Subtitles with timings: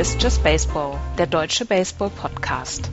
[0.00, 2.90] Ist Just Baseball, der deutsche Baseball-Podcast.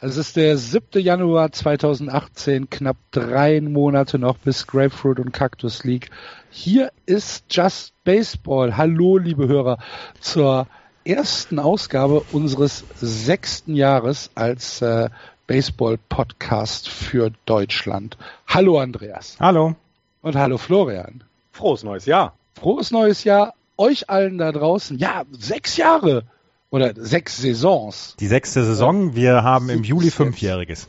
[0.00, 1.02] Es ist der 7.
[1.02, 6.08] Januar 2018, knapp drei Monate noch bis Grapefruit und Cactus League.
[6.48, 8.78] Hier ist Just Baseball.
[8.78, 9.76] Hallo, liebe Hörer,
[10.18, 10.66] zur
[11.04, 15.10] ersten Ausgabe unseres sechsten Jahres als äh,
[15.48, 18.16] Baseball-Podcast für Deutschland.
[18.46, 19.36] Hallo, Andreas.
[19.40, 19.74] Hallo.
[20.22, 21.24] Und hallo, Florian.
[21.52, 22.34] Frohes neues Jahr.
[22.54, 24.98] Frohes neues Jahr euch allen da draußen.
[24.98, 26.24] Ja, sechs Jahre
[26.70, 28.14] oder sechs Saisons.
[28.20, 29.16] Die sechste Saison.
[29.16, 30.86] Wir haben im Juli fünfjähriges.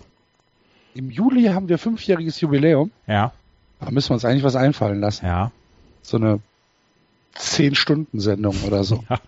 [0.93, 2.91] Im Juli haben wir fünfjähriges Jubiläum.
[3.07, 3.31] Ja.
[3.79, 5.25] Da müssen wir uns eigentlich was einfallen lassen.
[5.25, 5.51] Ja.
[6.01, 6.41] So eine
[7.39, 9.03] Zehn-Stunden-Sendung oder so.
[9.09, 9.19] Ja.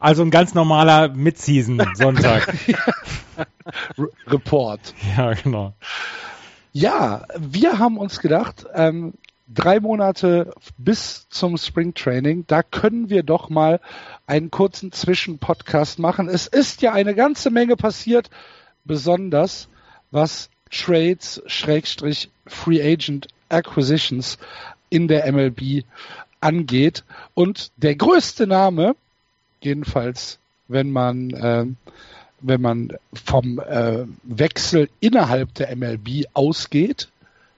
[0.00, 2.54] Also ein ganz normaler Mid-Season-Sonntag.
[4.26, 4.94] Report.
[5.16, 5.74] Ja, genau.
[6.72, 9.14] Ja, wir haben uns gedacht, ähm,
[9.48, 13.80] drei Monate bis zum Spring Training, da können wir doch mal
[14.26, 16.28] einen kurzen Zwischenpodcast machen.
[16.28, 18.30] Es ist ja eine ganze Menge passiert,
[18.84, 19.68] besonders
[20.10, 24.38] was Trades, Schrägstrich, Free Agent Acquisitions
[24.90, 25.84] in der MLB
[26.46, 27.04] angeht.
[27.34, 28.94] Und der größte Name,
[29.60, 31.66] jedenfalls wenn man, äh,
[32.40, 37.08] wenn man vom äh, Wechsel innerhalb der MLB ausgeht,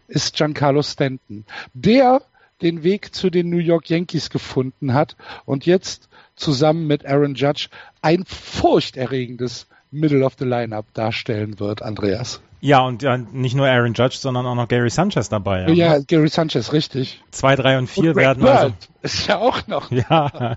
[0.09, 1.45] ist Giancarlo Stanton.
[1.75, 2.23] Der
[2.63, 7.69] den Weg zu den New York Yankees gefunden hat und jetzt zusammen mit Aaron Judge
[8.03, 12.41] ein furchterregendes Middle of the Lineup darstellen wird, Andreas.
[12.61, 15.63] Ja, und ja, nicht nur Aaron Judge, sondern auch noch Gary Sanchez dabei.
[15.63, 17.23] Ja, ja Gary Sanchez, richtig.
[17.31, 18.75] Zwei, drei und vier und werden Bird also.
[19.03, 19.91] Ist ja auch noch.
[19.99, 20.57] Ja.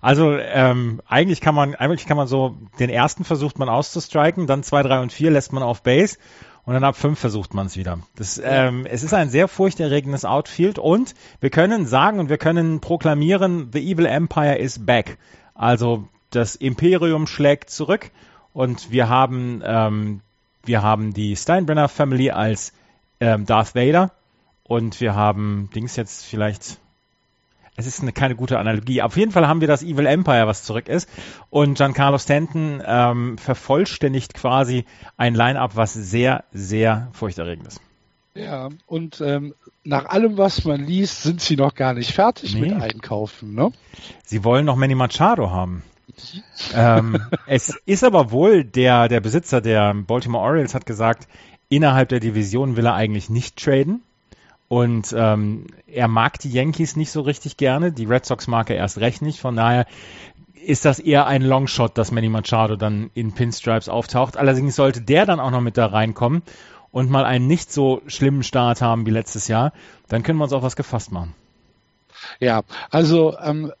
[0.00, 4.62] Also ähm, eigentlich kann man, eigentlich kann man so, den ersten versucht man auszustriken, dann
[4.62, 6.18] zwei, drei und vier lässt man auf Base
[6.64, 7.98] und dann ab fünf versucht man es wieder.
[8.16, 12.80] Das, ähm, es ist ein sehr furchterregendes Outfield und wir können sagen und wir können
[12.80, 15.18] proklamieren, The Evil Empire is back.
[15.54, 18.10] Also das Imperium schlägt zurück
[18.52, 20.20] und wir haben ähm,
[20.66, 22.72] wir haben die Steinbrenner Family als
[23.20, 24.12] ähm, Darth Vader
[24.64, 26.78] und wir haben Dings jetzt vielleicht
[27.78, 29.02] es ist eine, keine gute Analogie.
[29.02, 31.08] Auf jeden Fall haben wir das Evil Empire, was zurück ist.
[31.50, 34.86] Und Giancarlo Stanton ähm, vervollständigt quasi
[35.18, 37.80] ein Line-up, was sehr, sehr furchterregend ist.
[38.34, 39.54] Ja, und ähm,
[39.84, 42.62] nach allem, was man liest, sind sie noch gar nicht fertig Nee.
[42.62, 43.72] mit Einkaufen, ne?
[44.24, 45.82] Sie wollen noch Manny Machado haben.
[46.74, 51.28] Ähm, es ist aber wohl, der, der Besitzer der Baltimore Orioles hat gesagt,
[51.68, 54.02] innerhalb der Division will er eigentlich nicht traden.
[54.68, 58.76] Und ähm, er mag die Yankees nicht so richtig gerne, die Red Sox mag er
[58.76, 59.38] erst recht nicht.
[59.38, 59.86] Von daher
[60.54, 64.36] ist das eher ein Longshot, dass Manny Machado dann in Pinstripes auftaucht.
[64.36, 66.42] Allerdings sollte der dann auch noch mit da reinkommen
[66.90, 69.72] und mal einen nicht so schlimmen Start haben wie letztes Jahr,
[70.08, 71.34] dann können wir uns auch was gefasst machen.
[72.40, 73.72] Ja, also ähm,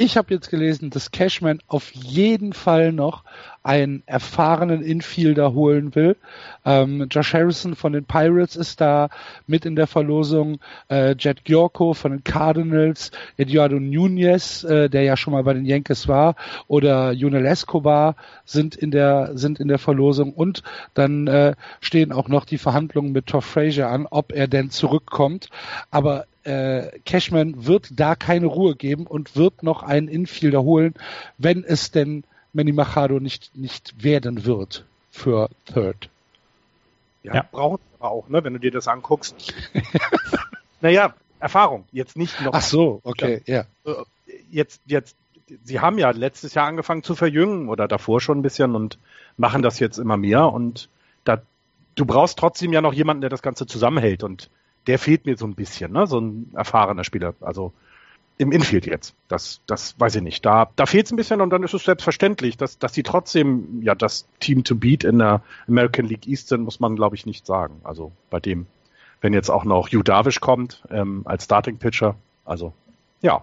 [0.00, 3.24] ich habe jetzt gelesen, dass Cashman auf jeden Fall noch
[3.64, 6.16] einen erfahrenen Infielder holen will.
[6.64, 9.08] Ähm, Josh Harrison von den Pirates ist da
[9.48, 10.60] mit in der Verlosung.
[10.88, 15.66] Äh, Jet Giorco von den Cardinals, Eduardo Nunez, äh, der ja schon mal bei den
[15.66, 16.36] Yankees war,
[16.68, 20.32] oder Junel Escobar sind in der sind in der Verlosung.
[20.32, 20.62] Und
[20.94, 25.48] dann äh, stehen auch noch die Verhandlungen mit Todd Frazier an, ob er denn zurückkommt.
[25.90, 30.94] Aber äh, Cashman wird da keine Ruhe geben und wird noch einen Infielder holen,
[31.36, 36.08] wenn es denn Manny Machado nicht, nicht werden wird für Third.
[37.22, 37.46] Ja, Ja.
[37.50, 39.54] brauchen sie aber auch, ne, wenn du dir das anguckst.
[40.80, 41.84] naja, Erfahrung.
[41.92, 42.52] Jetzt nicht noch.
[42.54, 43.64] Ach so, okay, ja.
[43.84, 43.92] äh,
[44.50, 45.14] Jetzt, jetzt,
[45.64, 48.98] sie haben ja letztes Jahr angefangen zu verjüngen oder davor schon ein bisschen und
[49.36, 50.88] machen das jetzt immer mehr und
[51.24, 51.42] da,
[51.96, 54.48] du brauchst trotzdem ja noch jemanden, der das Ganze zusammenhält und
[54.88, 57.34] der fehlt mir so ein bisschen, ne, so ein erfahrener Spieler.
[57.40, 57.72] Also,
[58.38, 59.14] im Infield jetzt.
[59.26, 60.46] Das, das weiß ich nicht.
[60.46, 63.82] Da, da fehlt es ein bisschen und dann ist es selbstverständlich, dass, dass die trotzdem
[63.82, 67.26] ja das Team to beat in der American League East sind, muss man glaube ich
[67.26, 67.80] nicht sagen.
[67.82, 68.66] Also bei dem,
[69.20, 72.14] wenn jetzt auch noch Hugh Darvish kommt ähm, als Starting Pitcher,
[72.44, 72.72] also
[73.20, 73.42] ja,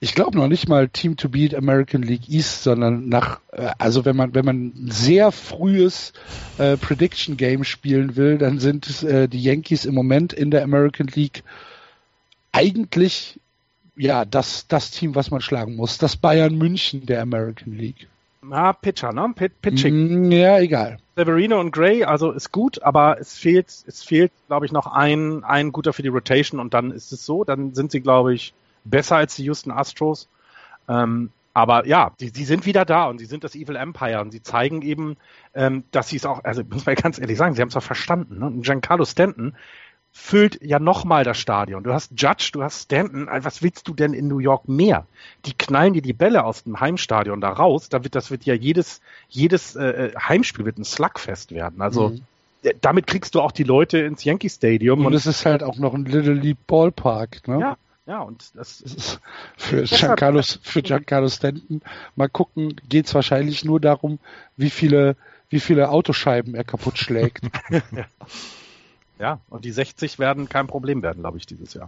[0.00, 4.04] Ich glaube noch nicht mal Team to Beat American League East, sondern nach, äh, also
[4.04, 6.12] wenn man, wenn man ein sehr frühes
[6.58, 11.08] äh, Prediction Game spielen will, dann sind äh, die Yankees im Moment in der American
[11.08, 11.42] League
[12.52, 13.38] eigentlich
[13.96, 15.98] ja das, das Team, was man schlagen muss.
[15.98, 18.08] Das Bayern München der American League.
[18.42, 19.32] na, Pitcher, ne?
[19.36, 20.28] Pit, Pitching.
[20.28, 20.98] Mm, Ja, egal.
[21.16, 25.44] Severino und Gray, also ist gut, aber es fehlt, es fehlt, glaube ich, noch ein,
[25.44, 28.54] ein guter für die Rotation und dann ist es so, dann sind sie, glaube ich,
[28.84, 30.28] besser als die Houston Astros.
[30.88, 34.30] Ähm, aber ja, die, die sind wieder da und sie sind das Evil Empire und
[34.30, 35.16] sie zeigen eben,
[35.54, 37.82] ähm, dass sie es auch, also muss man ganz ehrlich sagen, sie haben es auch
[37.82, 38.38] verstanden.
[38.38, 38.46] Ne?
[38.46, 39.54] Und Giancarlo Stanton
[40.12, 41.84] füllt ja nochmal das Stadion.
[41.84, 43.28] Du hast Judge, du hast Stanton.
[43.30, 45.06] Was willst du denn in New York mehr?
[45.44, 47.88] Die knallen dir die Bälle aus dem Heimstadion da raus.
[47.88, 51.80] Da wird, das wird ja jedes, jedes äh, Heimspiel wird ein Slugfest werden.
[51.80, 52.22] Also mhm.
[52.80, 55.00] damit kriegst du auch die Leute ins Yankee Stadium.
[55.00, 57.46] Und, und es ist halt auch noch ein Little League Ballpark.
[57.46, 57.60] Ne?
[57.60, 57.76] Ja,
[58.10, 59.20] ja, und das ist
[59.56, 61.80] für Giancarlo, für Giancarlo Stanton.
[62.16, 64.18] Mal gucken, geht es wahrscheinlich nur darum,
[64.56, 65.14] wie viele,
[65.48, 67.44] wie viele Autoscheiben er kaputt schlägt.
[69.20, 71.86] ja, und die 60 werden kein Problem werden, glaube ich, dieses Jahr.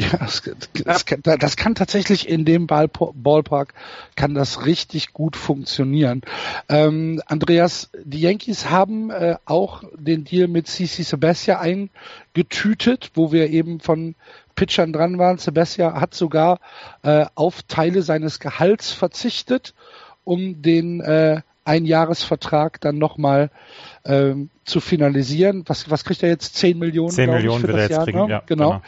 [0.00, 0.42] Ja, das,
[0.84, 3.72] das, kann, das, kann, tatsächlich in dem Ball, Ballpark
[4.14, 6.20] kann das richtig gut funktionieren.
[6.68, 11.88] Ähm, Andreas, die Yankees haben äh, auch den Deal mit CC Sebastian
[12.34, 14.16] eingetütet, wo wir eben von
[14.56, 15.38] Pitchern dran waren.
[15.38, 16.58] Sebastian hat sogar
[17.02, 19.74] äh, auf Teile seines Gehalts verzichtet,
[20.24, 23.50] um den äh, Einjahresvertrag dann nochmal
[24.04, 25.64] ähm, zu finalisieren.
[25.66, 26.56] Was, was kriegt er jetzt?
[26.56, 27.10] 10 Millionen?
[27.10, 28.30] 10 Millionen wird er jetzt Jahr, kriegen, ne?
[28.30, 28.42] ja.
[28.46, 28.82] Genau.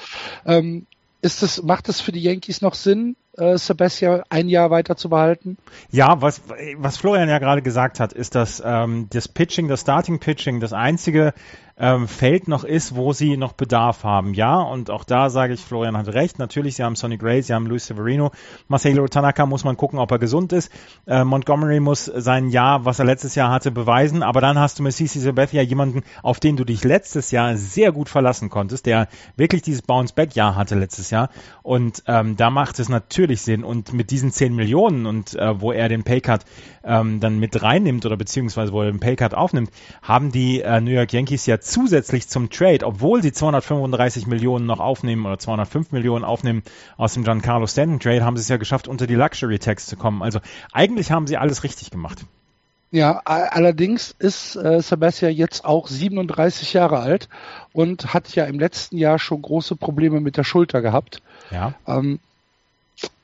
[0.47, 0.59] genau.
[0.59, 0.87] Ähm,
[1.21, 5.09] ist das, macht es für die Yankees noch Sinn, äh, Sebastian ein Jahr weiter zu
[5.09, 5.59] behalten?
[5.91, 6.43] Ja, was,
[6.77, 10.73] was Florian ja gerade gesagt hat, ist, dass ähm, das Pitching, das Starting Pitching, das
[10.73, 11.35] einzige
[11.79, 14.35] ähm, Feld noch ist, wo sie noch Bedarf haben.
[14.35, 16.39] Ja, und auch da sage ich, Florian hat recht.
[16.39, 18.33] Natürlich, sie haben Sonny Gray, sie haben Luis Severino.
[18.67, 20.73] Marcelo Tanaka muss man gucken, ob er gesund ist.
[21.07, 24.23] Äh, Montgomery muss sein Jahr, was er letztes Jahr hatte, beweisen.
[24.23, 27.93] Aber dann hast du mit CC Sabathia jemanden, auf den du dich letztes Jahr sehr
[27.93, 31.31] gut verlassen konntest, der wirklich dieses Bounce-Back-Jahr hatte letztes Jahr.
[31.63, 33.63] Und ähm, da macht es natürlich Sinn.
[33.63, 36.41] Und mit diesen 10 Millionen und äh, wo er den Paycut
[36.83, 39.71] ähm, dann mit reinnimmt oder beziehungsweise wo er den Paycut aufnimmt,
[40.03, 44.81] haben die äh, New York Yankees ja zusätzlich zum Trade, obwohl sie 235 Millionen noch
[44.81, 46.63] aufnehmen oder 205 Millionen aufnehmen
[46.97, 49.97] aus dem Giancarlo Stanton Trade, haben sie es ja geschafft, unter die Luxury Tax zu
[49.97, 50.23] kommen.
[50.23, 50.41] Also
[50.73, 52.25] eigentlich haben sie alles richtig gemacht.
[52.91, 57.29] Ja, allerdings ist äh, Sebastian jetzt auch 37 Jahre alt
[57.75, 61.21] und hat ja im letzten Jahr schon große Probleme mit der Schulter gehabt.
[61.51, 61.75] Ja.
[61.87, 62.19] Ähm,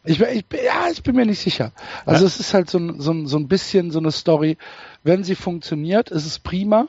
[0.05, 1.73] ich, ich, ja, ich bin mir nicht sicher.
[2.05, 2.26] Also ja.
[2.26, 4.58] es ist halt so, so, so ein bisschen so eine Story.
[5.02, 6.88] Wenn sie funktioniert, ist es prima.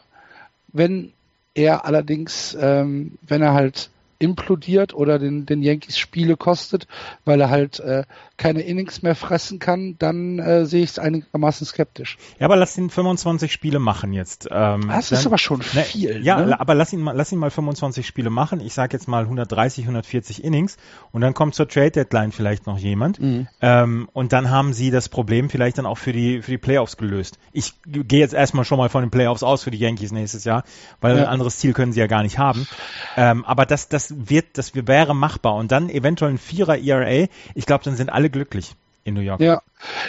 [0.73, 1.13] Wenn
[1.55, 3.89] er allerdings, ähm, wenn er halt
[4.25, 6.87] implodiert oder den, den Yankees Spiele kostet,
[7.25, 8.03] weil er halt äh,
[8.37, 12.17] keine Innings mehr fressen kann, dann äh, sehe ich es einigermaßen skeptisch.
[12.39, 14.47] Ja, aber lass ihn 25 Spiele machen jetzt.
[14.51, 16.25] Ähm, das ist aber schon ne, viel.
[16.25, 16.59] Ja, ne?
[16.59, 18.59] aber lass ihn mal, lass ihn mal 25 Spiele machen.
[18.59, 20.77] Ich sage jetzt mal 130, 140 Innings
[21.11, 23.47] und dann kommt zur Trade Deadline vielleicht noch jemand mhm.
[23.61, 26.97] ähm, und dann haben sie das Problem vielleicht dann auch für die für die Playoffs
[26.97, 27.37] gelöst.
[27.53, 30.63] Ich gehe jetzt erstmal schon mal von den Playoffs aus für die Yankees nächstes Jahr,
[30.99, 31.23] weil ja.
[31.23, 32.67] ein anderes Ziel können sie ja gar nicht haben.
[33.15, 37.27] Ähm, aber das das wird das wäre machbar und dann eventuell ein Vierer ERA.
[37.53, 39.39] Ich glaube, dann sind alle glücklich in New York.
[39.39, 39.61] Ja,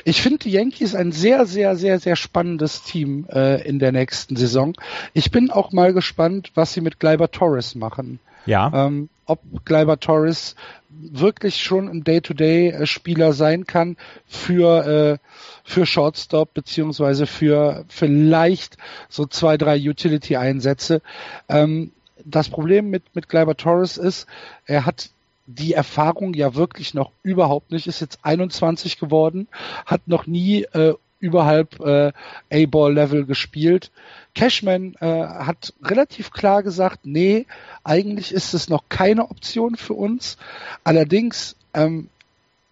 [0.05, 4.37] ich finde die Yankees ein sehr, sehr, sehr, sehr spannendes Team äh, in der nächsten
[4.37, 4.75] Saison.
[5.13, 8.19] Ich bin auch mal gespannt, was sie mit Gleiber Torres machen.
[8.47, 8.87] Ja.
[8.87, 10.55] Ähm, ob Gleiber Torres
[10.89, 15.19] wirklich schon ein Day-to-Day-Spieler sein kann für äh,
[15.63, 18.79] für Shortstop beziehungsweise für vielleicht
[19.09, 21.03] so zwei drei Utility-Einsätze.
[21.49, 21.93] Ähm,
[22.27, 24.27] das Problem mit mit Gleiber Torres ist,
[24.67, 25.11] er hat
[25.47, 29.47] die Erfahrung ja wirklich noch überhaupt nicht, ist jetzt 21 geworden,
[29.87, 32.13] hat noch nie äh, überhalb äh,
[32.53, 33.91] A-Ball-Level gespielt.
[34.35, 37.47] Cashman äh, hat relativ klar gesagt, nee,
[37.85, 40.37] eigentlich ist es noch keine Option für uns.
[40.85, 42.09] Allerdings ähm,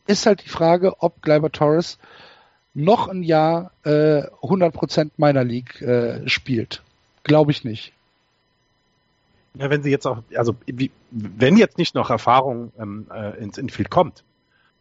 [0.07, 1.99] ist halt die Frage, ob Gleiber Torres
[2.75, 6.83] noch ein Jahr äh, 100% meiner League äh, spielt.
[7.23, 7.94] Glaube ich nicht.
[9.57, 13.57] Ja, wenn sie jetzt auch, also wie, wenn jetzt nicht noch Erfahrung ähm, äh, ins
[13.57, 14.25] Infield kommt,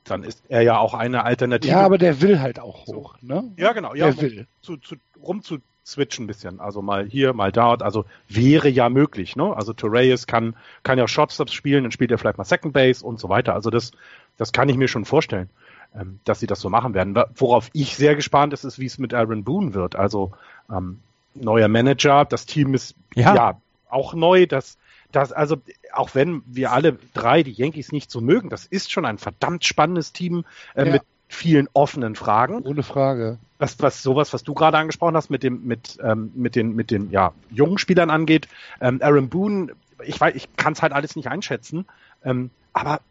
[0.04, 1.72] dann ist er ja auch eine Alternative.
[1.72, 3.52] Ja, aber der will halt auch hoch, ne?
[3.56, 3.94] Ja, genau.
[3.94, 4.48] Ja, der will.
[4.62, 6.60] Zu, zu, rum zu switchen ein bisschen.
[6.60, 7.84] Also mal hier, mal dort.
[7.84, 9.56] Also wäre ja möglich, ne?
[9.56, 13.20] Also Torreyes kann, kann ja Shortstops spielen, dann spielt er vielleicht mal Second Base und
[13.20, 13.54] so weiter.
[13.54, 13.92] Also das,
[14.38, 15.50] das kann ich mir schon vorstellen,
[15.96, 17.16] ähm, dass sie das so machen werden.
[17.36, 19.96] Worauf ich sehr gespannt ist, ist, wie es mit Aaron Boone wird.
[19.96, 20.32] Also
[20.70, 21.00] ähm,
[21.36, 23.62] neuer Manager, das Team ist ja, ja
[23.94, 24.46] auch neu.
[24.46, 24.78] Das,
[25.12, 25.58] das, also
[25.94, 29.66] auch wenn wir alle drei die Yankees nicht so mögen, das ist schon ein verdammt
[29.66, 30.46] spannendes Team
[30.76, 30.92] äh, ja.
[30.94, 32.62] mit vielen offenen Fragen.
[32.64, 33.40] Ohne Frage.
[33.58, 36.92] Was, was sowas, was du gerade angesprochen hast, mit dem, mit, ähm, mit den, mit
[36.92, 38.48] den ja, jungen Spielern angeht.
[38.82, 39.74] Ähm, Aaron Boone,
[40.04, 41.86] ich weiß, ich kann es halt alles nicht einschätzen.
[42.24, 43.02] Ähm, aber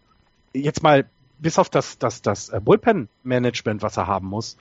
[0.53, 1.07] jetzt mal
[1.39, 4.57] bis auf das, das, das äh, Bullpen-Management, was er haben muss,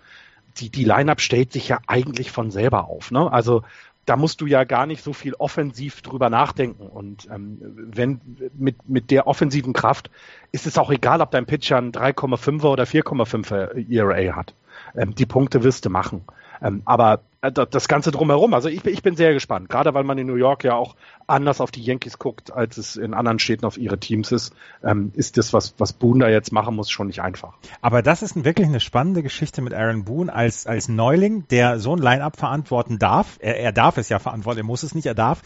[0.57, 3.11] die, die Line-Up stellt sich ja eigentlich von selber auf.
[3.11, 3.31] Ne?
[3.31, 3.63] Also
[4.05, 6.87] da musst du ja gar nicht so viel offensiv drüber nachdenken.
[6.87, 8.21] Und ähm, wenn
[8.53, 10.09] mit, mit der offensiven Kraft
[10.51, 14.55] ist es auch egal, ob dein Pitcher ein 3,5er oder 4,5er ERA hat.
[14.95, 16.23] Ähm, die Punkte wirst du machen.
[16.61, 20.27] Ähm, aber das Ganze drumherum, also ich, ich bin sehr gespannt, gerade weil man in
[20.27, 20.95] New York ja auch
[21.25, 25.11] anders auf die Yankees guckt, als es in anderen Städten auf ihre Teams ist, ähm,
[25.15, 27.53] ist das, was, was Boone da jetzt machen muss, schon nicht einfach.
[27.81, 31.95] Aber das ist wirklich eine spannende Geschichte mit Aaron Boone als, als Neuling, der so
[31.95, 33.37] ein Line-Up verantworten darf.
[33.39, 35.41] Er, er darf es ja verantworten, er muss es nicht, er darf.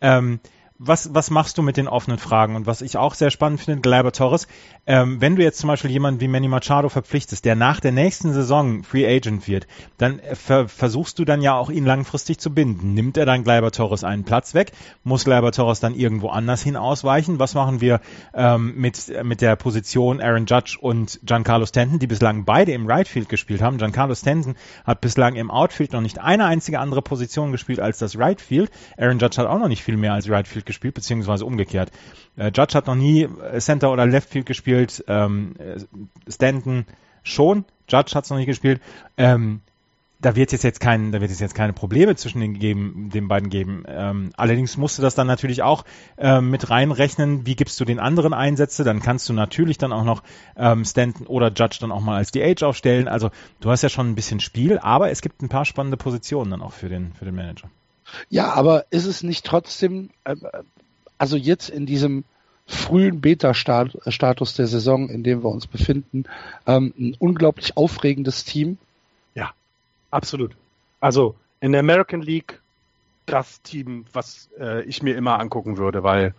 [0.00, 0.38] Ähm,
[0.82, 2.56] was, was machst du mit den offenen Fragen?
[2.56, 4.48] Und was ich auch sehr spannend finde, Gleiber Torres,
[4.86, 8.32] ähm, wenn du jetzt zum Beispiel jemanden wie Manny Machado verpflichtest, der nach der nächsten
[8.32, 9.66] Saison Free Agent wird,
[9.98, 12.94] dann ver versuchst du dann ja auch ihn langfristig zu binden.
[12.94, 14.72] Nimmt er dann Gleiber Torres einen Platz weg?
[15.04, 17.38] Muss Gleiber Torres dann irgendwo anders hin ausweichen?
[17.38, 18.00] Was machen wir
[18.32, 23.06] ähm, mit, mit der Position Aaron Judge und Giancarlo Stanton, die bislang beide im Right
[23.06, 23.76] Field gespielt haben?
[23.76, 28.16] Giancarlo Stanton hat bislang im Outfield noch nicht eine einzige andere Position gespielt als das
[28.16, 28.70] Right Field.
[28.96, 31.90] Aaron Judge hat auch noch nicht viel mehr als Right Field gespielt, beziehungsweise umgekehrt.
[32.36, 35.80] Äh, Judge hat noch nie äh, Center oder Left Field gespielt, ähm, äh,
[36.30, 36.86] Stanton
[37.22, 38.80] schon, Judge hat es noch nicht gespielt.
[39.16, 39.60] Ähm,
[40.20, 43.28] da wird es jetzt kein, da wird es jetzt keine Probleme zwischen den, geben, den
[43.28, 43.84] beiden geben.
[43.86, 45.84] Ähm, allerdings musst du das dann natürlich auch
[46.18, 47.46] ähm, mit reinrechnen.
[47.46, 48.84] Wie gibst du den anderen Einsätze?
[48.84, 50.22] Dann kannst du natürlich dann auch noch
[50.56, 53.08] ähm, Stanton oder Judge dann auch mal als DH aufstellen.
[53.08, 56.50] Also du hast ja schon ein bisschen Spiel, aber es gibt ein paar spannende Positionen
[56.50, 57.70] dann auch für den für den Manager.
[58.28, 60.36] Ja, aber ist es nicht trotzdem, äh,
[61.18, 62.24] also jetzt in diesem
[62.66, 66.24] frühen Beta-Status der Saison, in dem wir uns befinden,
[66.66, 68.78] ähm, ein unglaublich aufregendes Team?
[69.34, 69.52] Ja,
[70.10, 70.52] absolut.
[71.00, 72.60] Also in der American League
[73.26, 76.34] das Team, was äh, ich mir immer angucken würde, weil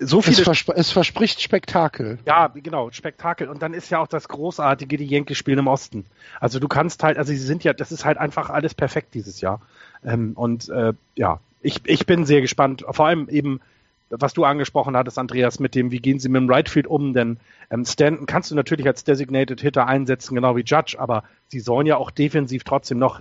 [0.00, 0.38] so viele.
[0.38, 2.18] Es, versp es, verspricht Spektakel.
[2.26, 3.48] Ja, genau, Spektakel.
[3.48, 6.06] Und dann ist ja auch das Großartige, die Yankees spielen im Osten.
[6.40, 9.40] Also du kannst halt, also sie sind ja, das ist halt einfach alles perfekt dieses
[9.40, 9.60] Jahr.
[10.04, 12.84] Ähm, und äh, ja, ich, ich bin sehr gespannt.
[12.90, 13.60] Vor allem eben,
[14.08, 17.12] was du angesprochen hattest, Andreas, mit dem, wie gehen sie mit dem Right Field um?
[17.12, 17.38] Denn
[17.70, 21.86] ähm, Stanton kannst du natürlich als Designated Hitter einsetzen, genau wie Judge, aber sie sollen
[21.86, 23.20] ja auch defensiv trotzdem noch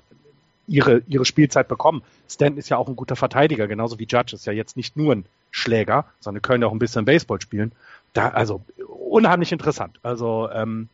[0.70, 2.04] ihre, ihre Spielzeit bekommen.
[2.30, 5.16] Stanton ist ja auch ein guter Verteidiger, genauso wie Judge ist ja jetzt nicht nur
[5.16, 7.72] ein Schläger, sondern können ja auch ein bisschen Baseball spielen.
[8.14, 10.00] Da, also unheimlich interessant.
[10.04, 10.90] Also ähm,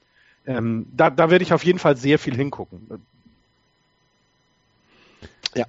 [0.45, 2.87] ähm, da, da werde ich auf jeden Fall sehr viel hingucken.
[5.55, 5.65] Ja.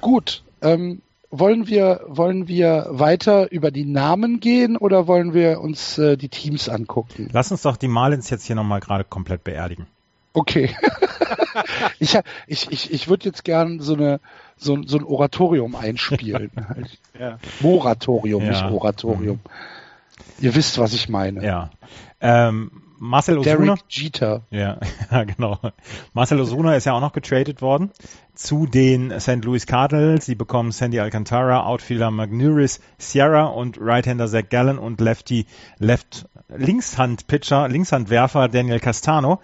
[0.00, 5.98] Gut, ähm, wollen wir, wollen wir weiter über die Namen gehen oder wollen wir uns
[5.98, 7.28] äh, die Teams angucken?
[7.32, 9.86] Lass uns doch die Marlins jetzt hier nochmal gerade komplett beerdigen.
[10.34, 10.76] Okay.
[12.00, 14.20] ich ich, ich, ich würde jetzt gern so, eine,
[14.56, 16.50] so, so ein Oratorium einspielen.
[17.18, 17.38] ja.
[17.60, 18.50] Moratorium, ja.
[18.50, 19.36] nicht Oratorium.
[19.36, 20.44] Mhm.
[20.44, 21.44] Ihr wisst, was ich meine.
[21.44, 21.70] Ja.
[22.20, 23.56] Ähm, Marcel Osuna.
[23.56, 24.42] Derek Jeter.
[24.50, 24.78] Ja,
[25.10, 25.58] ja, genau.
[26.12, 27.90] Marcel Osuna ist ja auch noch getradet worden
[28.34, 29.44] zu den St.
[29.44, 30.26] Louis Cardinals.
[30.26, 35.46] Sie bekommen Sandy Alcantara, Outfielder Magnuris Sierra und Right-Hander Zach Gallen und Lefty
[35.78, 39.40] Left Linkshand-Pitcher, Linkshandwerfer Daniel Castano.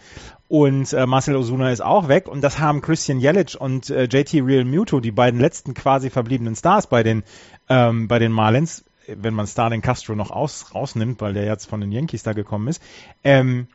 [0.49, 2.27] Und äh, Marcel Osuna ist auch weg.
[2.29, 6.57] Und das haben Christian Jelic und äh, JT Real Muto, die beiden letzten quasi verbliebenen
[6.57, 7.23] Stars bei den,
[7.69, 8.85] ähm, bei den Marlins,
[9.17, 12.69] wenn man Starling Castro noch aus, rausnimmt, weil der jetzt von den Yankees da gekommen
[12.69, 12.83] ist,
[13.25, 13.67] ähm,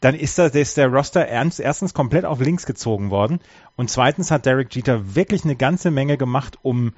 [0.00, 3.40] dann ist, das, ist der Roster ernst, erstens komplett auf links gezogen worden
[3.76, 6.92] und zweitens hat Derek Jeter wirklich eine ganze Menge gemacht, um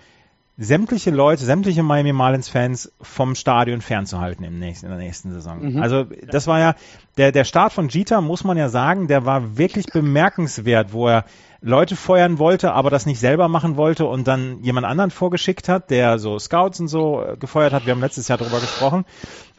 [0.56, 5.72] sämtliche Leute, sämtliche Miami Marlins Fans vom Stadion fernzuhalten im nächsten, in der nächsten Saison.
[5.72, 5.82] Mhm.
[5.82, 6.74] Also das war ja
[7.16, 11.24] der der Start von Jeter muss man ja sagen, der war wirklich bemerkenswert, wo er
[11.60, 15.90] Leute feuern wollte, aber das nicht selber machen wollte und dann jemand anderen vorgeschickt hat,
[15.90, 17.86] der so Scouts und so äh, gefeuert hat.
[17.86, 19.06] Wir haben letztes Jahr darüber gesprochen.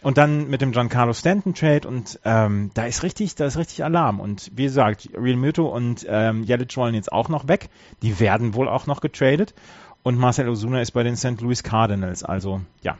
[0.04, 3.84] Und dann mit dem Giancarlo Stanton Trade und ähm, da ist richtig, da ist richtig
[3.84, 4.20] Alarm.
[4.20, 7.70] Und wie gesagt, Real Muto und ähm, Jelic wollen jetzt auch noch weg.
[8.04, 9.56] Die werden wohl auch noch getradet.
[10.06, 11.42] Und Marcel Osuna ist bei den St.
[11.42, 12.24] Louis Cardinals.
[12.24, 12.96] Also ja,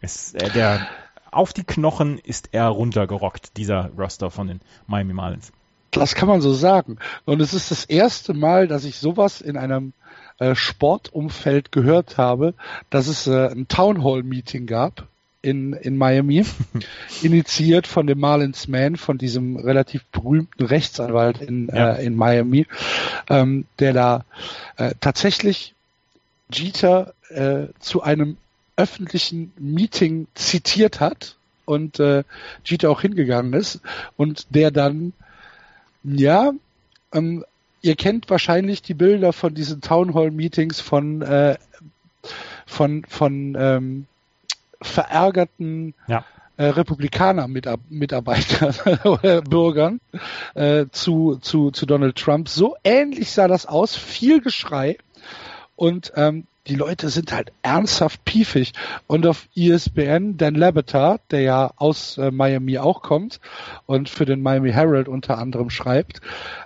[0.00, 0.88] ist, äh, der
[1.30, 5.52] auf die Knochen ist er runtergerockt, dieser Roster von den Miami Marlins.
[5.92, 6.98] Das kann man so sagen.
[7.26, 9.92] Und es ist das erste Mal, dass ich sowas in einem
[10.38, 12.54] äh, Sportumfeld gehört habe,
[12.90, 15.06] dass es äh, ein Town Hall Meeting gab
[15.42, 16.44] in, in Miami,
[17.22, 21.92] initiiert von dem Marlins Man, von diesem relativ berühmten Rechtsanwalt in, ja.
[21.92, 22.66] äh, in Miami,
[23.30, 24.24] ähm, der da
[24.76, 25.76] äh, tatsächlich
[26.52, 28.36] Jeter äh, zu einem
[28.76, 32.24] öffentlichen Meeting zitiert hat und äh,
[32.64, 33.80] Jeter auch hingegangen ist
[34.16, 35.12] und der dann,
[36.04, 36.52] ja,
[37.12, 37.44] ähm,
[37.82, 41.56] ihr kennt wahrscheinlich die Bilder von diesen Town Hall Meetings von äh,
[42.66, 44.06] von von ähm,
[44.80, 46.24] verärgerten ja.
[46.56, 50.00] äh, Republikaner-Mitarbeitern oder Bürgern
[50.54, 52.48] äh, zu, zu, zu Donald Trump.
[52.48, 54.98] So ähnlich sah das aus, viel Geschrei
[55.78, 58.72] Und ähm, die Leute sind halt ernsthaft piefig.
[59.06, 63.38] Und auf ESPN, Dan Labertar, der ja aus äh, Miami auch kommt
[63.86, 66.20] und für den Miami Herald unter anderem schreibt,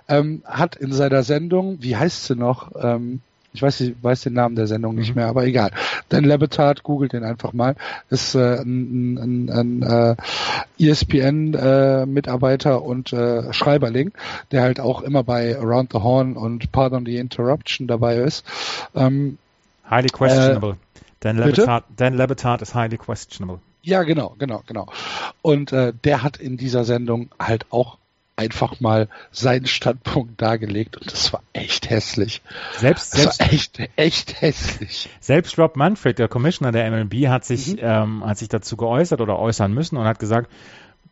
[0.09, 3.21] ähm, hat in seiner Sendung, wie heißt sie noch, ähm,
[3.53, 5.15] ich weiß, ich weiß den Namen der Sendung nicht mhm.
[5.21, 5.71] mehr, aber egal.
[6.09, 7.75] Dan Lebatard, googelt den einfach mal,
[8.09, 10.15] ist äh, ein, ein, ein äh,
[10.79, 14.11] ESPN-Mitarbeiter äh, und äh, Schreiberling,
[14.51, 18.43] der halt auch immer bei Around the Horn und Pardon the Interruption dabei ist.
[18.95, 19.37] Ähm,
[19.89, 20.71] highly questionable.
[20.71, 20.75] Äh,
[21.19, 23.59] Dan Lebatard, Dan Lebatard ist highly questionable.
[23.81, 24.87] Ja, genau, genau, genau.
[25.41, 27.97] Und äh, der hat in dieser Sendung halt auch
[28.35, 32.41] einfach mal seinen Standpunkt dargelegt und das war echt hässlich.
[32.77, 35.09] Selbst, das selbst war echt, echt hässlich.
[35.19, 37.79] Selbst Rob Manfred, der Commissioner der MLB, hat sich, mhm.
[37.81, 40.49] ähm, hat sich dazu geäußert oder äußern müssen und hat gesagt,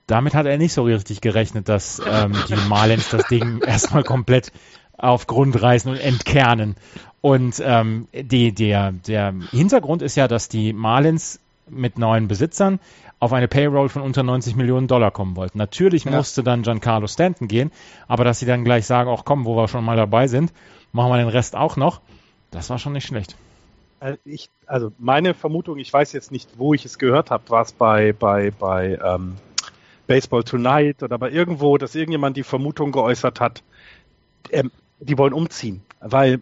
[0.07, 4.51] damit hat er nicht so richtig gerechnet, dass ähm, die Marlins das Ding erstmal komplett
[4.97, 6.75] auf Grund reißen und entkernen.
[7.21, 12.79] Und ähm, die, der, der Hintergrund ist ja, dass die Marlins mit neuen Besitzern
[13.21, 15.59] auf eine Payroll von unter 90 Millionen Dollar kommen wollten.
[15.59, 16.11] Natürlich ja.
[16.11, 17.71] musste dann Giancarlo Stanton gehen,
[18.07, 20.51] aber dass sie dann gleich sagen, auch komm, wo wir schon mal dabei sind,
[20.91, 22.01] machen wir den Rest auch noch,
[22.49, 23.37] das war schon nicht schlecht.
[23.99, 27.61] Äh, ich, also meine Vermutung, ich weiß jetzt nicht, wo ich es gehört habe, war
[27.61, 29.35] es bei, bei, bei ähm,
[30.07, 33.61] Baseball Tonight oder bei irgendwo, dass irgendjemand die Vermutung geäußert hat,
[34.49, 36.41] ähm, die wollen umziehen, weil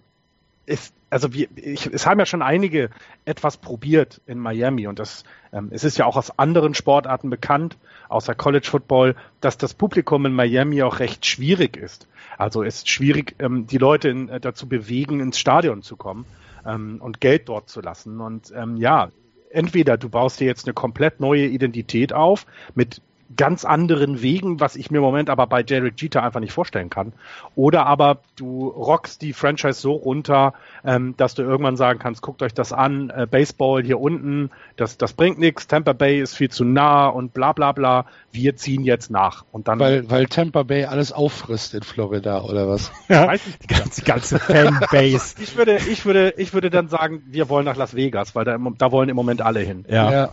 [0.66, 2.90] es, also wir, ich, es haben ja schon einige
[3.26, 7.78] etwas probiert in Miami und das, ähm, es ist ja auch aus anderen Sportarten bekannt,
[8.10, 12.08] außer College Football, dass das Publikum in Miami auch recht schwierig ist.
[12.38, 16.26] Also es ist schwierig, ähm, die Leute in, äh, dazu bewegen, ins Stadion zu kommen
[16.66, 18.22] ähm, und Geld dort zu lassen.
[18.22, 19.10] Und ähm, ja,
[19.50, 23.02] entweder du baust dir jetzt eine komplett neue Identität auf mit
[23.36, 26.90] ganz anderen Wegen, was ich mir im Moment aber bei Derek Jeter einfach nicht vorstellen
[26.90, 27.14] kann.
[27.56, 32.42] Oder aber du rockst die Franchise so runter, ähm, dass du irgendwann sagen kannst, guckt
[32.42, 36.50] euch das an, äh, Baseball hier unten, das, das bringt nichts, Tampa Bay ist viel
[36.50, 39.46] zu nah und bla bla bla, wir ziehen jetzt nach.
[39.52, 42.92] Und dann weil, weil Tampa Bay alles auffrisst in Florida oder was?
[43.10, 45.36] Ja, die ganze, ganze Fanbase.
[45.42, 48.58] ich würde, ich würde, ich würde dann sagen, wir wollen nach Las Vegas, weil da,
[48.78, 49.86] da wollen im Moment alle hin.
[49.90, 50.12] ja.
[50.12, 50.30] ja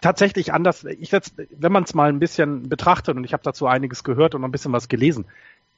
[0.00, 0.84] tatsächlich anders.
[0.84, 4.34] Ich jetzt, wenn man es mal ein bisschen betrachtet und ich habe dazu einiges gehört
[4.34, 5.26] und ein bisschen was gelesen,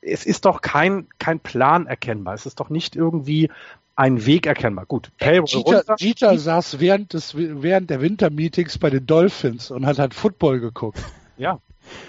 [0.00, 2.34] es ist doch kein kein Plan erkennbar.
[2.34, 3.50] Es ist doch nicht irgendwie
[3.96, 4.86] ein Weg erkennbar.
[4.86, 9.98] Gut, Payroll Jeter, Jeter saß während des während der Wintermeetings bei den Dolphins und hat
[9.98, 11.02] halt Football geguckt.
[11.36, 11.58] Ja,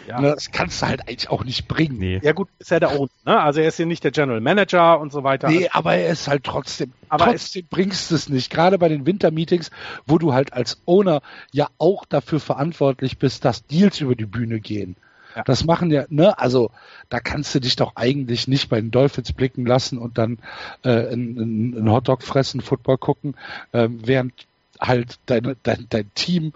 [0.08, 0.20] ja.
[0.20, 1.98] Ne, das kannst du halt eigentlich auch nicht bringen.
[1.98, 2.20] Nee.
[2.24, 3.40] Ja gut, ist er der Owner, ne?
[3.42, 5.50] Also er ist hier nicht der General Manager und so weiter.
[5.50, 8.50] Nee, aber er ist halt trotzdem, aber trotzdem bringst du es nicht.
[8.50, 9.72] Gerade bei den Wintermeetings,
[10.06, 14.60] wo du halt als Owner ja auch dafür verantwortlich bist, dass Deals über die Bühne
[14.60, 14.96] gehen.
[15.36, 15.44] Ja.
[15.44, 16.72] Das machen ja, ne, also
[17.10, 20.40] da kannst du dich doch eigentlich nicht bei den Dolphins blicken lassen und dann
[20.84, 23.36] äh, einen, einen Hotdog fressen, Football gucken,
[23.72, 24.34] äh, während
[24.80, 26.54] halt dein, dein, dein Team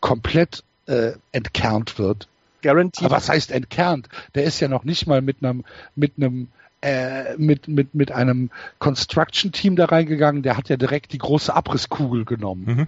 [0.00, 2.28] komplett äh, entkernt wird.
[2.62, 3.06] Guaranteed.
[3.06, 4.08] Aber was heißt entkernt?
[4.34, 6.48] Der ist ja noch nicht mal mit einem, mit einem,
[6.82, 10.42] äh, mit, mit, mit einem Construction-Team da reingegangen.
[10.42, 12.64] Der hat ja direkt die große Abrisskugel genommen.
[12.66, 12.86] Mhm.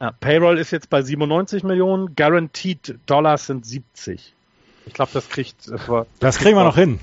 [0.00, 4.34] Ja, Payroll ist jetzt bei 97 Millionen, Guaranteed Dollars sind 70.
[4.84, 5.68] Ich glaube, das kriegt.
[5.68, 5.82] Das,
[6.20, 7.00] das kriegen wir noch hin.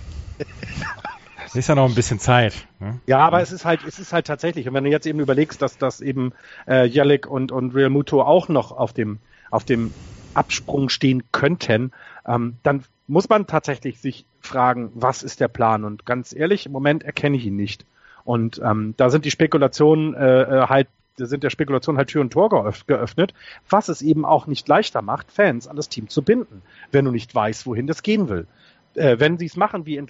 [1.53, 2.67] ist ja noch ein bisschen Zeit.
[2.79, 2.99] Ne?
[3.05, 4.67] Ja, aber es ist halt, es ist halt tatsächlich.
[4.67, 6.33] Und wenn du jetzt eben überlegst, dass das eben
[6.67, 9.19] äh, Jellic und und Real Muto auch noch auf dem
[9.51, 9.93] auf dem
[10.33, 11.91] Absprung stehen könnten,
[12.25, 15.83] ähm, dann muss man tatsächlich sich fragen, was ist der Plan?
[15.83, 17.85] Und ganz ehrlich, im Moment erkenne ich ihn nicht.
[18.23, 22.21] Und ähm, da sind die Spekulationen äh, äh halt da sind der Spekulation halt Tür
[22.21, 22.49] und Tor
[22.87, 23.33] geöffnet,
[23.69, 27.11] was es eben auch nicht leichter macht, Fans an das Team zu binden, wenn du
[27.11, 28.47] nicht weißt, wohin das gehen will.
[28.95, 30.07] Äh, wenn sie es machen wie in,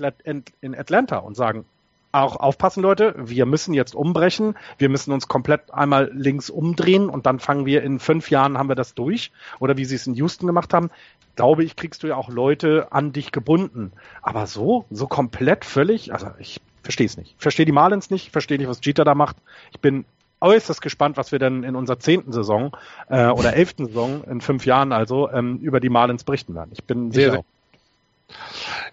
[0.62, 1.66] in Atlanta und sagen,
[2.14, 7.26] auch aufpassen, Leute, wir müssen jetzt umbrechen, wir müssen uns komplett einmal links umdrehen und
[7.26, 9.32] dann fangen wir in fünf Jahren haben wir das durch.
[9.60, 10.92] Oder wie sie es in Houston gemacht haben,
[11.36, 13.92] glaube ich, kriegst du ja auch Leute an dich gebunden.
[14.22, 17.36] Aber so, so komplett völlig, also ich verstehe es nicht.
[17.38, 19.38] Ich verstehe die Marlins nicht, ich verstehe nicht, was Jeter da macht.
[19.72, 20.06] Ich bin
[20.40, 22.76] äußerst gespannt, was wir dann in unserer zehnten Saison
[23.10, 26.72] äh, oder elften Saison in fünf Jahren also ähm, über die Marlins berichten werden.
[26.74, 27.44] Ich bin sehr, sehr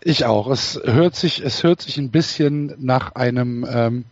[0.03, 0.49] ich auch.
[0.51, 4.05] Es hört sich, es hört sich ein bisschen nach einem, ähm,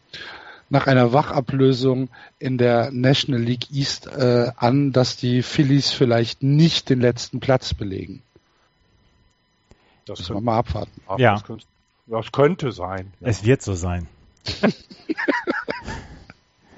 [0.70, 6.90] nach einer Wachablösung in der National League East äh, an, dass die Phillies vielleicht nicht
[6.90, 8.22] den letzten Platz belegen.
[10.06, 11.00] Das müssen wir mal abwarten.
[11.18, 11.34] ja.
[11.34, 11.66] Das könnte,
[12.06, 13.12] das könnte sein.
[13.20, 13.28] Ja.
[13.28, 14.08] Es wird so sein.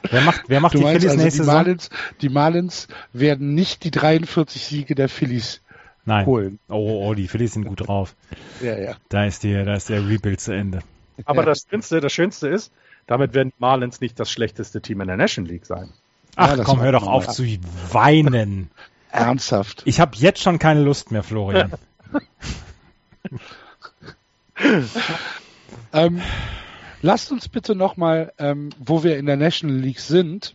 [0.03, 3.85] wer macht, wer macht du die Phillies also nächste die Marlins, die Marlins werden nicht
[3.85, 5.61] die 43 Siege der Phillies
[6.05, 6.27] Nein.
[6.27, 6.59] holen.
[6.69, 8.15] Oh, oh, die Phillies sind gut drauf.
[8.61, 8.95] Ja, ja.
[9.09, 10.81] Da ist, die, da ist der Rebuild zu Ende.
[11.25, 11.47] Aber ja.
[11.47, 12.73] das Schönste, das Schönste ist,
[13.07, 15.93] damit werden Marlins nicht das schlechteste Team in der National League sein.
[16.37, 17.45] Ach ja, komm, hör doch auf zu
[17.91, 18.71] weinen.
[19.11, 19.83] Ernsthaft.
[19.87, 21.73] Ich habe jetzt schon keine Lust mehr, Florian.
[25.93, 26.23] ähm,
[27.03, 30.55] lasst uns bitte nochmal, ähm, wo wir in der National League sind,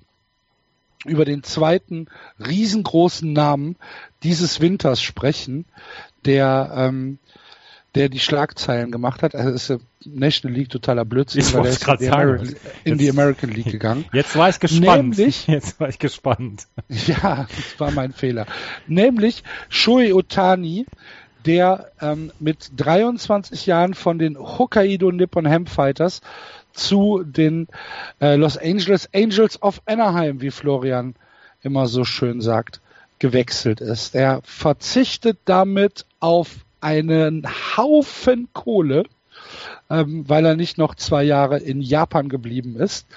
[1.05, 2.07] über den zweiten
[2.45, 3.75] riesengroßen Namen
[4.23, 5.65] dieses Winters sprechen,
[6.25, 7.19] der ähm,
[7.95, 9.35] der die Schlagzeilen gemacht hat.
[9.35, 13.09] Also ist National League totaler Blödsinn, ich weil er ist in, die, American, in die
[13.09, 14.05] American League gegangen.
[14.13, 15.17] Jetzt war ich gespannt.
[15.17, 16.67] Nämlich, jetzt war ich gespannt.
[17.07, 18.45] Ja, das war mein Fehler.
[18.87, 20.85] Nämlich Shoei Otani,
[21.45, 26.21] der ähm, mit 23 Jahren von den Hokkaido Nippon Ham Fighters
[26.75, 27.67] zu den
[28.19, 31.15] äh, Los Angeles Angels of Anaheim, wie Florian
[31.61, 32.81] immer so schön sagt,
[33.19, 34.15] gewechselt ist.
[34.15, 39.05] Er verzichtet damit auf einen Haufen Kohle,
[39.89, 43.07] ähm, weil er nicht noch zwei Jahre in Japan geblieben ist.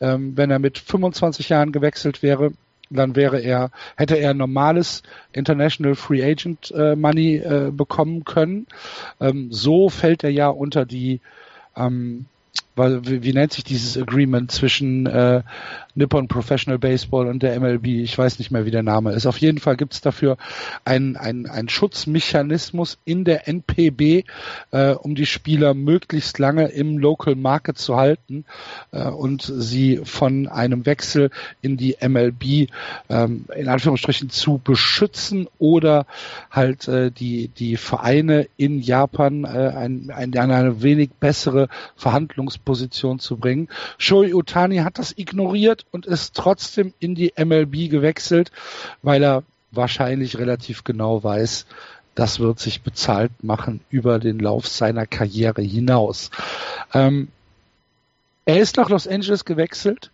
[0.00, 2.52] Ähm, wenn er mit 25 Jahren gewechselt wäre,
[2.90, 5.02] dann wäre er, hätte er normales
[5.32, 8.66] International Free Agent äh, Money äh, bekommen können.
[9.20, 11.20] Ähm, so fällt er ja unter die
[11.76, 12.26] ähm,
[12.76, 15.42] weil, wie, wie nennt sich dieses Agreement zwischen äh,
[15.94, 17.86] Nippon Professional Baseball und der MLB?
[17.86, 19.26] Ich weiß nicht mehr, wie der Name ist.
[19.26, 20.36] Auf jeden Fall gibt es dafür
[20.84, 24.24] einen ein Schutzmechanismus in der NPB,
[24.70, 28.44] äh, um die Spieler möglichst lange im Local Market zu halten
[28.92, 31.30] äh, und sie von einem Wechsel
[31.62, 32.68] in die MLB
[33.08, 36.06] ähm, in Anführungsstrichen zu beschützen oder
[36.50, 43.18] halt äh, die, die Vereine in Japan äh, ein, ein, eine wenig bessere Verhandlungs Position
[43.18, 43.68] zu bringen.
[43.96, 48.52] Shoei Utani hat das ignoriert und ist trotzdem in die MLB gewechselt,
[49.00, 51.64] weil er wahrscheinlich relativ genau weiß,
[52.14, 56.30] das wird sich bezahlt machen über den Lauf seiner Karriere hinaus.
[56.92, 57.28] Ähm,
[58.44, 60.10] er ist nach Los Angeles gewechselt.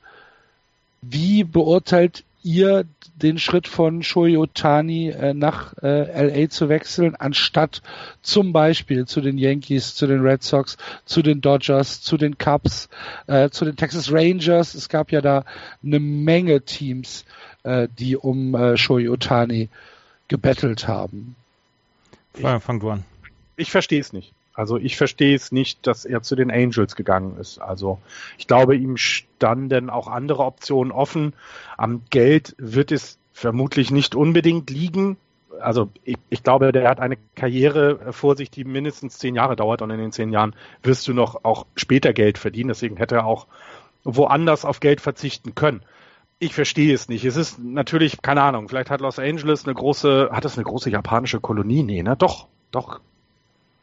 [1.00, 7.83] Wie beurteilt ihr den Schritt von Shohei Otani äh, nach äh, LA zu wechseln, anstatt
[8.20, 12.88] zum Beispiel zu den Yankees, zu den Red Sox, zu den Dodgers, zu den Cubs,
[13.26, 14.74] äh, zu den Texas Rangers.
[14.74, 15.44] Es gab ja da
[15.85, 17.24] eine Menge Teams,
[17.62, 19.68] äh, die um äh, Shohei Otani
[20.28, 21.37] gebettelt haben.
[22.35, 23.05] Fang, fang du an.
[23.57, 24.33] Ich verstehe es nicht.
[24.54, 27.58] Also ich verstehe es nicht, dass er zu den Angels gegangen ist.
[27.58, 27.98] Also
[28.38, 31.32] ich glaube, ihm standen auch andere Optionen offen.
[31.76, 35.16] Am Geld wird es vermutlich nicht unbedingt liegen.
[35.60, 39.80] Also ich, ich glaube, der hat eine Karriere vor sich, die mindestens zehn Jahre dauert
[39.80, 42.68] und in den zehn Jahren wirst du noch auch später Geld verdienen.
[42.68, 43.46] Deswegen hätte er auch
[44.04, 45.82] woanders auf Geld verzichten können.
[46.38, 47.24] Ich verstehe es nicht.
[47.24, 50.90] Es ist natürlich, keine Ahnung, vielleicht hat Los Angeles eine große, hat es eine große
[50.90, 51.84] japanische Kolonie?
[51.84, 52.16] Nee, ne?
[52.16, 53.00] Doch, doch,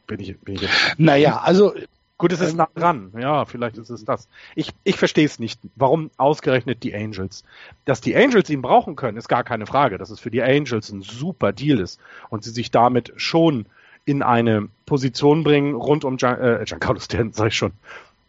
[0.10, 0.74] bin ich, bin ich jetzt.
[0.98, 1.74] Naja, also.
[2.18, 3.14] Gut, es ist ähm, nah dran.
[3.18, 4.28] Ja, vielleicht ist es das.
[4.54, 5.58] Ich, ich verstehe es nicht.
[5.78, 7.46] Warum ausgerechnet die Angels?
[7.86, 9.98] Dass die Angels ihn brauchen können, ist gar keine Frage.
[9.98, 11.98] Dass es für die Angels ein super Deal ist
[12.30, 13.68] und sie sich damit schon
[14.04, 17.72] in eine Position bringen rund um Gian, äh, Giancarlo Stanton, sag ich schon,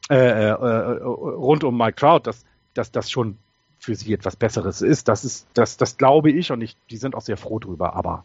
[0.08, 3.38] äh, äh, äh, rund um Mike Trout, dass, dass das schon
[3.80, 5.08] für sie etwas Besseres ist.
[5.08, 7.94] Das ist, das, das glaube ich und ich, die sind auch sehr froh drüber.
[7.96, 8.24] Aber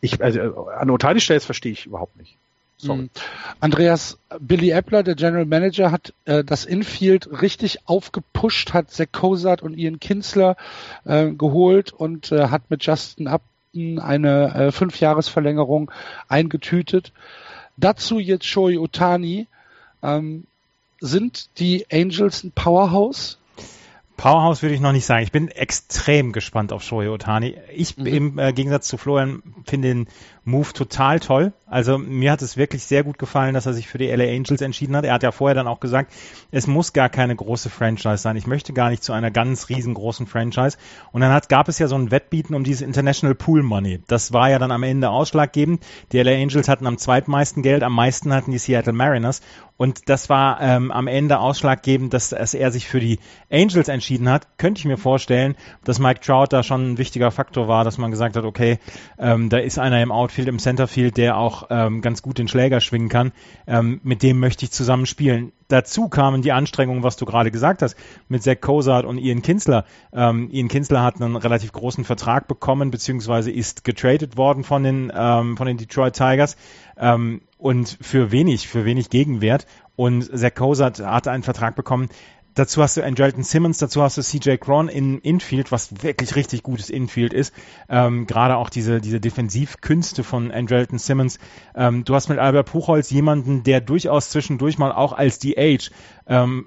[0.00, 2.36] ich, also, an Otani Stelle verstehe ich überhaupt nicht.
[2.78, 3.02] Sorry.
[3.02, 3.10] Mhm.
[3.60, 9.62] Andreas, Billy Eppler, der General Manager, hat äh, das Infield richtig aufgepusht, hat Zach Kozart
[9.62, 10.56] und Ian Kinsler
[11.04, 15.90] äh, geholt und äh, hat mit Justin Upton eine äh, Fünfjahresverlängerung
[16.28, 17.12] eingetütet.
[17.76, 19.48] Dazu jetzt Shoei Otani.
[20.02, 20.44] Ähm,
[21.00, 23.38] sind die Angels ein Powerhouse?
[24.16, 25.22] Powerhouse würde ich noch nicht sagen.
[25.22, 27.56] Ich bin extrem gespannt auf Shohei Otani.
[27.74, 28.06] Ich mhm.
[28.06, 30.08] im äh, Gegensatz zu Florian finde den
[30.44, 31.52] Move total toll.
[31.70, 34.60] Also mir hat es wirklich sehr gut gefallen, dass er sich für die LA Angels
[34.60, 35.04] entschieden hat.
[35.04, 36.12] Er hat ja vorher dann auch gesagt,
[36.50, 38.36] es muss gar keine große Franchise sein.
[38.36, 40.78] Ich möchte gar nicht zu einer ganz riesengroßen Franchise.
[41.12, 44.00] Und dann hat, gab es ja so ein Wettbieten um dieses International Pool Money.
[44.06, 45.84] Das war ja dann am Ende ausschlaggebend.
[46.12, 49.42] Die LA Angels hatten am zweitmeisten Geld, am meisten hatten die Seattle Mariners.
[49.78, 54.28] Und das war ähm, am Ende ausschlaggebend, dass, dass er sich für die Angels entschieden
[54.28, 54.58] hat.
[54.58, 55.54] Könnte ich mir vorstellen,
[55.84, 58.80] dass Mike Trout da schon ein wichtiger Faktor war, dass man gesagt hat, okay,
[59.20, 62.80] ähm, da ist einer im Outfield, im Centerfield, der auch ähm, ganz gut den Schläger
[62.80, 63.32] schwingen kann.
[63.66, 65.52] Ähm, mit dem möchte ich zusammen spielen.
[65.68, 67.96] Dazu kamen die Anstrengungen, was du gerade gesagt hast,
[68.28, 69.84] mit Zach Cozart und Ian Kinsler.
[70.12, 75.12] Ähm, Ian Kinsler hat einen relativ großen Vertrag bekommen, beziehungsweise ist getradet worden von den,
[75.14, 76.56] ähm, von den Detroit Tigers
[76.96, 79.66] ähm, und für wenig, für wenig Gegenwert.
[79.94, 82.08] Und Zach Cozart hatte einen Vertrag bekommen,
[82.58, 86.62] dazu hast du Angelton Simmons, dazu hast du CJ Cron in Infield, was wirklich richtig
[86.62, 87.54] gutes Infield ist.
[87.88, 91.38] Ähm, Gerade auch diese, diese Defensivkünste von Angelton Simmons.
[91.74, 95.90] Ähm, du hast mit Albert Puchholz jemanden, der durchaus zwischendurch mal auch als DH
[96.26, 96.66] ähm,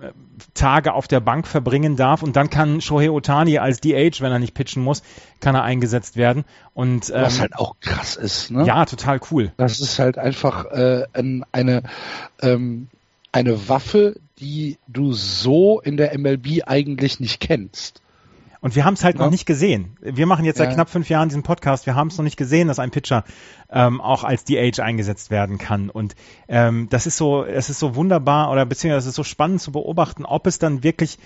[0.53, 4.39] Tage auf der Bank verbringen darf und dann kann Shohei Otani als DH, wenn er
[4.39, 5.03] nicht pitchen muss,
[5.39, 6.45] kann er eingesetzt werden.
[6.73, 8.65] Und, ähm, Was halt auch krass ist, ne?
[8.65, 9.51] Ja, total cool.
[9.57, 11.05] Das ist halt einfach äh,
[11.51, 11.83] eine,
[12.41, 12.87] ähm,
[13.31, 18.01] eine Waffe, die du so in der MLB eigentlich nicht kennst.
[18.61, 19.23] Und wir haben es halt ja.
[19.23, 19.97] noch nicht gesehen.
[20.01, 20.75] Wir machen jetzt seit ja.
[20.75, 21.87] knapp fünf Jahren diesen Podcast.
[21.87, 23.23] Wir haben es noch nicht gesehen, dass ein Pitcher
[23.71, 25.89] ähm, auch als DH eingesetzt werden kann.
[25.89, 26.15] Und
[26.47, 29.71] ähm, das ist so, es ist so wunderbar oder beziehungsweise es ist so spannend zu
[29.71, 31.17] beobachten, ob es dann wirklich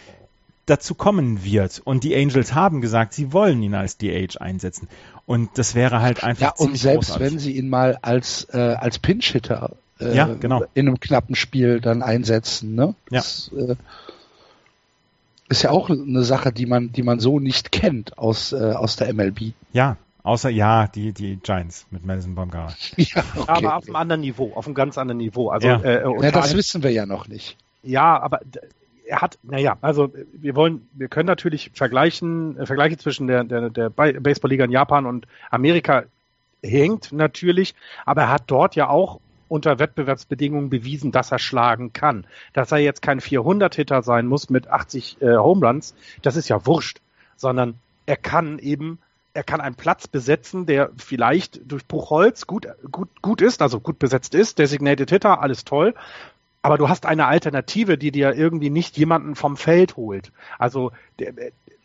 [0.65, 1.82] dazu kommen wird.
[1.84, 4.88] Und die Angels haben gesagt, sie wollen ihn als DH einsetzen.
[5.25, 6.41] Und das wäre halt einfach.
[6.41, 7.34] Ja, und selbst großartig.
[7.34, 10.63] wenn sie ihn mal als, äh, als Pinch-Hitter äh, ja, genau.
[10.73, 12.95] in einem knappen Spiel dann einsetzen, ne?
[13.10, 13.19] Ja.
[13.19, 13.75] Das, äh,
[15.47, 18.95] ist ja auch eine Sache, die man, die man so nicht kennt aus, äh, aus
[18.95, 19.53] der MLB.
[19.73, 22.73] Ja, außer ja, die, die Giants mit Madison Bumgarner.
[22.97, 23.43] ja, okay.
[23.47, 25.49] Aber auf einem anderen Niveau, auf einem ganz anderen Niveau.
[25.49, 25.79] Also, ja.
[25.81, 27.58] Äh, ja, das wissen wir ja noch nicht.
[27.84, 28.39] Ja, aber
[29.05, 33.69] er hat, naja, also wir wollen, wir können natürlich vergleichen, äh, Vergleiche zwischen der, der,
[33.69, 36.05] der Baseballliga in Japan und Amerika
[36.63, 39.19] hängt natürlich, aber er hat dort ja auch
[39.56, 42.28] unter Wettbewerbsbedingungen bewiesen, dass er schlagen kann.
[42.54, 47.00] Dass er jetzt kein 400-Hitter sein muss mit 80 äh, Homeruns, das ist ja wurscht,
[47.38, 49.00] sondern er kann eben
[49.34, 54.00] er kann einen Platz besetzen, der vielleicht durch Buchholz gut, gut, gut ist, also gut
[54.00, 55.94] besetzt ist, Designated Hitter, alles toll.
[56.62, 60.32] Aber du hast eine Alternative, die dir irgendwie nicht jemanden vom Feld holt.
[60.58, 60.94] Also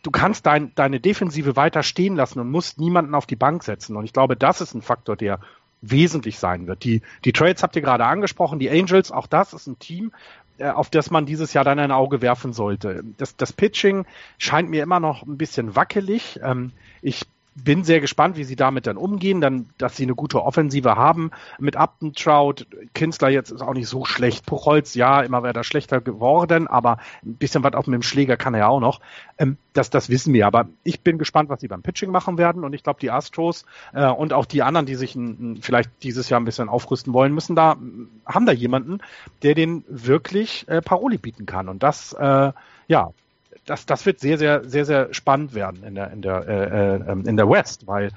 [0.03, 3.97] du kannst dein, deine Defensive weiter stehen lassen und musst niemanden auf die Bank setzen.
[3.97, 5.39] Und ich glaube, das ist ein Faktor, der
[5.81, 6.83] wesentlich sein wird.
[6.83, 10.11] Die, die Trades habt ihr gerade angesprochen, die Angels, auch das ist ein Team,
[10.57, 13.03] äh, auf das man dieses Jahr dann ein Auge werfen sollte.
[13.17, 14.05] Das, das Pitching
[14.37, 16.39] scheint mir immer noch ein bisschen wackelig.
[16.43, 20.41] Ähm, ich bin sehr gespannt, wie sie damit dann umgehen, dann, dass sie eine gute
[20.41, 25.43] Offensive haben mit Upton, Trout, Kinzler jetzt ist auch nicht so schlecht, Puchholz, ja, immer
[25.43, 28.67] wäre da schlechter geworden, aber ein bisschen was auf mit dem Schläger kann er ja
[28.67, 29.01] auch noch.
[29.37, 32.63] Ähm, das, das wissen wir, aber ich bin gespannt, was sie beim Pitching machen werden
[32.63, 36.29] und ich glaube, die Astros äh, und auch die anderen, die sich ein, vielleicht dieses
[36.29, 37.75] Jahr ein bisschen aufrüsten wollen, müssen da,
[38.25, 38.99] haben da jemanden,
[39.43, 42.53] der den wirklich äh, Paroli bieten kann und das, äh,
[42.87, 43.11] ja,
[43.65, 47.29] das, das wird sehr, sehr, sehr, sehr spannend werden in der, in der, äh, äh,
[47.29, 48.11] in der West, weil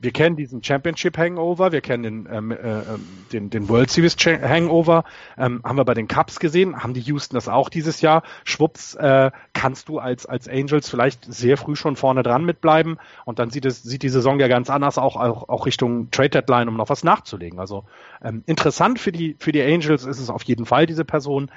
[0.00, 4.16] wir kennen diesen Championship Hangover, wir kennen den, ähm, äh, ähm, den, den World Series
[4.16, 5.04] Hangover,
[5.36, 8.22] ähm, haben wir bei den Cups gesehen, haben die Houston das auch dieses Jahr.
[8.44, 13.40] Schwupps, äh, kannst du als, als Angels vielleicht sehr früh schon vorne dran mitbleiben und
[13.40, 16.68] dann sieht es, sieht die Saison ja ganz anders auch, auch, auch Richtung Trade Deadline,
[16.68, 17.58] um noch was nachzulegen.
[17.58, 17.84] Also
[18.22, 21.50] ähm, interessant für die, für die Angels ist es auf jeden Fall, diese Person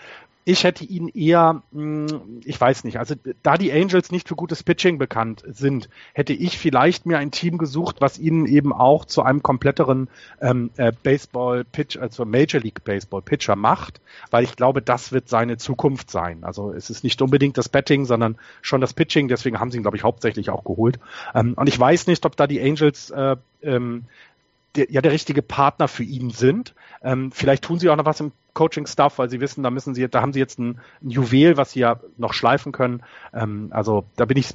[0.44, 4.64] ich hätte ihn eher, hm, ich weiß nicht, also da die Angels nicht für gutes
[4.64, 9.22] Pitching bekannt sind, hätte ich vielleicht mir ein Team gesucht, was ihnen eben auch zu
[9.22, 10.10] einem kompletteren
[10.42, 14.02] ähm, äh, Baseball-Pitch, also Major League Baseball-Pitcher macht,
[14.32, 16.44] weil ich glaube, das wird seine Zukunft sein.
[16.44, 19.84] Also es ist nicht unbedingt das Betting, sondern schon das Pitching, deswegen haben sie ihn,
[19.84, 21.00] glaube ich, hauptsächlich auch geholt.
[21.36, 24.06] Ähm, und ich weiß nicht, ob da die Angels äh, ähm,
[24.76, 26.74] der, ja der richtige Partner für ihn sind.
[27.04, 30.08] Ähm, vielleicht tun sie auch noch was im Coaching-Stuff, weil sie wissen, da müssen sie,
[30.08, 33.04] da haben sie jetzt ein, Juwel, was sie ja noch schleifen können.
[33.34, 34.54] Ähm, also da bin ich,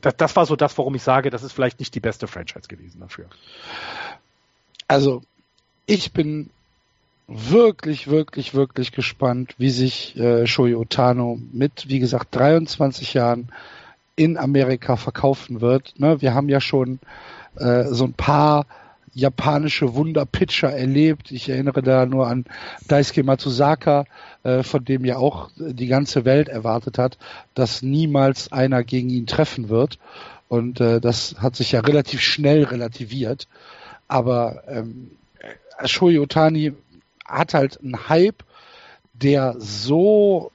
[0.00, 2.68] das, das war so das, warum ich sage, das ist vielleicht nicht die beste Franchise
[2.68, 3.26] gewesen dafür.
[4.86, 5.22] Also
[5.86, 6.50] ich bin
[7.26, 13.50] wirklich, wirklich, wirklich gespannt, wie sich äh, Shoei Otano mit, wie gesagt, 23 Jahren
[14.16, 15.94] in Amerika verkaufen wird.
[15.98, 16.98] Ne, wir haben ja schon
[17.56, 18.66] äh, so ein paar
[19.12, 21.30] japanische Wunderpitcher erlebt.
[21.32, 22.44] Ich erinnere da nur an
[22.88, 24.04] Daisuke Matsuzaka,
[24.42, 27.18] äh, von dem ja auch die ganze Welt erwartet hat,
[27.54, 29.98] dass niemals einer gegen ihn treffen wird.
[30.48, 33.48] Und äh, das hat sich ja relativ schnell relativiert.
[34.08, 35.12] Aber ähm,
[35.84, 36.72] Shoei Otani
[37.24, 38.42] hat halt einen Hype,
[39.12, 40.50] der so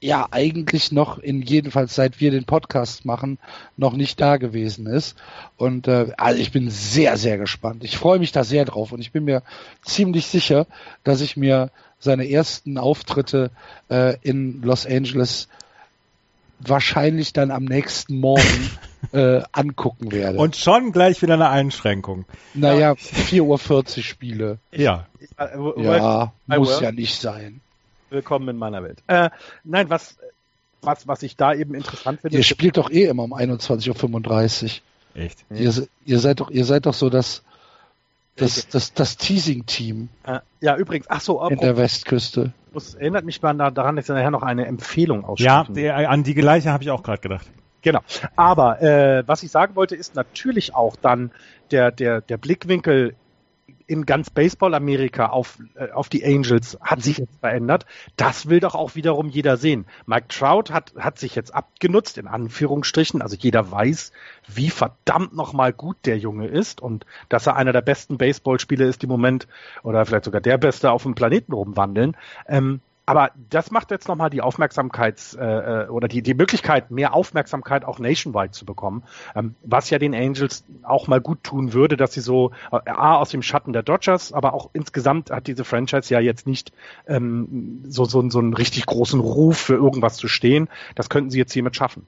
[0.00, 3.38] ja eigentlich noch in jedenfalls seit wir den Podcast machen
[3.76, 5.16] noch nicht da gewesen ist
[5.56, 9.00] und äh, also ich bin sehr sehr gespannt ich freue mich da sehr drauf und
[9.00, 9.42] ich bin mir
[9.82, 10.66] ziemlich sicher
[11.02, 13.50] dass ich mir seine ersten Auftritte
[13.90, 15.48] äh, in Los Angeles
[16.60, 18.70] wahrscheinlich dann am nächsten Morgen
[19.12, 20.38] äh, angucken werde.
[20.38, 22.24] Und schon gleich wieder eine Einschränkung.
[22.54, 24.58] Naja, 4.40 Uhr Spiele.
[24.72, 25.06] Ja.
[25.76, 27.60] Ja, muss ja nicht sein.
[28.10, 29.02] Willkommen in meiner Welt.
[29.06, 29.30] Äh,
[29.64, 30.16] nein, was,
[30.82, 32.36] was, was ich da eben interessant finde.
[32.36, 35.22] Ihr spielt doch eh immer um 21.35 Uhr.
[35.22, 35.44] Echt?
[35.50, 37.42] Ihr, ihr, seid doch, ihr seid doch so das,
[38.36, 40.08] das, das, das Teasing-Team.
[40.24, 42.52] Äh, ja, übrigens, ach so, in der Westküste.
[42.72, 46.22] Das erinnert mich mal daran, dass ich nachher noch eine Empfehlung Ja, aussprechen die, an
[46.22, 47.46] die gleiche habe ich auch gerade gedacht.
[47.82, 48.00] Genau.
[48.36, 51.30] Aber äh, was ich sagen wollte, ist natürlich auch dann
[51.70, 53.14] der, der, der Blickwinkel
[53.88, 57.86] in ganz Baseball-Amerika auf, äh, auf die Angels hat sich jetzt verändert.
[58.16, 59.86] Das will doch auch wiederum jeder sehen.
[60.06, 63.22] Mike Trout hat, hat sich jetzt abgenutzt, in Anführungsstrichen.
[63.22, 64.12] Also jeder weiß,
[64.46, 69.02] wie verdammt nochmal gut der Junge ist und dass er einer der besten Baseballspieler ist,
[69.02, 69.48] die im Moment
[69.82, 72.16] oder vielleicht sogar der beste auf dem Planeten rumwandeln.
[72.46, 77.86] Ähm, aber das macht jetzt nochmal die Aufmerksamkeit äh, oder die, die Möglichkeit, mehr Aufmerksamkeit
[77.86, 79.02] auch nationwide zu bekommen,
[79.34, 83.16] ähm, was ja den Angels auch mal gut tun würde, dass sie so äh, A,
[83.16, 86.70] aus dem Schatten der Dodgers, aber auch insgesamt hat diese Franchise ja jetzt nicht
[87.06, 90.68] ähm, so, so, so einen richtig großen Ruf für irgendwas zu stehen.
[90.94, 92.06] Das könnten sie jetzt hiermit schaffen.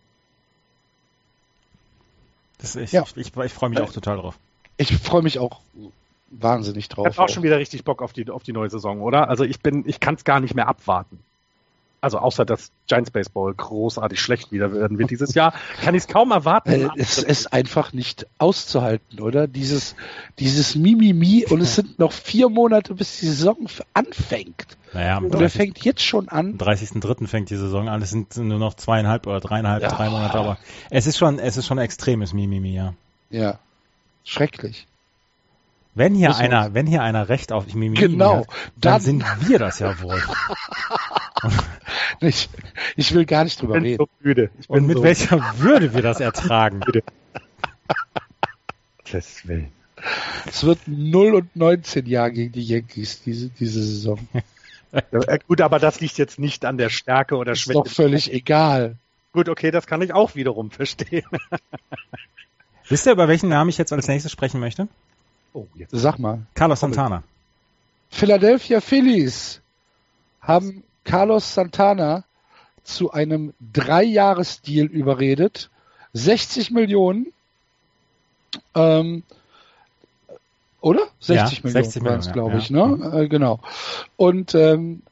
[2.58, 3.04] Das, ich, ja.
[3.04, 4.38] ich, ich, ich freue mich äh, auch total drauf.
[4.76, 5.62] Ich freue mich auch
[6.30, 7.06] wahnsinnig drauf.
[7.08, 9.28] Ich habe auch schon wieder richtig Bock auf die, auf die neue Saison, oder?
[9.28, 11.18] Also ich bin, ich kann es gar nicht mehr abwarten.
[12.02, 16.08] Also außer dass Giants Baseball großartig schlecht wieder werden wird dieses Jahr, kann ich es
[16.08, 16.90] kaum erwarten.
[16.96, 19.46] Es ist einfach nicht auszuhalten, oder?
[19.46, 19.94] Dieses,
[20.38, 24.78] dieses Mimimi und es sind noch vier Monate, bis die Saison anfängt.
[24.94, 26.58] Naja, und der fängt jetzt schon an.
[26.58, 27.26] Am 30.03.
[27.26, 28.00] fängt die Saison an.
[28.02, 29.88] Es sind nur noch zweieinhalb oder dreieinhalb, ja.
[29.88, 32.94] drei Monate, aber es ist schon, es ist schon extremes Mimimi, ja.
[33.28, 33.58] Ja.
[34.24, 34.86] Schrecklich.
[35.94, 39.24] Wenn hier Muss einer, wenn hier einer Recht auf Mimimi genau, hat, dann, dann sind
[39.48, 40.22] wir das ja wohl.
[42.20, 42.48] ich,
[42.96, 43.98] ich will gar nicht drüber ich bin reden.
[43.98, 44.50] So müde.
[44.61, 46.81] Ich Und mit so welcher Würde wir das ertragen.
[49.11, 49.68] Das will.
[50.46, 54.18] Es wird 0 und 19 Jahre gegen die Yankees diese, diese Saison.
[54.92, 57.81] Ja, gut, aber das liegt jetzt nicht an der Stärke oder Schwäche.
[57.81, 58.96] Ist doch völlig egal.
[59.33, 61.26] Gut, okay, das kann ich auch wiederum verstehen.
[62.88, 64.88] Wisst ihr, über welchen Namen ich jetzt als nächstes sprechen möchte?
[65.52, 65.90] Oh, jetzt.
[65.92, 66.46] Sag mal.
[66.54, 67.22] Carlos Santana.
[68.10, 69.60] Philadelphia Phillies
[70.40, 72.24] haben Carlos Santana
[72.82, 75.70] zu einem Dreijahresdeal überredet.
[76.12, 77.32] 60 Millionen.
[78.74, 79.22] Ähm,
[80.80, 81.08] oder?
[81.20, 82.86] 60 ja, Millionen 60 waren es, glaube ich, ja.
[82.86, 83.22] ne?
[83.22, 83.60] Äh, genau.
[84.16, 85.02] Und ähm,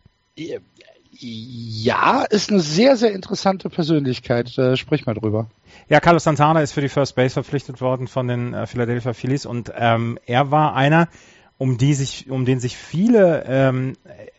[1.20, 4.56] ja, ist eine sehr, sehr interessante Persönlichkeit.
[4.56, 5.48] Äh, sprich mal drüber.
[5.88, 9.44] Ja, Carlos Santana ist für die First Base verpflichtet worden von den äh, Philadelphia Phillies
[9.46, 11.08] und ähm, er war einer,
[11.56, 13.94] um die sich, um den sich viele ähm,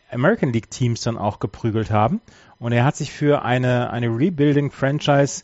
[0.10, 2.22] American League Teams dann auch geprügelt haben.
[2.60, 5.44] Und er hat sich für eine, eine Rebuilding Franchise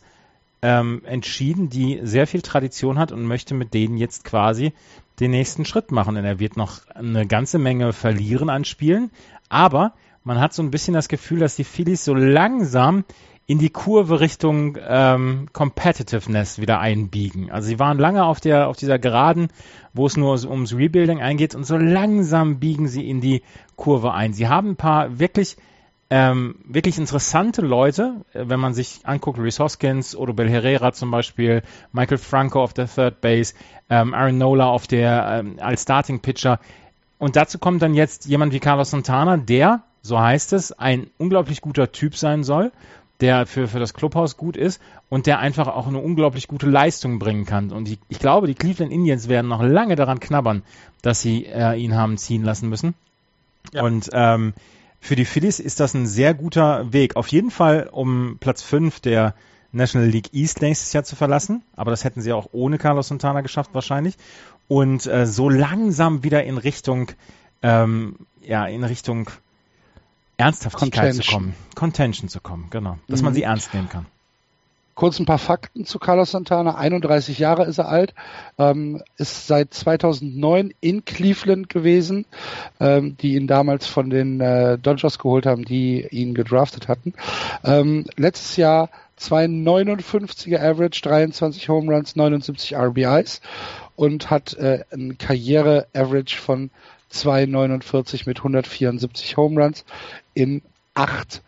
[0.62, 4.72] ähm, entschieden, die sehr viel Tradition hat und möchte mit denen jetzt quasi
[5.20, 6.16] den nächsten Schritt machen.
[6.16, 9.10] Und er wird noch eine ganze Menge verlieren an Spielen,
[9.48, 9.92] aber
[10.26, 13.04] man hat so ein bisschen das Gefühl, dass die Phillies so langsam
[13.46, 17.52] in die Kurve Richtung ähm, Competitiveness wieder einbiegen.
[17.52, 19.50] Also sie waren lange auf der auf dieser Geraden,
[19.94, 23.42] wo es nur ums Rebuilding eingeht und so langsam biegen sie in die
[23.76, 24.32] Kurve ein.
[24.32, 25.56] Sie haben ein paar wirklich
[26.10, 31.62] ähm, wirklich interessante Leute, äh, wenn man sich anguckt, Rhys Hoskins, Odubel Herrera zum Beispiel,
[31.92, 33.54] Michael Franco auf der Third Base,
[33.90, 36.58] ähm, Aaron Nola auf der ähm, als Starting Pitcher.
[37.18, 41.60] Und dazu kommt dann jetzt jemand wie Carlos Santana, der so heißt es, ein unglaublich
[41.60, 42.72] guter Typ sein soll,
[43.20, 47.18] der für, für das Clubhaus gut ist und der einfach auch eine unglaublich gute Leistung
[47.18, 47.72] bringen kann.
[47.72, 50.62] Und ich, ich glaube, die Cleveland Indians werden noch lange daran knabbern,
[51.02, 52.94] dass sie äh, ihn haben ziehen lassen müssen.
[53.72, 53.82] Ja.
[53.82, 54.52] Und ähm,
[55.00, 57.16] für die Phillies ist das ein sehr guter Weg.
[57.16, 59.34] Auf jeden Fall, um Platz 5 der
[59.72, 61.62] National League East nächstes Jahr zu verlassen.
[61.76, 64.16] Aber das hätten sie auch ohne Carlos Santana geschafft wahrscheinlich.
[64.68, 67.12] Und äh, so langsam wieder in Richtung,
[67.62, 69.30] ähm, ja, in Richtung
[70.36, 71.22] Ernsthaftigkeit Contention.
[71.22, 71.54] zu kommen.
[71.74, 72.98] Contention zu kommen, genau.
[73.08, 73.26] Dass mhm.
[73.26, 74.06] man sie ernst nehmen kann.
[74.94, 76.76] Kurz ein paar Fakten zu Carlos Santana.
[76.76, 78.14] 31 Jahre ist er alt,
[78.56, 82.24] ähm, ist seit 2009 in Cleveland gewesen,
[82.80, 87.12] ähm, die ihn damals von den äh, Dodgers geholt haben, die ihn gedraftet hatten.
[87.62, 88.88] Ähm, letztes Jahr
[89.20, 93.42] 2,59er Average, 23 Home Runs, 79 RBIs
[93.96, 96.70] und hat äh, ein Karriere-Average von
[97.12, 99.84] 2,49 mit 174 Home Runs
[100.34, 100.62] in
[100.94, 101.42] acht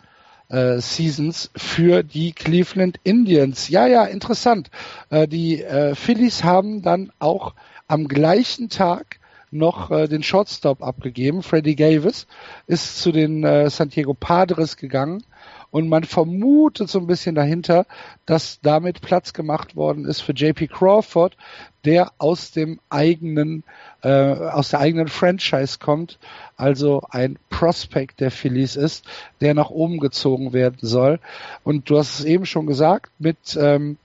[0.49, 3.69] äh, Seasons für die Cleveland Indians.
[3.69, 4.71] Ja, ja, interessant.
[5.11, 7.55] Äh, die äh, Phillies haben dann auch
[7.87, 9.19] am gleichen Tag
[9.51, 11.43] noch äh, den Shortstop abgegeben.
[11.43, 12.27] Freddie Davis
[12.67, 15.25] ist zu den äh, San Diego Padres gegangen
[15.71, 17.87] und man vermutet so ein bisschen dahinter,
[18.27, 21.37] dass damit Platz gemacht worden ist für JP Crawford,
[21.85, 23.65] der aus dem eigenen,
[24.03, 26.19] äh, aus der eigenen Franchise kommt,
[26.57, 29.05] also ein Prospect der Phillies ist,
[29.41, 31.21] der nach oben gezogen werden soll.
[31.65, 33.97] Und du hast es eben schon gesagt, mit ähm,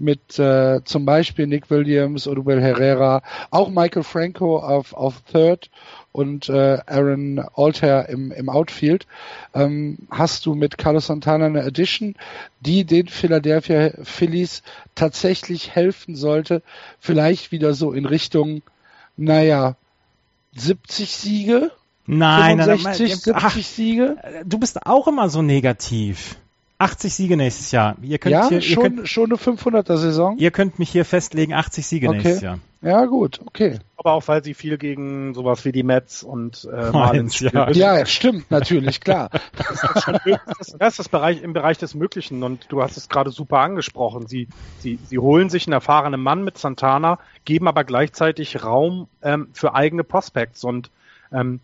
[0.00, 5.70] mit äh, zum Beispiel Nick Williams, Odubel Herrera, auch Michael Franco auf, auf Third
[6.12, 9.06] und äh, Aaron Alter im, im Outfield,
[9.54, 12.16] ähm, hast du mit Carlos Santana eine Addition,
[12.60, 14.62] die den Philadelphia Phillies
[14.94, 16.62] tatsächlich helfen sollte,
[16.98, 18.62] vielleicht wieder so in Richtung,
[19.16, 19.76] naja,
[20.56, 21.70] 70 Siege?
[22.06, 24.16] Nein, 65, nein, nein, 70 ach, Siege?
[24.44, 26.39] du bist auch immer so negativ.
[26.80, 27.96] 80 Siege nächstes Jahr.
[28.00, 30.38] Ihr könnt Ja, hier, ihr schon, könnt, schon eine 500er Saison?
[30.38, 32.16] ihr könnt mich hier festlegen, 80 Siege Okay.
[32.18, 32.58] nächstes Jahr.
[32.82, 33.78] Ja, gut, okay.
[33.98, 37.50] Aber auch weil sie viel gegen sowas wie die Mets und äh, Marlins ja.
[37.50, 37.74] spielen.
[37.74, 39.28] Ja, stimmt, natürlich, klar.
[39.56, 40.06] Das,
[40.78, 44.26] das ist das Bereich, im Bereich des Möglichen und du hast es gerade super angesprochen.
[44.26, 49.48] Sie, sie, sie holen sich einen erfahrenen Mann mit Santana, geben aber gleichzeitig Raum ähm,
[49.52, 50.90] für eigene Prospects und
[51.30, 51.60] ähm,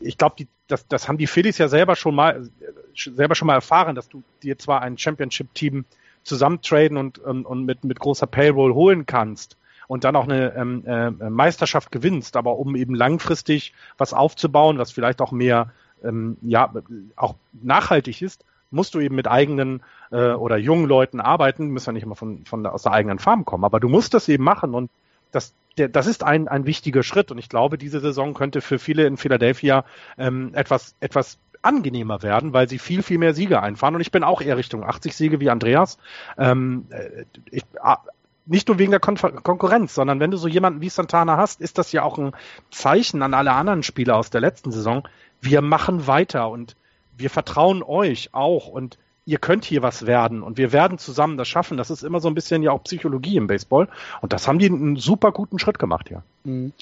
[0.00, 2.48] ich glaube, das, das haben die Phillies ja selber schon mal
[2.94, 5.84] selber schon mal erfahren, dass du dir zwar ein Championship-Team
[6.22, 10.84] zusammentraden und, und, und mit, mit großer Payroll holen kannst und dann auch eine ähm,
[10.86, 15.72] äh, Meisterschaft gewinnst, aber um eben langfristig was aufzubauen, was vielleicht auch mehr
[16.04, 16.72] ähm, ja
[17.16, 19.82] auch nachhaltig ist, musst du eben mit eigenen
[20.12, 23.44] äh, oder jungen Leuten arbeiten, müssen ja nicht immer von, von aus der eigenen Farm
[23.44, 24.90] kommen, aber du musst das eben machen und
[25.30, 28.78] das, der, das ist ein, ein wichtiger Schritt und ich glaube, diese Saison könnte für
[28.78, 29.84] viele in Philadelphia
[30.18, 33.94] ähm, etwas, etwas angenehmer werden, weil sie viel, viel mehr Siege einfahren.
[33.94, 35.98] Und ich bin auch eher Richtung 80 Siege wie Andreas.
[36.38, 37.98] Ähm, äh, ich, ah,
[38.46, 41.78] nicht nur wegen der Kon Konkurrenz, sondern wenn du so jemanden wie Santana hast, ist
[41.78, 42.32] das ja auch ein
[42.70, 45.06] Zeichen an alle anderen Spieler aus der letzten Saison.
[45.40, 46.76] Wir machen weiter und
[47.16, 48.98] wir vertrauen euch auch und
[49.30, 51.76] ihr könnt hier was werden und wir werden zusammen das schaffen.
[51.76, 53.88] Das ist immer so ein bisschen ja auch Psychologie im Baseball
[54.20, 56.24] und das haben die einen super guten Schritt gemacht hier.
[56.42, 56.72] Mhm.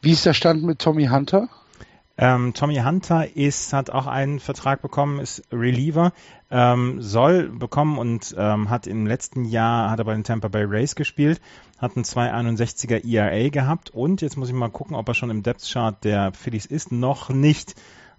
[0.00, 1.48] Wie ist der Stand mit Tommy Hunter?
[2.16, 6.12] Ähm, Tommy Hunter ist, hat auch einen Vertrag bekommen, ist Reliever,
[6.48, 10.62] ähm, soll bekommen und ähm, hat im letzten Jahr, hat er bei den Tampa Bay
[10.62, 11.40] Rays gespielt,
[11.78, 15.42] hat einen 261er ERA gehabt und jetzt muss ich mal gucken, ob er schon im
[15.42, 16.92] Depth Chart der Phillies ist.
[16.92, 17.74] Noch nicht.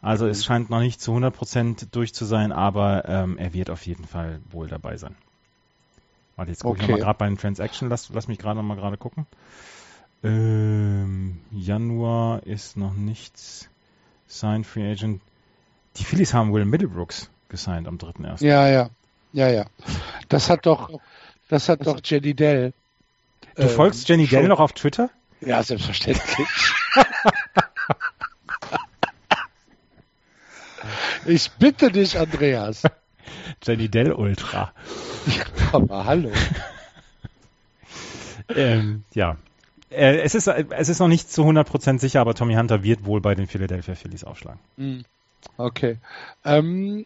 [0.06, 3.86] Also es scheint noch nicht zu 100% durch zu sein, aber ähm, er wird auf
[3.88, 5.16] jeden Fall wohl dabei sein.
[6.36, 6.92] Warte, jetzt gucke ich Okay.
[6.92, 9.26] nochmal gerade bei den Transaction, lass, lass mich gerade nochmal gerade gucken.
[10.24, 13.70] Ähm, Januar ist noch nichts.
[14.28, 15.22] Sign Free Agent.
[15.98, 18.44] Die Phillies haben Will Middlebrooks gesigned am 3.1.
[18.46, 18.90] Ja, ja,
[19.34, 19.66] ja, ja.
[20.30, 21.00] Das hat doch,
[21.50, 22.74] das hat doch Jenny Dell.
[23.56, 25.10] Du ähm, folgst Jenny schon- Dell noch auf Twitter?
[25.42, 26.48] Ja, selbstverständlich.
[31.26, 32.84] ich bitte dich, Andreas.
[33.64, 34.74] Jenny Dell Ultra.
[35.72, 36.32] Aber hallo.
[38.56, 39.38] ähm, ja.
[39.90, 43.22] Äh, es, ist, es ist noch nicht zu 100% sicher, aber Tommy Hunter wird wohl
[43.22, 44.60] bei den Philadelphia Phillies aufschlagen.
[44.78, 45.04] Mhm.
[45.58, 45.98] Okay.
[46.44, 47.06] Ähm,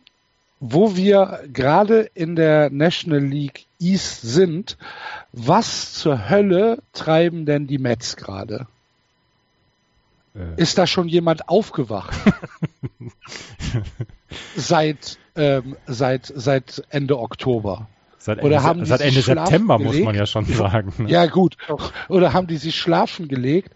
[0.59, 4.77] wo wir gerade in der National League East sind,
[5.31, 8.67] was zur Hölle treiben denn die Mets gerade?
[10.35, 12.13] Äh, Ist da schon jemand aufgewacht?
[14.55, 17.87] seit, ähm, seit, seit Ende Oktober.
[18.17, 20.05] seit oder Ende, haben die seit Ende September, muss gelegt?
[20.05, 20.93] man ja schon sagen.
[20.97, 21.09] Ne?
[21.09, 21.57] Ja, gut.
[22.07, 23.71] Oder haben die sich schlafen gelegt,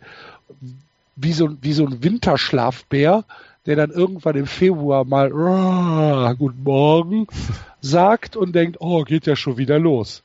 [1.15, 3.23] wie so, wie so ein Winterschlafbär,
[3.65, 7.27] der dann irgendwann im Februar mal "Ah, Guten Morgen
[7.81, 10.23] sagt und denkt, oh, geht ja schon wieder los.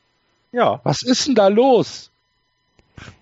[0.52, 2.10] Ja, Was ist denn da los?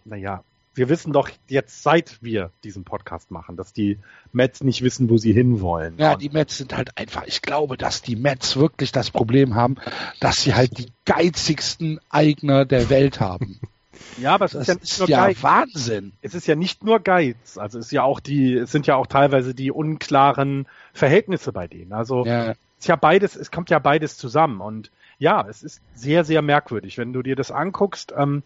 [0.04, 0.42] naja,
[0.77, 3.99] wir wissen doch jetzt, seit wir diesen Podcast machen, dass die
[4.33, 5.95] Mets nicht wissen, wo sie hinwollen.
[5.99, 9.55] Ja, Und- die Mets sind halt einfach, ich glaube, dass die Mets wirklich das Problem
[9.55, 9.77] haben,
[10.20, 13.59] dass sie halt die geizigsten Eigner der Welt haben.
[14.18, 15.43] ja aber es Das ist ja nicht ist nur ja Geiz.
[15.43, 16.12] Wahnsinn.
[16.20, 17.57] Es ist ja nicht nur Geiz.
[17.57, 21.66] Also es ist ja auch die, es sind ja auch teilweise die unklaren Verhältnisse bei
[21.66, 21.93] denen.
[21.95, 24.61] Also Ja, es ist ja beides, es kommt ja beides zusammen.
[24.61, 28.43] Und ja, es ist sehr, sehr merkwürdig, wenn du dir das anguckst, ähm,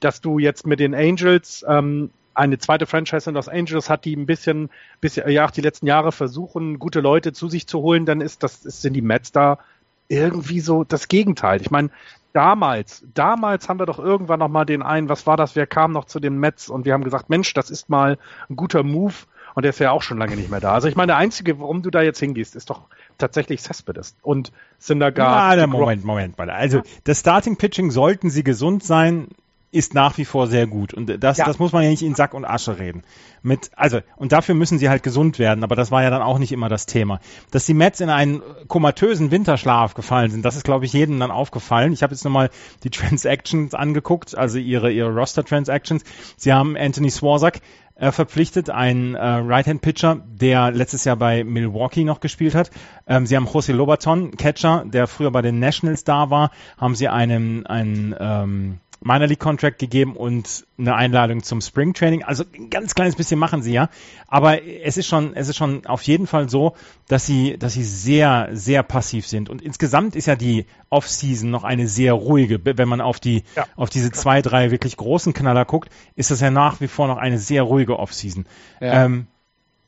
[0.00, 4.14] dass du jetzt mit den Angels ähm, eine zweite Franchise in Los Angeles hat, die
[4.14, 4.70] ein bisschen,
[5.00, 8.42] bisschen, ja, auch die letzten Jahre versuchen, gute Leute zu sich zu holen, dann ist
[8.42, 9.58] das, ist, sind die Mets da
[10.06, 11.60] irgendwie so das Gegenteil.
[11.60, 11.90] Ich meine,
[12.32, 15.92] damals, damals haben wir doch irgendwann noch mal den einen, was war das, wer kam
[15.92, 18.18] noch zu den Mets und wir haben gesagt, Mensch, das ist mal
[18.48, 19.14] ein guter Move
[19.54, 20.72] und der ist ja auch schon lange nicht mehr da.
[20.74, 22.82] Also ich meine, der einzige, warum du da jetzt hingehst, ist doch
[23.18, 25.50] tatsächlich Cespedes und Syndergaard.
[25.50, 26.48] Ja, der Moment, Moment, mal.
[26.50, 29.26] Also das Starting Pitching sollten sie gesund sein,
[29.70, 30.94] ist nach wie vor sehr gut.
[30.94, 31.44] Und das, Ja.
[31.44, 33.02] das muss man ja nicht in Sack und Asche reden.
[33.42, 36.38] Mit, also, und dafür müssen sie halt gesund werden, aber das war ja dann auch
[36.38, 37.20] nicht immer das Thema.
[37.50, 41.30] Dass die Mets in einen komatösen Winterschlaf gefallen sind, das ist, glaube ich, jedem dann
[41.30, 41.92] aufgefallen.
[41.92, 42.50] Ich habe jetzt nochmal
[42.82, 46.02] die Transactions angeguckt, also ihre, ihre Roster-Transactions.
[46.36, 47.60] Sie haben Anthony Swarzak
[47.96, 52.70] äh, verpflichtet, einen äh, Right-Hand-Pitcher, der letztes Jahr bei Milwaukee noch gespielt hat.
[53.06, 57.08] Ähm, sie haben José Lobaton, Catcher, der früher bei den Nationals da war, haben sie
[57.08, 62.24] einen, einen ähm, Minor League Contract gegeben und eine Einladung zum Spring Training.
[62.24, 63.88] Also ein ganz kleines bisschen machen sie ja,
[64.26, 66.74] aber es ist schon, es ist schon auf jeden Fall so,
[67.06, 69.50] dass sie, dass sie sehr, sehr passiv sind.
[69.50, 72.60] Und insgesamt ist ja die Off-Season noch eine sehr ruhige.
[72.64, 73.66] Wenn man auf die, Ja.
[73.76, 77.18] auf diese zwei, drei wirklich großen Knaller guckt, ist das ja nach wie vor noch
[77.18, 78.46] eine sehr ruhige Off-Season.
[78.80, 79.04] Ja.
[79.04, 79.26] Ähm,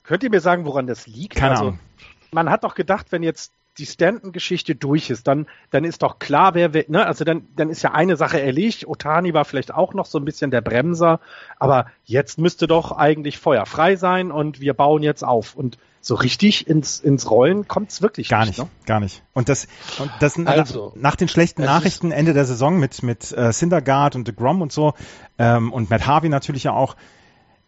[0.05, 1.35] Könnt ihr mir sagen, woran das liegt?
[1.37, 1.79] keine also, Ahnung.
[2.33, 6.55] man hat doch gedacht, wenn jetzt die Stanton-Geschichte durch ist, dann, dann ist doch klar,
[6.55, 8.87] wer, wer ne, also dann, dann ist ja eine Sache erledigt.
[8.87, 11.21] Otani war vielleicht auch noch so ein bisschen der Bremser,
[11.59, 15.57] aber jetzt müsste doch eigentlich Feuer frei sein und wir bauen jetzt auf.
[15.57, 18.59] Und so richtig ins, ins Rollen kommt's wirklich Gar nicht.
[18.59, 18.71] nicht, Ne?
[18.87, 19.23] gar nicht.
[19.35, 19.69] Und das,
[19.99, 24.17] und das Also, nach den schlechten es Nachrichten Ende der Saison mit mit äh, Syndergaard
[24.17, 24.95] und DeGrom und so
[25.39, 26.97] ähm, und Matt Harvey natürlich ja auch,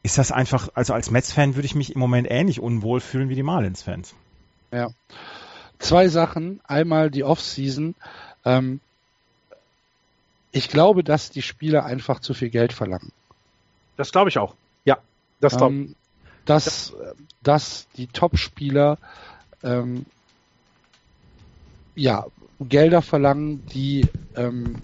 [0.03, 3.35] ist das einfach, also als Mets-Fan würde ich mich im Moment ähnlich unwohl fühlen wie
[3.35, 4.15] die Marlins-Fans.
[4.73, 4.89] Ja.
[5.83, 6.61] Zwei Sachen.
[6.65, 7.95] Einmal die Off-Season.
[8.45, 8.81] Ähm,
[10.53, 13.11] ich glaube, dass die Spieler einfach zu viel Geld verlangen.
[13.97, 14.55] Das glaube ich auch.
[14.85, 14.99] Ja,
[15.41, 15.95] das glaube Ähm,
[16.45, 16.93] dass,
[17.43, 18.99] dass die Top-Spieler
[19.63, 20.07] ähm,
[21.95, 22.27] ja,
[22.61, 24.07] Gelder verlangen, die
[24.37, 24.77] ähm,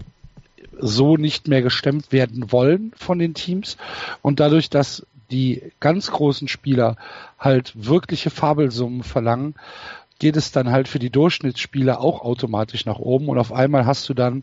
[0.78, 3.76] so nicht mehr gestemmt werden wollen von den Teams.
[4.22, 6.96] Und dadurch, dass die ganz großen Spieler
[7.38, 9.54] halt wirkliche Fabelsummen verlangen,
[10.18, 14.08] geht es dann halt für die Durchschnittsspieler auch automatisch nach oben und auf einmal hast
[14.08, 14.42] du dann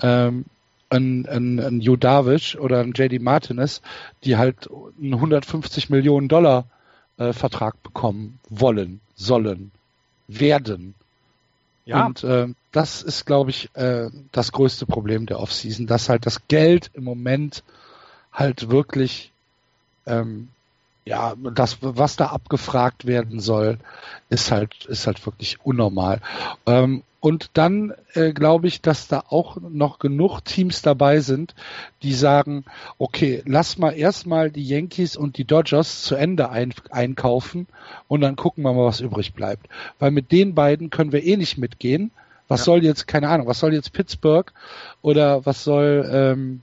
[0.00, 0.44] ähm,
[0.90, 3.82] ein, ein, ein Judavic oder ein JD Martinez,
[4.24, 4.68] die halt
[5.00, 6.66] einen 150 Millionen Dollar
[7.18, 9.72] äh, Vertrag bekommen wollen, sollen,
[10.28, 10.94] werden.
[11.84, 12.06] Ja.
[12.06, 16.46] Und äh, das ist, glaube ich, äh, das größte Problem der Offseason, dass halt das
[16.48, 17.62] Geld im Moment
[18.32, 19.32] halt wirklich,
[20.04, 20.48] ähm,
[21.06, 23.78] ja, das, was da abgefragt werden soll,
[24.28, 26.20] ist halt, ist halt wirklich unnormal.
[26.66, 31.54] Ähm, und dann äh, glaube ich, dass da auch noch genug Teams dabei sind,
[32.02, 32.64] die sagen,
[32.98, 37.66] okay, lass mal erstmal die Yankees und die Dodgers zu Ende ein, einkaufen
[38.08, 39.66] und dann gucken wir mal, was übrig bleibt.
[39.98, 42.10] Weil mit den beiden können wir eh nicht mitgehen.
[42.48, 42.64] Was Ja.
[42.66, 44.52] soll jetzt, keine Ahnung, was soll jetzt Pittsburgh
[45.02, 46.62] oder was soll ähm,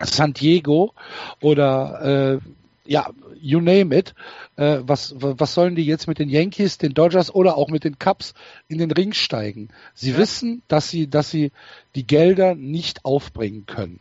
[0.00, 0.92] San Diego
[1.40, 2.38] oder äh,
[2.86, 3.10] ja,
[3.40, 4.14] you name it.
[4.56, 7.98] Äh, was, was sollen die jetzt mit den Yankees, den Dodgers oder auch mit den
[7.98, 8.34] Cubs
[8.68, 9.68] in den Ring steigen?
[9.94, 10.18] Sie Ja.
[10.18, 11.52] wissen, dass sie, dass sie
[11.94, 14.00] die Gelder nicht aufbringen können.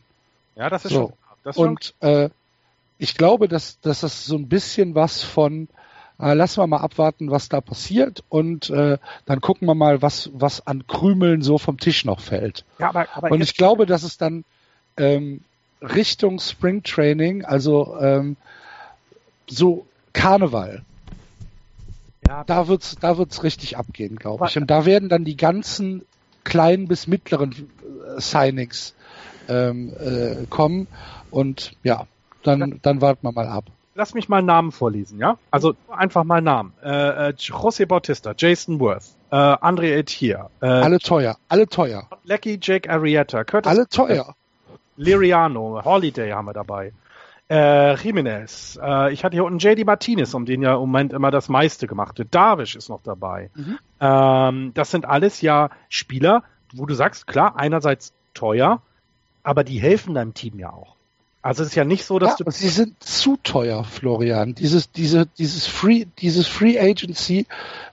[0.56, 1.08] Ja, das ist So.
[1.08, 1.14] schon.
[1.44, 2.30] Das schon Und äh,
[2.98, 5.68] ich glaube, dass, dass das so ein bisschen was von,
[6.20, 10.30] äh, lassen wir mal abwarten, was da passiert und äh, dann gucken wir mal, was,
[10.34, 12.64] was an Krümeln so vom Tisch noch fällt.
[12.80, 14.46] ja, aber, aber Und ich glaube, dass es dann
[14.96, 15.42] ähm,
[15.82, 18.38] Richtung Spring Training, also ähm,
[19.54, 20.84] so Karneval,
[22.28, 24.58] ja, da wird's, da wird's richtig abgehen, glaube ich.
[24.58, 26.06] Und da werden dann die ganzen
[26.44, 28.96] kleinen bis mittleren äh, Signings
[29.50, 30.88] ähm, äh, kommen.
[31.32, 32.08] Und ja,
[32.44, 33.66] dann, dann warten wir mal ab.
[33.96, 35.38] lass mich mal Namen vorlesen, ja?
[35.52, 36.74] Also einfach mal Namen.
[36.84, 42.58] Äh, äh, José Bautista, Jason Worth, äh, André Etier, äh, Alle teuer, alle teuer, Lecky
[42.62, 44.36] Jake Arrieta, Curtis alle teuer.
[44.96, 46.94] Liriano, Holiday haben wir dabei.
[47.54, 51.30] Äh, Jimenez, äh, ich hatte hier unten JD Martinez, um den ja im Moment immer
[51.30, 52.34] das meiste gemacht wird.
[52.34, 53.52] Darvish ist noch dabei.
[53.54, 53.78] Mhm.
[54.00, 56.44] Ähm, das sind alles ja Spieler,
[56.74, 58.82] wo du sagst, klar, einerseits teuer,
[59.44, 60.96] aber die helfen deinem Team ja auch.
[61.44, 64.56] Also es ist ja nicht so, dass Ja, du sie sind zu teuer, Florian.
[64.56, 67.46] Dieses, diese, dieses Free, dieses Free Agency.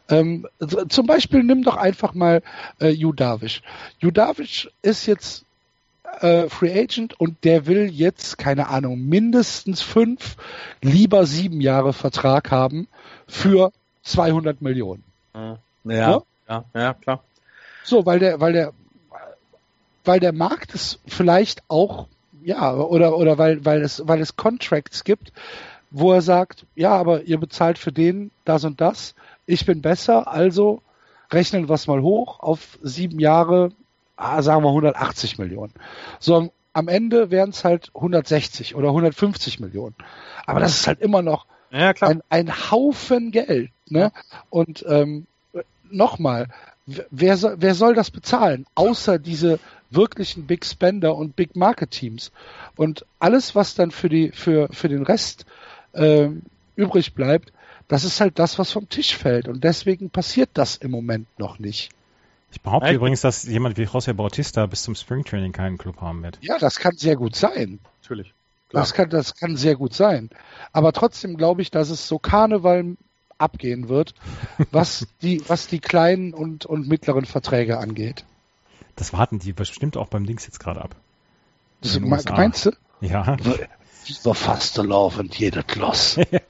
[0.08, 0.46] Ähm,
[0.88, 2.42] zum Beispiel nimm doch einfach mal
[2.80, 3.60] äh, Judavic.
[3.98, 5.44] Judavic ist jetzt
[6.20, 10.36] äh, Free Agent und der will jetzt, keine Ahnung, mindestens fünf,
[10.82, 12.88] lieber sieben Jahre Vertrag haben
[13.26, 15.04] für 200 Millionen.
[15.84, 16.22] ja, Ja?
[16.48, 17.22] ja, ja, klar.
[17.82, 18.72] So, weil der, weil der,
[20.04, 22.06] weil der Markt es vielleicht auch,
[22.42, 25.32] ja, oder, oder weil, weil es, weil es Contracts gibt,
[25.90, 29.14] wo er sagt, ja, aber ihr bezahlt für den das und das,
[29.46, 30.82] ich bin besser, also
[31.30, 33.70] rechnen wir es mal hoch auf sieben Jahre,
[34.20, 35.72] ah, sagen wir 180 Millionen.
[36.18, 39.94] So, am- Ende wären es halt 160 oder 150 Millionen.
[40.46, 43.70] Aber das ist halt immer noch Ja, ein, ein Haufen Geld.
[43.88, 44.12] Ne?
[44.50, 45.26] Und ähm,
[45.90, 46.48] nochmal,
[47.10, 48.66] wer soll, wer soll das bezahlen?
[48.74, 49.58] Außer diese
[49.90, 52.30] wirklichen Big Spender und Big Market Teams.
[52.76, 55.46] Und alles, was dann für die, für, für den Rest
[55.92, 56.28] äh,
[56.76, 57.52] übrig bleibt,
[57.88, 59.48] das ist halt das, was vom Tisch fällt.
[59.48, 61.90] Und deswegen passiert das im Moment noch nicht.
[62.52, 62.96] Ich behaupte Nein.
[62.96, 66.38] übrigens, dass jemand wie José Bautista bis zum Springtraining keinen Club haben wird.
[66.40, 67.78] Ja, das kann sehr gut sein.
[68.02, 68.34] Natürlich.
[68.68, 68.82] Klar.
[68.82, 70.30] Das kann, das kann sehr gut sein.
[70.72, 72.96] Aber trotzdem glaube ich, dass es so Karneval
[73.38, 74.14] abgehen wird,
[74.70, 78.24] was die, was die kleinen und, und mittleren Verträge angeht.
[78.96, 80.94] Das warten die bestimmt auch beim Dings jetzt gerade ab.
[81.80, 82.72] Das meinst du?
[83.00, 83.36] Ja.
[84.04, 86.16] So fast laufend jeder Kloss.
[86.30, 86.40] ja.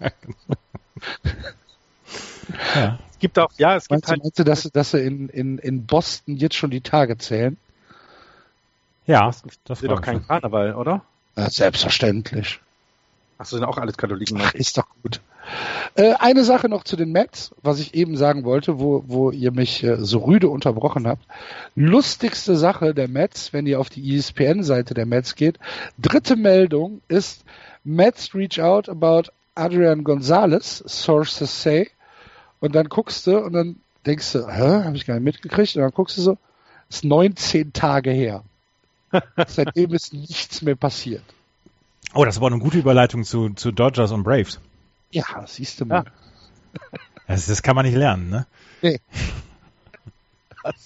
[3.11, 5.59] Es gibt auch, ja, es gibt meinst, halt, meinst du, dass, dass sie in, in,
[5.59, 7.57] in Boston jetzt schon die Tage zählen?
[9.07, 11.03] Ja, das, das ist doch kein Karneval, oder?
[11.37, 12.61] Ja, selbstverständlich.
[13.39, 14.39] Achso, sind auch alles Katholiken.
[14.41, 15.21] Ach, ist doch gut.
[15.95, 19.51] Äh, eine Sache noch zu den Mets, was ich eben sagen wollte, wo, wo ihr
[19.51, 21.25] mich äh, so rüde unterbrochen habt.
[21.75, 25.59] Lustigste Sache der Mets, wenn ihr auf die ESPN-Seite der Mets geht.
[25.99, 27.45] Dritte Meldung ist
[27.83, 31.91] Mets reach out about Adrian Gonzalez, sources say.
[32.61, 35.77] Und dann guckst du und dann denkst du, hä, habe ich gar nicht mitgekriegt.
[35.77, 36.39] Und dann guckst du so,
[36.89, 38.45] ist 19 Tage her.
[39.47, 41.25] Seitdem ist nichts mehr passiert.
[42.15, 44.61] Oh, das war eine gute Überleitung zu, zu Dodgers und Braves.
[45.11, 46.05] Ja, siehst du mal.
[46.05, 46.13] Ja.
[47.27, 48.47] Das, das, kann man nicht lernen, ne?
[48.83, 48.99] Nee.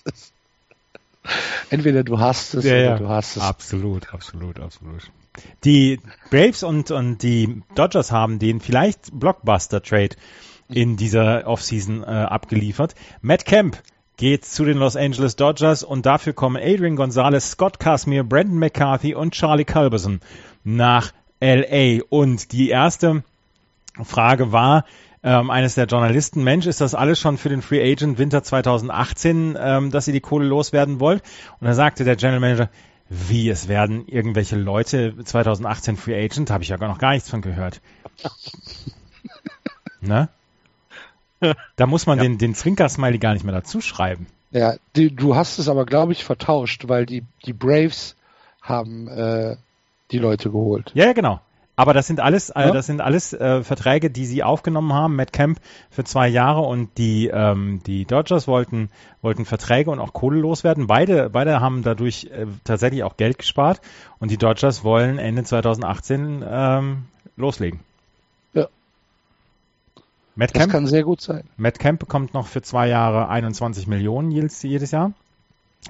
[0.05, 0.35] Ist,
[1.71, 2.99] entweder du hast es ja, oder ja.
[2.99, 3.43] du hast es.
[3.43, 5.11] Absolut, absolut, absolut.
[5.65, 10.17] Die Braves und, und die Dodgers haben den vielleicht Blockbuster-Trade
[10.69, 12.95] in dieser Offseason äh, abgeliefert.
[13.23, 13.83] Matt Kemp
[14.17, 19.15] geht zu den Los Angeles Dodgers und dafür kommen Adrian Gonzalez, Scott Casimir, Brandon McCarthy
[19.15, 20.21] und Charlie Culberson
[20.63, 22.03] nach LA.
[22.09, 23.25] Und die erste
[24.03, 24.85] Frage war
[25.23, 29.57] ähm, eines der Journalisten, Mensch, ist das alles schon für den Free Agent Winter 2018,
[29.59, 31.23] ähm, dass ihr die Kohle loswerden wollt?
[31.61, 32.69] Und da sagte der General Manager,
[33.09, 36.51] wie, es werden irgendwelche Leute 2018 Free Agent?
[36.51, 37.81] Habe ich ja gar noch gar nichts von gehört.
[40.01, 40.29] ne?
[41.77, 42.25] Da muss man ja.
[42.25, 44.27] den, den Zwinker-Smiley gar nicht mehr dazu schreiben.
[44.51, 48.17] Ja, die, du hast es aber, glaube ich, vertauscht, weil die, die Braves
[48.63, 49.57] haben äh,
[50.11, 50.93] die Leute geholt.
[50.95, 51.41] Ja, ja, genau.
[51.77, 52.71] Aber das sind alles, äh, ja.
[52.71, 55.17] das sind alles äh, Verträge, die sie aufgenommen haben.
[55.17, 55.59] Matt Camp
[55.91, 58.91] für zwei Jahre und die ähm, die Dodgers wollten
[59.23, 60.87] wollten Verträge und auch Kohle loswerden.
[60.87, 63.81] Beide beide haben dadurch äh, tatsächlich auch Geld gespart
[64.21, 67.07] und die Dodgers wollen Ende 2018 ähm,
[67.37, 67.81] loslegen.
[70.37, 71.45] Matt Camp, das kann sehr gut sein.
[71.57, 75.13] Matt Camp bekommt noch für zwei Jahre 21 Millionen jedes, jedes Jahr.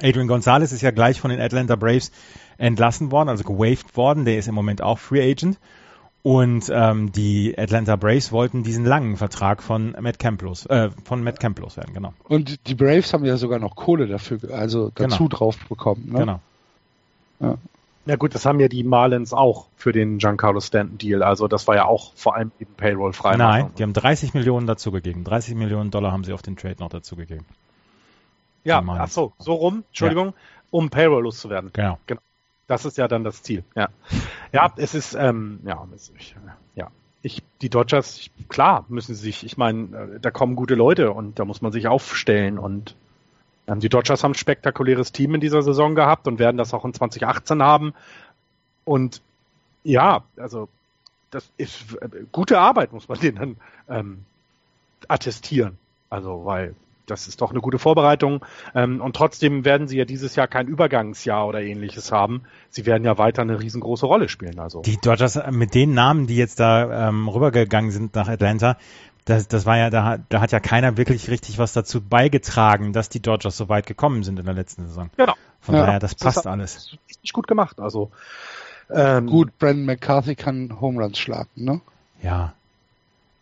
[0.03, 2.11] Adrian Gonzalez ist ja gleich von den Atlanta Braves
[2.59, 4.25] entlassen worden, also gewaved worden.
[4.25, 5.59] Der ist im Moment auch Free Agent.
[6.23, 11.23] Und ähm, die Atlanta Braves wollten diesen langen Vertrag von Matt Camp los, äh, von
[11.23, 12.15] Matt Camp loswerden, genau.
[12.25, 15.29] Und die Braves haben ja sogar noch Kohle dafür, also dazu genau.
[15.29, 16.09] drauf bekommen.
[16.11, 16.19] Ne?
[16.21, 16.41] Genau.
[17.41, 17.59] Ja.
[18.07, 21.23] Ja gut, das haben ja die Marlins auch für den Giancarlo Stanton Deal.
[21.23, 23.37] Also das war ja auch vor allem eben Payroll frei.
[23.37, 25.25] Nein, die haben 30 Millionen dazugegeben.
[25.25, 27.47] 30 Millionen Dollar haben sie auf den Trade noch dazugegeben.
[28.63, 30.33] Ja, ach so, so rum, Entschuldigung, ja.
[30.71, 31.71] um Payroll loszuwerden.
[31.73, 31.99] Genau.
[32.07, 32.21] genau.
[32.67, 33.63] Das ist ja dann das Ziel.
[33.75, 33.89] Ja,
[34.53, 35.87] ja, es ist ähm, ja,
[36.19, 36.35] ich,
[36.75, 36.89] ja,
[37.21, 39.45] ich die Dodgers klar müssen sich.
[39.45, 42.97] Ich meine, äh, da kommen gute Leute und da muss man sich aufstellen und
[43.67, 46.93] die Dodgers haben ein spektakuläres Team in dieser Saison gehabt und werden das auch in
[46.93, 47.95] 2018 haben.
[48.85, 49.23] Und
[49.85, 50.69] ja, also
[51.31, 53.57] das ist äh, gute Arbeit, muss man denen
[53.89, 54.25] ähm,
[55.09, 55.79] attestieren.
[56.11, 56.75] Also, weil
[57.07, 58.45] das ist doch eine gute Vorbereitung.
[58.75, 62.43] Ähm, und trotzdem werden sie ja dieses Jahr kein Übergangsjahr oder ähnliches haben.
[62.71, 64.59] Sie werden ja weiter eine riesengroße Rolle spielen.
[64.59, 68.79] Also die Dodgers äh, mit den Namen, die jetzt da ähm, rübergegangen sind nach Atlanta,
[69.25, 73.09] das, das war ja, da, da hat ja keiner wirklich richtig was dazu beigetragen, dass
[73.09, 75.11] die Dodgers so weit gekommen sind in der letzten Saison.
[75.16, 75.35] Genau.
[75.61, 76.97] Von ja, daher, das passt das alles.
[77.09, 77.81] Richtig gut gemacht.
[77.81, 78.11] Also
[78.91, 81.81] ähm, gut, Brandon McCarthy kann Home Runs schlagen, ne?
[82.22, 82.53] Ja.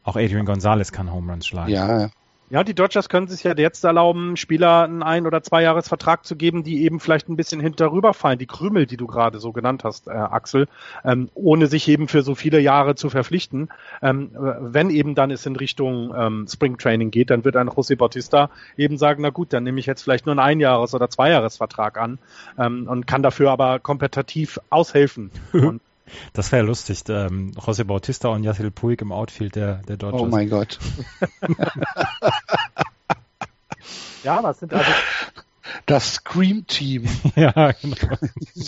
[0.04, 1.70] Auch Adrian Gonzalez kann Home Runs schlagen.
[1.70, 2.10] Ja, ja.
[2.52, 6.36] Ja, die Dodgers können sich ja jetzt erlauben, Spieler einen ein- oder zwei Jahresvertrag zu
[6.36, 9.84] geben, die eben vielleicht ein bisschen hinterüber fallen, die Krümel, die du gerade so genannt
[9.84, 10.68] hast, äh, Axel,
[11.02, 13.70] ähm, ohne sich eben für so viele Jahre zu verpflichten.
[14.02, 18.50] Ähm, wenn eben dann es in Richtung ähm, Springtraining geht, dann wird ein José Bautista
[18.76, 22.18] eben sagen, na gut, dann nehme ich jetzt vielleicht nur einen Einjahres- oder Zweijahresvertrag an
[22.58, 25.30] ähm, und kann dafür aber kompetitiv aushelfen.
[25.54, 25.80] und
[26.32, 27.04] das wäre lustig.
[27.08, 30.20] Ähm, José Bautista und Yassil Puig im Outfield der, der Dodgers.
[30.20, 30.78] Oh mein Gott.
[34.24, 34.92] ja, was sind also
[35.86, 37.08] das Scream Team.
[37.36, 38.16] ja, genau.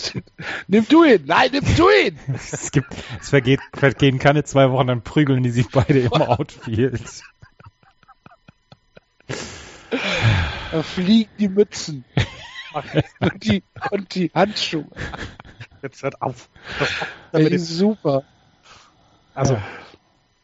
[0.67, 1.23] nimm du ihn!
[1.25, 2.17] Nein, nimm du ihn!
[2.33, 7.23] es gibt, es vergeht, vergehen keine zwei Wochen, dann prügeln die sich beide im Outfield.
[10.71, 12.05] Da fliegen die Mützen.
[13.19, 14.87] und, die, und die Handschuhe.
[15.85, 16.49] Jetzt hört auf.
[17.31, 18.23] Ey, ist super.
[19.33, 19.57] Also,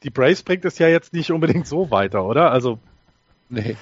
[0.03, 2.51] die Brace bringt es ja jetzt nicht unbedingt so weiter, oder?
[2.51, 2.79] Also,
[3.51, 3.75] Nee.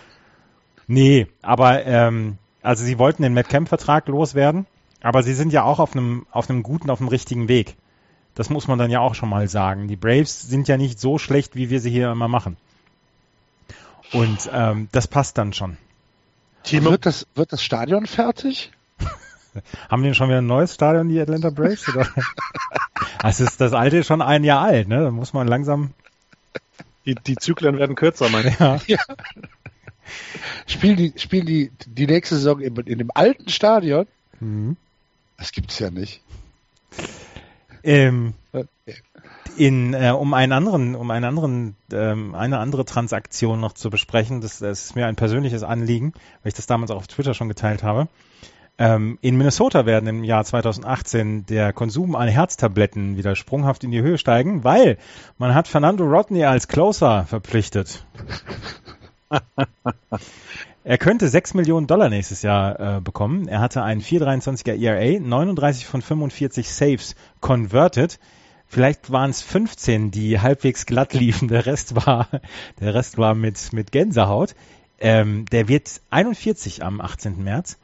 [0.88, 4.66] Nee, aber ähm, also sie wollten den Matt Camp-Vertrag loswerden,
[5.02, 7.76] aber sie sind ja auch auf einem auf einem guten, auf einem richtigen Weg.
[8.34, 9.88] Das muss man dann ja auch schon mal sagen.
[9.88, 12.58] Die Braves sind ja nicht so schlecht, wie wir sie hier immer machen.
[14.12, 15.78] Und ähm, das passt dann schon.
[16.64, 18.72] Timo, Wird das, wird das Stadion fertig?
[19.90, 21.88] Haben die schon wieder ein neues Stadion, die Atlanta Braves?
[21.90, 22.08] Oder?
[23.22, 25.04] Also ist das alte schon ein Jahr alt, ne?
[25.04, 25.94] Da muss man langsam.
[27.06, 28.88] die, die Zyklen werden kürzer, meine ich.
[28.88, 28.98] Ja.
[30.68, 34.08] Spielen die, spielen die, die nächste Saison in, in dem alten Stadion?
[34.40, 34.78] Mhm.
[35.38, 36.22] Das gibt's ja nicht.
[37.84, 38.34] Ähm,
[39.58, 44.42] in, äh, um einen anderen, um einen anderen, ähm, eine andere Transaktion noch zu besprechen,
[44.42, 47.50] das, das ist mir ein persönliches Anliegen, weil ich das damals auch auf Twitter schon
[47.50, 48.08] geteilt habe.
[48.80, 54.02] Ähm, in Minnesota werden im Jahr 2018 der Konsum an Herztabletten wieder sprunghaft in die
[54.02, 54.98] Höhe steigen, weil
[55.38, 58.06] man hat Fernando Rodney als Closer verpflichtet.
[60.86, 63.48] Er könnte 6 Millionen Dollar nächstes Jahr äh, bekommen.
[63.48, 68.18] Er hatte einen 4,23er ERA, 39 von 45 Saves converted.
[68.66, 71.48] Vielleicht waren es 15, die halbwegs glatt liefen.
[71.50, 72.28] Der Rest war,
[72.80, 74.56] der Rest war mit, mit Gänsehaut.
[75.00, 77.44] Ähm, der wird 41 am 18.
[77.44, 77.78] März.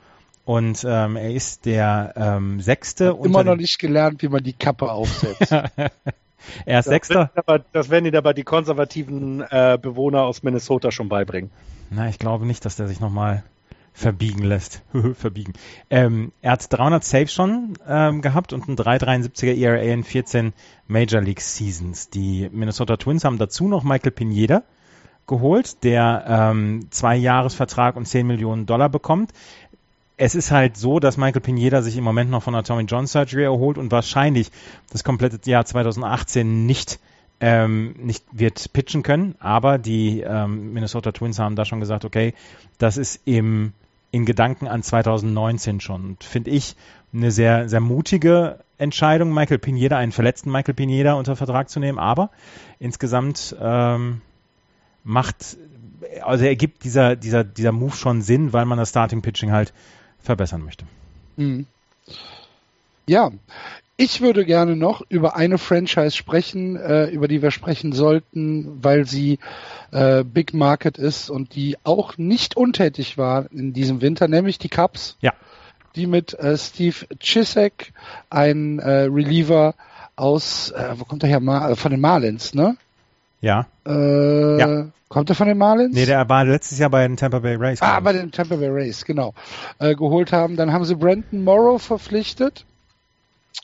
[0.45, 4.53] Und ähm, er ist der ähm, sechste Immer unter noch nicht gelernt, wie man die
[4.53, 5.51] Kappe aufsetzt.
[6.65, 7.31] er ist sechster.
[7.33, 11.49] Das werden, aber, das werden die aber die konservativen äh, Bewohner aus Minnesota schon beibringen.
[11.89, 13.43] Na, ich glaube nicht, dass der sich nochmal
[13.95, 14.83] verbiegen lässt.
[15.15, 15.53] verbiegen.
[15.89, 20.53] Ähm, er hat 300 Saves schon ähm, gehabt und ein 3,73er ERA in 14
[20.87, 22.09] Major League Seasons.
[22.11, 24.63] Die Minnesota Twins haben dazu noch Michael Pineda
[25.27, 29.31] geholt, der ähm, zwei Jahresvertrag und 10 Millionen Dollar bekommt.
[30.17, 33.05] Es ist halt so, dass Michael Pineda sich im Moment noch von der Tommy John
[33.05, 34.49] Surgery erholt und wahrscheinlich
[34.91, 36.99] das komplette Jahr 2018 nicht
[37.41, 42.33] ähm, nicht wird pitchen können, aber die ähm, Minnesota Twins haben da schon gesagt, okay,
[42.77, 43.73] das ist im
[44.11, 46.15] in Gedanken an 2019 schon.
[46.21, 46.77] Finde ich
[47.13, 51.99] eine sehr sehr mutige Entscheidung, Michael Pineda, einen verletzten Michael Pineda unter Vertrag zu nehmen,
[51.99, 52.29] aber
[52.79, 54.21] insgesamt ähm,
[55.03, 55.57] macht
[56.23, 59.73] also ergibt dieser dieser dieser Move schon Sinn, weil man das Starting Pitching halt
[60.25, 60.85] verbessern möchte.
[61.37, 61.65] Mhm.
[63.07, 63.31] Ja,
[63.97, 69.05] ich würde gerne noch über eine Franchise sprechen, äh, über die wir sprechen sollten, weil
[69.05, 69.39] sie
[69.91, 74.69] äh, Big Market ist und die auch nicht untätig war in diesem Winter, nämlich die
[74.69, 75.17] Cubs.
[75.21, 75.33] Ja.
[75.95, 77.93] Die mit äh, Steve Chisek,
[78.29, 79.75] ein äh, Reliever
[80.17, 81.39] aus, äh, wo kommt er her?
[81.39, 82.75] Ma äh, von den Marlins, ne?
[83.45, 83.67] Ja.
[83.85, 84.87] Äh, Ja.
[85.07, 85.93] Kommt er von den Marlins?
[85.93, 87.79] Nee, der war letztes Jahr bei den Tampa Bay Rays.
[87.81, 89.33] Ah, bei den Tampa Bay Rays, genau.
[89.77, 90.55] Äh, geholt haben.
[90.55, 92.65] Dann haben sie Brandon Morrow verpflichtet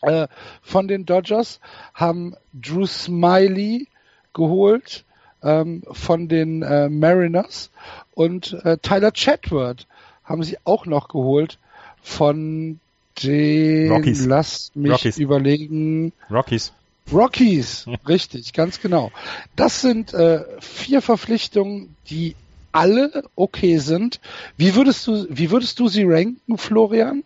[0.04, 0.28] äh,
[0.62, 1.60] von den Dodgers,
[1.96, 3.88] haben Drew Smiley
[4.34, 5.04] geholt
[5.42, 7.72] ähm, von den äh, Mariners
[8.14, 9.88] und äh, Tyler Chatworth
[10.24, 11.58] haben sie auch noch geholt
[12.04, 12.80] von
[13.24, 14.26] den, Rockies.
[14.26, 15.18] lass mich Rockies.
[15.18, 16.72] überlegen, Rockies.
[17.12, 19.12] Rockies, richtig, ganz genau.
[19.56, 22.36] Das sind äh, vier Verpflichtungen, die
[22.72, 24.20] alle okay sind.
[24.58, 27.24] Wie würdest du, wie würdest du sie ranken, Florian?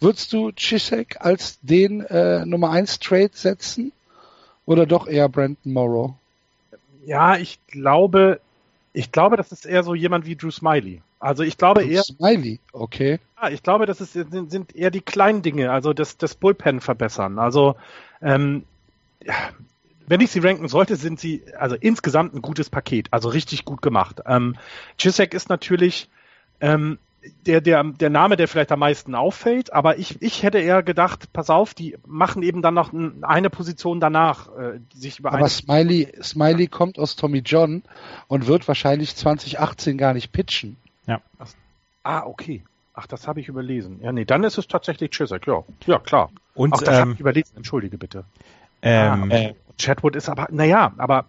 [0.00, 3.92] Würdest du Chisek als den äh, Nummer 1 Trade setzen?
[4.66, 6.14] Oder doch eher Brandon Morrow?
[7.06, 8.40] Ja, ich glaube,
[8.92, 11.00] ich glaube, das ist eher so jemand wie Drew Smiley.
[11.18, 13.20] Also ich glaube eher, Smiley, okay.
[13.40, 16.80] ja, ich glaube, das ist, sind, sind eher die kleinen Dinge, also das, das Bullpen
[16.80, 17.38] verbessern.
[17.38, 17.76] Also
[18.20, 18.64] ähm,
[20.06, 23.82] wenn ich sie ranken sollte, sind sie also insgesamt ein gutes Paket, also richtig gut
[23.82, 24.20] gemacht.
[24.26, 24.56] Ähm,
[24.98, 26.08] Chisek ist natürlich
[26.60, 26.98] ähm,
[27.46, 31.32] der, der, der Name, der vielleicht am meisten auffällt, aber ich, ich hätte eher gedacht,
[31.32, 32.92] pass auf, die machen eben dann noch
[33.22, 37.82] eine Position danach, äh, die sich über Aber Smiley, Smiley kommt aus Tommy John
[38.28, 40.76] und wird wahrscheinlich 2018 gar nicht pitchen.
[42.04, 42.62] Ah, okay.
[42.94, 44.00] Ach, das habe ich überlesen.
[44.02, 45.64] Ja, nee, dann ist es tatsächlich Chisek, ja.
[45.86, 46.30] Ja, klar.
[46.54, 48.24] Und Ach, das habe ähm, ich überlesen, entschuldige bitte.
[48.86, 51.26] Ähm, ah, Chatwood ist aber, naja, aber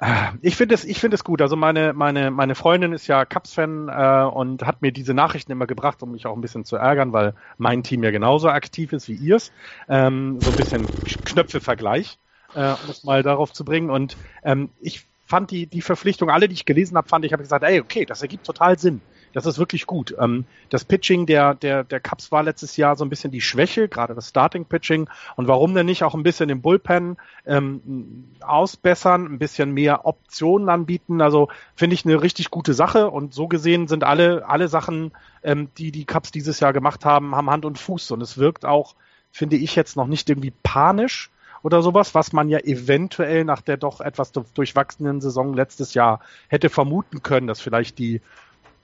[0.00, 1.40] äh, ich finde es, ich finde es gut.
[1.40, 5.66] Also meine, meine, meine Freundin ist ja Cubs-Fan äh, und hat mir diese Nachrichten immer
[5.66, 9.08] gebracht, um mich auch ein bisschen zu ärgern, weil mein Team ja genauso aktiv ist
[9.08, 9.52] wie ihrs.
[9.88, 10.86] Ähm, so ein bisschen
[11.24, 12.18] Knöpfe-Vergleich,
[12.54, 13.90] äh, um es mal darauf zu bringen.
[13.90, 17.42] Und ähm, ich fand die, die Verpflichtung, alle, die ich gelesen habe, fand ich, habe
[17.42, 19.00] gesagt, ey, okay, das ergibt total Sinn.
[19.32, 20.14] Das ist wirklich gut.
[20.18, 23.88] Ähm, das Pitching der, der, der Cubs war letztes Jahr so ein bisschen die Schwäche,
[23.88, 25.08] gerade das Starting-Pitching.
[25.36, 27.16] Und warum denn nicht auch ein bisschen im Bullpen
[27.46, 31.20] ähm, ausbessern, ein bisschen mehr Optionen anbieten?
[31.20, 33.10] Also finde ich eine richtig gute Sache.
[33.10, 35.12] Und so gesehen sind alle, alle Sachen,
[35.42, 38.10] ähm, die die Cubs dieses Jahr gemacht haben, haben Hand und Fuß.
[38.10, 38.94] Und es wirkt auch,
[39.30, 41.30] finde ich jetzt noch nicht irgendwie panisch
[41.62, 46.68] oder sowas, was man ja eventuell nach der doch etwas durchwachsenen Saison letztes Jahr hätte
[46.68, 48.20] vermuten können, dass vielleicht die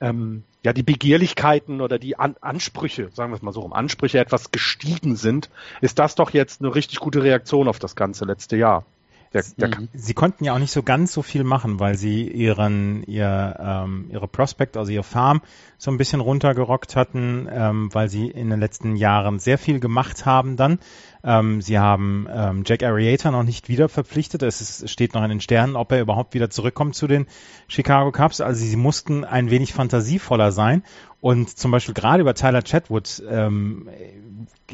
[0.01, 4.19] ähm, ja die Begehrlichkeiten oder die An Ansprüche, sagen wir es mal so, um Ansprüche
[4.19, 5.49] etwas gestiegen sind,
[5.81, 8.85] ist das doch jetzt eine richtig gute Reaktion auf das ganze letzte Jahr.
[9.33, 9.89] Der, der mhm.
[9.93, 14.09] sie konnten ja auch nicht so ganz so viel machen, weil sie ihren ihr ähm,
[14.11, 15.41] ihre Prospect, also ihr Farm,
[15.77, 20.25] so ein bisschen runtergerockt hatten, ähm, weil sie in den letzten Jahren sehr viel gemacht
[20.25, 20.79] haben dann.
[21.23, 24.41] Ähm, sie haben ähm, Jack Arrieta noch nicht wieder verpflichtet.
[24.41, 27.27] Es ist, steht noch in den Sternen, ob er überhaupt wieder zurückkommt zu den
[27.67, 28.41] Chicago Cubs.
[28.41, 30.83] Also sie mussten ein wenig fantasievoller sein.
[31.21, 33.89] Und zum Beispiel gerade über Tyler Chatwood ähm,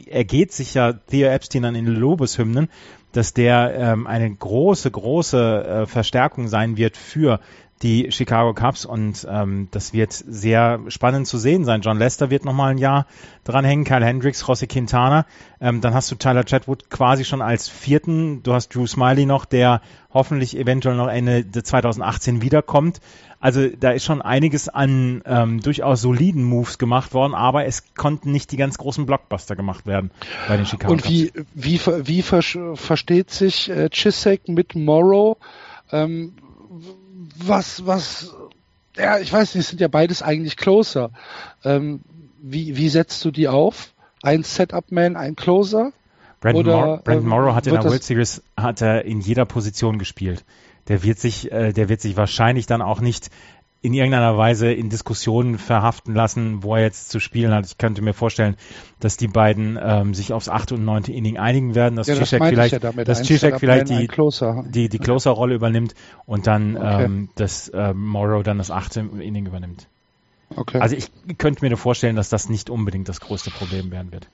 [0.07, 2.69] ergeht sich ja Theo Epstein dann in Lobeshymnen,
[3.13, 7.39] dass der ähm, eine große, große äh, Verstärkung sein wird für
[7.81, 11.81] die Chicago Cubs und ähm, das wird sehr spannend zu sehen sein.
[11.81, 13.05] John Lester wird nochmal ein Jahr
[13.43, 15.25] dranhängen, Kyle Hendricks, José Quintana.
[15.59, 18.43] Ähm, dann hast du Tyler Chatwood quasi schon als vierten.
[18.43, 19.81] Du hast Drew Smiley noch, der
[20.13, 23.01] hoffentlich eventuell noch Ende 2018 wiederkommt.
[23.41, 28.31] Also da ist schon einiges an ähm, durchaus soliden Moves gemacht worden, aber es konnten
[28.31, 30.11] nicht die ganz großen Blockbuster gemacht werden
[30.47, 35.37] bei den Chicago Und wie, wie, wie ver versteht sich äh, Chisek mit Morrow?
[35.91, 36.33] Ähm,
[37.35, 38.33] was, was,
[38.97, 41.11] ja, ich weiß nicht, sind ja beides eigentlich Closer.
[41.63, 42.01] Ähm,
[42.41, 43.93] wie, wie setzt du die auf?
[44.21, 45.91] Ein Setup-Man, ein Closer?
[46.39, 49.45] Brandon, Oder, Mor Brandon ähm, Morrow hat in der World Series hat er in jeder
[49.45, 50.43] Position gespielt
[50.87, 53.29] der wird sich, äh, der wird sich wahrscheinlich dann auch nicht
[53.81, 57.67] in irgendeiner Weise in Diskussionen verhaften lassen, wo er jetzt zu spielen hat.
[57.67, 58.55] Ich könnte mir vorstellen,
[58.99, 62.29] dass die beiden ähm, sich aufs achte und neunte Inning einigen werden, dass ja, das
[62.29, 64.07] vielleicht, ja dass Zizek vielleicht die,
[64.71, 65.93] die, die Closer-Rolle übernimmt
[66.25, 67.03] und dann okay.
[67.03, 69.87] ähm, dass äh, Morrow dann das achte Inning übernimmt.
[70.55, 70.79] Okay.
[70.79, 74.27] Also ich könnte mir nur vorstellen, dass das nicht unbedingt das größte Problem werden wird.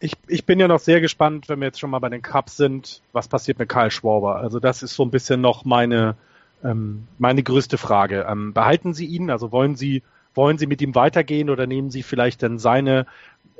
[0.00, 2.56] Ich, ich bin ja noch sehr gespannt, wenn wir jetzt schon mal bei den Cups
[2.56, 4.36] sind, was passiert mit Karl Schwarber.
[4.36, 6.16] Also das ist so ein bisschen noch meine,
[6.64, 8.26] ähm, meine größte Frage.
[8.28, 9.30] Ähm, behalten Sie ihn?
[9.30, 10.02] Also wollen Sie,
[10.34, 13.06] wollen Sie mit ihm weitergehen oder nehmen Sie vielleicht dann seine,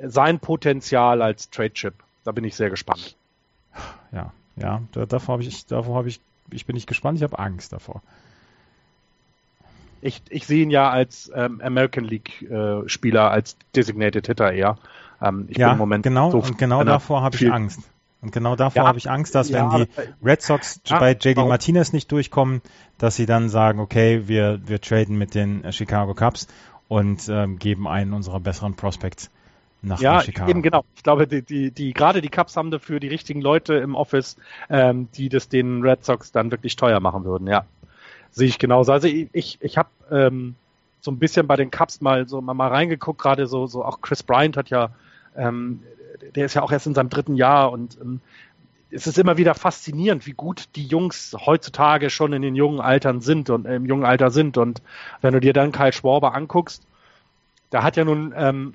[0.03, 1.95] sein Potenzial als Trade Chip?
[2.25, 3.17] Da bin ich sehr gespannt.
[4.13, 6.21] Ja, ja, da, davor habe ich, davor habe ich,
[6.51, 8.03] ich bin nicht gespannt, ich habe Angst davor.
[10.03, 14.79] Ich, ich sehe ihn ja als ähm, American League äh, Spieler, als Designated Hitter eher.
[15.21, 17.81] Ähm, ich ja, bin im Moment genau, so und genau davor habe ich Angst.
[18.23, 19.91] Und genau davor ja, habe ich Angst, dass ja, wenn die
[20.23, 22.61] Red Sox ja, bei JD Martinez nicht durchkommen,
[22.99, 26.47] dass sie dann sagen, okay, wir, wir traden mit den Chicago Cubs
[26.89, 29.31] und ähm, geben einen unserer besseren Prospects
[29.83, 30.51] nach ja, Chicago.
[30.51, 30.85] eben genau.
[30.95, 34.37] Ich glaube, die, die, die, gerade die Cubs haben dafür die richtigen Leute im Office,
[34.69, 37.65] ähm, die das den Red Sox dann wirklich teuer machen würden, ja.
[38.33, 38.93] Sehe ich genauso.
[38.93, 40.55] Also ich, ich, ich habe ähm,
[41.01, 44.01] so ein bisschen bei den Cubs mal so mal, mal reingeguckt, gerade so, so auch
[44.03, 44.91] Chris Bryant hat ja
[45.37, 45.83] ähm,
[46.35, 48.21] der ist ja auch erst in seinem dritten Jahr und ähm,
[48.91, 53.21] es ist immer wieder faszinierend, wie gut die Jungs heutzutage schon in den jungen Altern
[53.21, 54.59] sind und äh, im jungen Alter sind.
[54.59, 54.83] Und
[55.21, 56.87] wenn du dir dann Kyle Schwarber anguckst,
[57.71, 58.75] da hat ja nun ähm,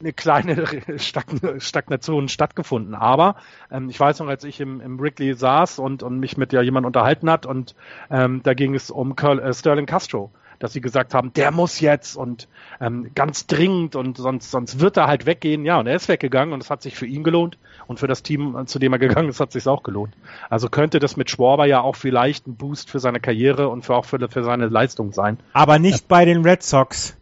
[0.00, 0.64] eine kleine
[0.98, 2.94] Stagnation stattgefunden.
[2.94, 3.36] Aber
[3.70, 6.62] ähm, ich weiß noch, als ich im, im Wrigley saß und, und mich mit ja
[6.62, 7.74] jemand unterhalten hat und
[8.10, 10.30] ähm, da ging es um Curl, äh, Sterling Castro
[10.62, 12.46] dass sie gesagt haben, der muss jetzt und
[12.80, 15.64] ähm, ganz dringend und sonst, sonst wird er halt weggehen.
[15.64, 17.58] Ja, und er ist weggegangen und es hat sich für ihn gelohnt
[17.88, 20.14] und für das Team, zu dem er gegangen ist, hat sich auch gelohnt.
[20.50, 23.96] Also könnte das mit Schwarber ja auch vielleicht ein Boost für seine Karriere und für
[23.96, 25.40] auch für, für seine Leistung sein.
[25.52, 27.16] Aber nicht bei den Red Sox.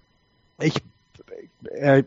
[0.58, 0.74] Ich
[1.64, 2.02] äh,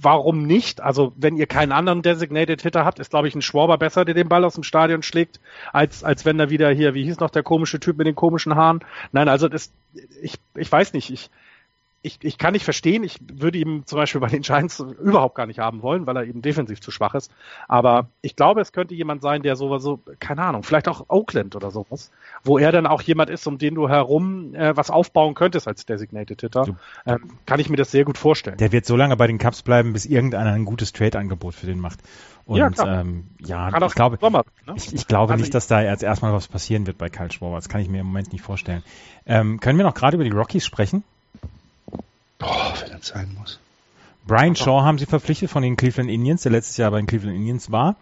[0.00, 0.80] warum nicht?
[0.80, 4.14] Also wenn ihr keinen anderen Designated Hitter habt, ist glaube ich ein Schwarber besser, der
[4.14, 5.40] den Ball aus dem Stadion schlägt,
[5.72, 8.54] als als wenn er wieder hier, wie hieß noch der komische Typ mit den komischen
[8.54, 8.80] Haaren?
[9.12, 9.72] Nein, also das,
[10.22, 11.30] ich ich weiß nicht, ich
[12.00, 15.46] ich, ich kann nicht verstehen, ich würde ihn zum Beispiel bei den Giants überhaupt gar
[15.46, 17.32] nicht haben wollen, weil er eben defensiv zu schwach ist.
[17.66, 21.56] Aber ich glaube, es könnte jemand sein, der sowas so, keine Ahnung, vielleicht auch Oakland
[21.56, 22.12] oder sowas,
[22.44, 25.86] wo er dann auch jemand ist, um den du herum äh, was aufbauen könntest als
[25.86, 26.76] Designated Hitter.
[27.04, 28.58] Ähm, kann ich mir das sehr gut vorstellen.
[28.58, 31.80] Der wird so lange bei den Cups bleiben, bis irgendeiner ein gutes Trade-Angebot für den
[31.80, 31.98] macht.
[32.44, 34.74] Und ja, ähm, ja ich glaube, Sommer, ne?
[34.76, 37.56] ich, ich, glaube also nicht, dass da jetzt erstmal was passieren wird bei Kyle Schwarber.
[37.56, 38.82] Das kann ich mir im Moment nicht vorstellen.
[39.26, 41.02] Ähm, können wir noch gerade über die Rockies sprechen?
[42.38, 43.58] Boah, wenn das sein muss.
[44.26, 47.36] Brian Shaw haben sie verpflichtet von den Cleveland Indians, der letztes Jahr bei den Cleveland
[47.36, 47.96] Indians war.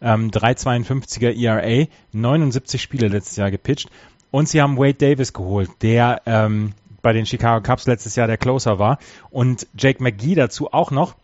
[0.00, 3.90] Ähm, 3,52er ERA, 79 Spiele letztes Jahr gepitcht.
[4.30, 6.72] Und sie haben Wade Davis geholt, der ähm,
[7.02, 8.98] bei den Chicago Cubs letztes Jahr der Closer war.
[9.30, 11.14] Und Jake McGee dazu auch noch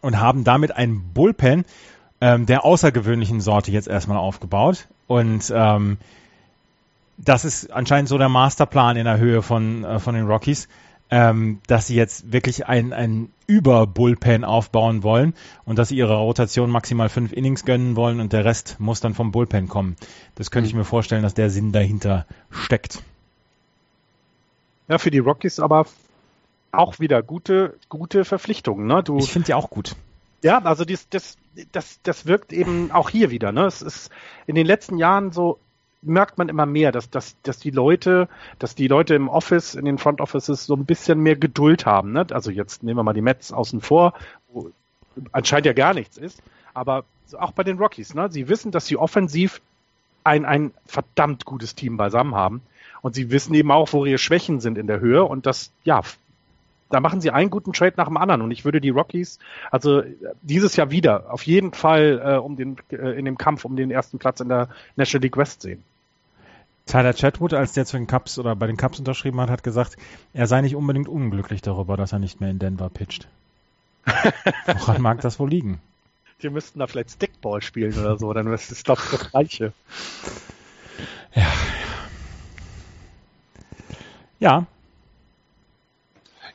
[0.00, 1.64] und haben damit einen Bullpen
[2.20, 4.88] ähm, der außergewöhnlichen Sorte jetzt erstmal aufgebaut.
[5.06, 5.98] Und ähm,
[7.18, 10.68] das ist anscheinend so der Masterplan in der Höhe von, äh, von den Rockies,
[11.10, 15.34] ähm, dass sie jetzt wirklich ein, ein Über-Bullpen aufbauen wollen
[15.64, 19.14] und dass sie ihrer Rotation maximal fünf Innings gönnen wollen und der Rest muss dann
[19.14, 19.96] vom Bullpen kommen.
[20.34, 23.02] Das könnte ich mir vorstellen, dass der Sinn dahinter steckt.
[24.88, 25.86] Ja, für die Rockies aber
[26.72, 28.86] auch wieder gute, gute Verpflichtungen.
[28.86, 29.02] Ne?
[29.02, 29.96] Du, ich finde die auch gut.
[30.42, 31.36] Ja, also das, das,
[31.72, 33.52] das, das wirkt eben auch hier wieder.
[33.52, 33.64] Ne?
[33.64, 34.10] Es ist
[34.46, 35.58] in den letzten Jahren so,
[36.02, 38.28] merkt man immer mehr, dass, dass, dass die Leute,
[38.58, 42.12] dass die Leute im Office, in den Front Offices so ein bisschen mehr Geduld haben.
[42.12, 42.26] Ne?
[42.30, 44.14] Also jetzt nehmen wir mal die Mets außen vor,
[44.48, 44.70] wo
[45.32, 46.42] anscheinend ja gar nichts ist.
[46.74, 47.04] Aber
[47.38, 48.30] auch bei den Rockies, ne?
[48.30, 49.60] sie wissen, dass sie offensiv
[50.24, 52.62] ein, ein verdammt gutes Team beisammen haben.
[53.02, 55.24] Und sie wissen eben auch, wo ihre Schwächen sind in der Höhe.
[55.24, 56.02] Und das, ja,
[56.90, 58.42] da machen sie einen guten Trade nach dem anderen.
[58.42, 59.38] Und ich würde die Rockies,
[59.70, 60.02] also
[60.42, 63.90] dieses Jahr wieder, auf jeden Fall äh, um den, äh, in dem Kampf um den
[63.90, 65.82] ersten Platz in der National League West sehen.
[66.86, 69.96] Tyler Chatwood, als der zu den Cups oder bei den Cups unterschrieben hat, hat gesagt,
[70.32, 73.26] er sei nicht unbedingt unglücklich darüber, dass er nicht mehr in Denver pitcht.
[74.66, 75.80] Woran mag das wohl liegen?
[76.42, 79.72] Die müssten da vielleicht Stickball spielen oder so, dann ist es doch das Gleiche.
[81.34, 81.46] Ja.
[84.38, 84.66] Ja.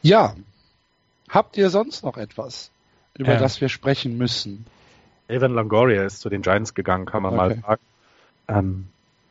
[0.02, 0.36] Ja.
[1.30, 2.72] Habt ihr sonst noch etwas,
[3.18, 3.40] über Ähm.
[3.40, 4.66] das wir sprechen müssen?
[5.28, 7.62] Evan Longoria ist zu den Giants gegangen, kann man mal Okay.
[7.62, 7.82] sagen.
[8.48, 8.88] Ähm,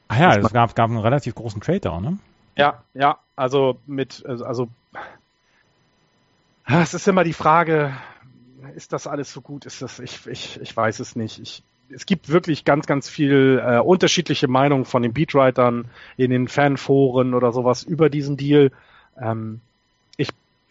[0.08, 2.18] Ah ja, es gab, gab einen relativ großen Trade da, ne?
[2.56, 4.68] Ja, ja, also mit, also, also
[6.64, 7.94] ah, es ist immer die Frage,
[8.74, 9.66] ist das alles so gut?
[9.66, 11.38] Ist das, ich, ich, ich weiß es nicht.
[11.38, 16.48] Ich, es gibt wirklich ganz, ganz viel äh, unterschiedliche Meinungen von den Beatwritern in den
[16.48, 18.72] Fanforen oder sowas über diesen Deal.
[19.16, 19.60] Ähm,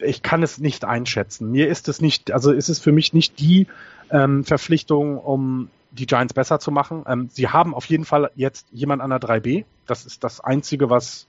[0.02, 1.50] ich kann es nicht einschätzen.
[1.50, 3.66] Mir ist es nicht, also ist es für mich nicht die
[4.10, 7.04] ähm, Verpflichtung, um die Giants besser zu machen.
[7.06, 9.64] Ähm, sie haben auf jeden Fall jetzt jemand an der 3B.
[9.86, 11.26] Das ist das Einzige, was,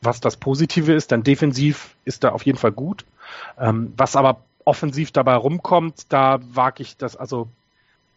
[0.00, 1.10] was das Positive ist.
[1.10, 3.04] Denn defensiv ist er auf jeden Fall gut.
[3.58, 7.48] Ähm, was aber offensiv dabei rumkommt, da wage ich das, also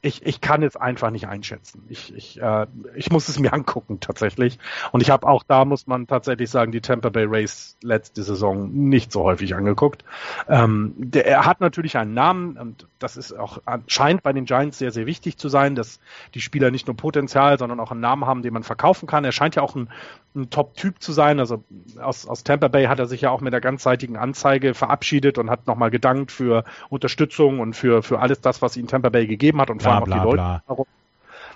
[0.04, 1.86] ich, ich kann es einfach nicht einschätzen.
[1.88, 4.58] Ich, ich, äh, ich muss es mir angucken tatsächlich.
[4.92, 8.72] Und ich habe auch da, muss man tatsächlich sagen, die Tampa Bay Race letzte Saison
[8.72, 10.04] nicht so häufig angeguckt.
[10.48, 14.80] Ähm, der, er hat natürlich einen Namen und das ist auch scheint bei den Giants
[14.80, 16.00] sehr, sehr wichtig zu sein, dass
[16.34, 19.24] die Spieler nicht nur Potenzial, sondern auch einen Namen haben, den man verkaufen kann.
[19.24, 19.90] Er scheint ja auch ein,
[20.36, 21.40] ein Top-Typ zu sein.
[21.40, 21.64] Also
[22.00, 25.50] aus, aus Tampa Bay hat er sich ja auch mit der ganzseitigen Anzeige verabschiedet und
[25.50, 29.60] hat nochmal gedankt für Unterstützung und für, für alles das, was ihm Tampa Bay gegeben
[29.62, 30.36] hat und vor Bla, allem auch bla, die Leute.
[30.38, 30.64] bla.
[30.68, 30.86] darum.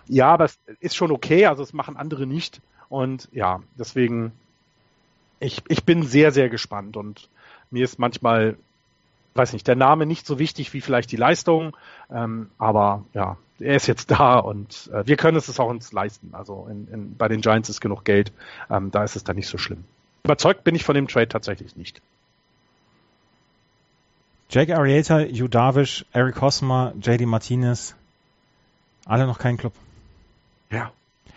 [0.07, 2.61] Ja, aber es ist schon okay, also es machen andere nicht.
[2.89, 4.32] Und ja, deswegen,
[5.39, 7.30] ich, ich bin sehr, sehr gespannt und
[7.71, 8.57] mir ist manchmal,
[9.34, 11.76] weiß nicht, der Name nicht so wichtig wie vielleicht die Leistung,
[12.11, 15.91] ähm, aber ja, er ist jetzt da und äh, wir können es es auch uns
[15.91, 16.30] leisten.
[16.34, 18.32] Also in, in, bei den Giants ist genug Geld,
[18.70, 19.84] ähm, da ist es dann nicht so schlimm.
[20.24, 22.01] Überzeugt bin ich von dem Trade tatsächlich nicht.
[24.49, 27.95] Jake Arrieta, Yu Darvish, Eric Hosmer, JD Martinez,
[29.06, 29.74] alle noch kein Club.
[30.70, 30.91] Ja.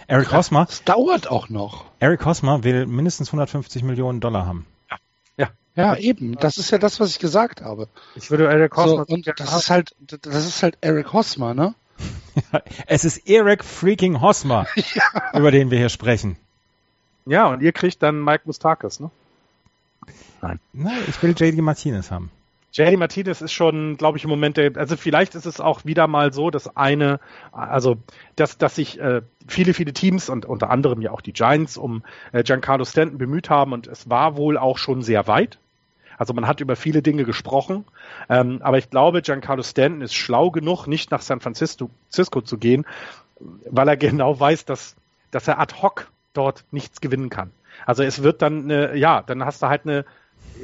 [0.07, 1.85] Eric Hosmer, Es dauert auch noch.
[2.01, 4.67] Eric Hosmer will mindestens 150 Millionen Dollar haben.
[5.79, 6.35] Ja, eben.
[6.35, 7.87] Das ist ja das, was ich gesagt habe.
[8.17, 11.73] Ich würde Eric So, Hosmer und das ist halt, das ist halt Eric Hosmer, ne?
[12.87, 14.67] Es ist Eric freaking Hosmer,
[15.35, 16.37] über den wir hier sprechen.
[17.27, 19.11] ja, und ihr kriegt dann Mike Mustakis, ne?
[20.41, 20.61] Nein,
[21.09, 22.31] ich will JD Martinez haben.
[22.73, 26.07] JD Martinez ist schon, glaube ich, im Moment der, also vielleicht ist es auch wieder
[26.07, 27.19] mal so, dass eine,
[27.51, 27.97] also
[28.37, 32.05] dass, dass sich äh, viele, viele Teams und unter anderem ja auch die Giants um
[32.33, 35.59] äh, Giancarlo Stanton bemüht haben und es war wohl auch schon sehr weit.
[36.19, 37.85] Also man hat über viele Dinge gesprochen,
[38.29, 42.59] ähm, aber ich glaube, Giancarlo Stanton ist schlau genug, nicht nach San Francisco Cisco zu
[42.59, 42.85] gehen,
[43.71, 44.97] weil er genau weiß, dass,
[45.31, 47.53] dass er ad hoc dort nichts gewinnen kann.
[47.87, 50.05] Also es wird dann, eine, ja, dann hast du halt eine,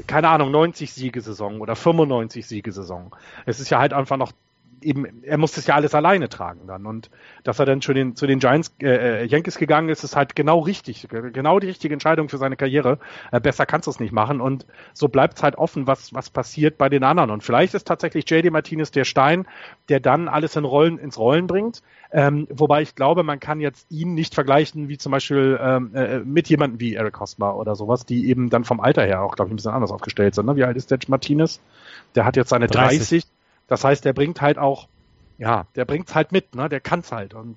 [0.07, 3.13] keine Ahnung, 90 Siegesaison oder 95 Siegesaison.
[3.47, 4.33] Es ist ja halt einfach noch
[4.83, 6.87] eben, er muss das ja alles alleine tragen dann.
[6.87, 7.11] Und
[7.43, 10.37] dass er dann zu den, zu den Giants, äh, äh, Yankees gegangen ist, ist halt
[10.37, 11.09] genau richtig.
[11.09, 12.99] Genau die richtige Entscheidung für seine Karriere.
[13.33, 14.41] Äh, besser kannst du es nicht machen.
[14.41, 17.31] Und so bleibt es halt offen, was, was passiert bei den anderen.
[17.31, 19.47] Und vielleicht ist tatsächlich JD Martinez der Stein,
[19.89, 21.83] der dann alles in Rollen, ins Rollen bringt.
[22.13, 26.21] Ähm, wobei ich glaube, man kann jetzt ihn nicht vergleichen wie zum Beispiel ähm, äh,
[26.21, 29.49] mit jemandem wie Eric Hosmer oder sowas, die eben dann vom Alter her auch, glaube
[29.49, 30.47] ich, ein bisschen anders aufgestellt sind.
[30.47, 30.57] Ne?
[30.57, 31.61] Wie alt ist der Martinez?
[32.15, 32.99] Der hat jetzt seine 30.
[32.99, 33.25] 30.
[33.67, 34.89] Das heißt, der bringt halt auch,
[35.39, 36.69] ja, der bringt's halt mit, ne?
[36.69, 37.35] Der kann's halt.
[37.35, 37.57] Und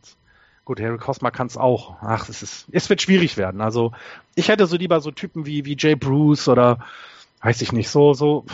[0.65, 1.97] gut, Harry Cosma kann es auch.
[2.01, 3.61] Ach, es ist, es wird schwierig werden.
[3.61, 3.91] Also
[4.35, 6.79] ich hätte so lieber so Typen wie, wie Jay Bruce oder
[7.41, 8.45] weiß ich nicht, so, so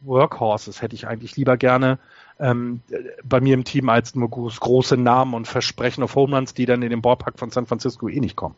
[0.00, 1.98] Workhorses hätte ich eigentlich lieber gerne
[2.38, 2.80] ähm,
[3.24, 6.82] bei mir im Team als nur große Namen und Versprechen auf Home Runs, die dann
[6.82, 8.54] in den Ballpark von San Francisco eh nicht kommen.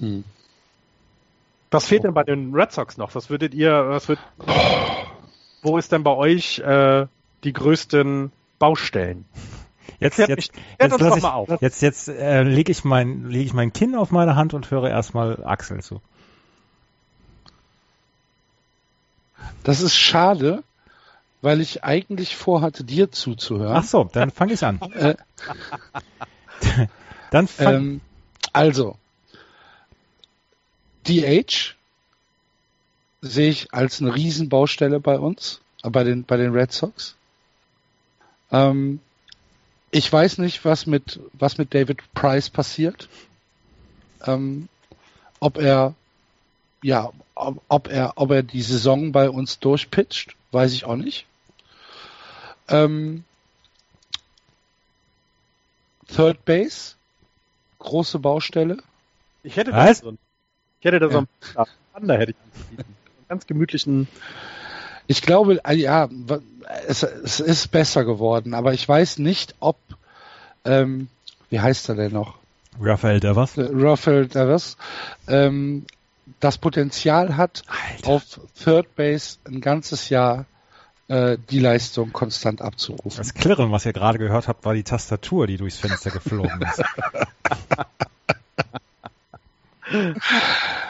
[0.00, 0.24] Hm.
[1.70, 3.14] Was fehlt denn bei den Red Sox noch?
[3.14, 4.20] Was würdet ihr, was wird,
[5.66, 7.06] wo ist denn bei euch äh,
[7.44, 9.24] die größten Baustellen?
[9.98, 13.72] Jetzt, jetzt, mich, jetzt, jetzt, ich, jetzt, jetzt äh, lege ich mein, lege ich mein
[13.72, 16.00] Kinn auf meine Hand und höre erstmal Axel zu.
[19.64, 20.62] Das ist schade,
[21.40, 23.76] weil ich eigentlich vorhatte, dir zuzuhören.
[23.76, 24.80] Ach so, dann fange ich an.
[26.62, 26.86] Äh,
[27.30, 28.00] dann fang ähm,
[28.54, 28.96] also,
[31.06, 31.75] DH
[33.26, 37.16] sehe ich als eine Riesenbaustelle bei uns, äh, bei den, bei den Red Sox.
[38.50, 39.00] Ähm,
[39.90, 43.08] ich weiß nicht, was mit, was mit David Price passiert.
[44.24, 44.68] Ähm,
[45.40, 45.94] ob er,
[46.82, 51.26] ja, ob, ob, er, ob er die Saison bei uns durchpitcht, weiß ich auch nicht.
[52.68, 53.24] Ähm,
[56.14, 56.94] Third Base,
[57.78, 58.78] große Baustelle.
[59.42, 60.16] Ich hätte das so,
[60.80, 61.18] ich hätte da so
[61.54, 61.62] ja.
[61.62, 62.86] ein Panda hätte ich
[63.28, 64.08] ganz gemütlichen.
[65.06, 66.08] Ich glaube, äh, ja,
[66.86, 69.76] es, es, ist besser geworden, aber ich weiß nicht, ob,
[70.64, 71.08] ähm,
[71.50, 72.34] wie heißt er denn noch?
[72.80, 73.56] Raphael Devers.
[73.56, 74.76] Äh, Raphael Devers,
[75.28, 75.86] ähm,
[76.40, 78.08] das Potenzial hat, Alter.
[78.08, 80.44] auf Third Base ein ganzes Jahr
[81.08, 83.18] äh, die Leistung konstant abzurufen.
[83.18, 86.82] Das Klirren, was ihr gerade gehört habt, war die Tastatur, die durchs Fenster geflogen ist.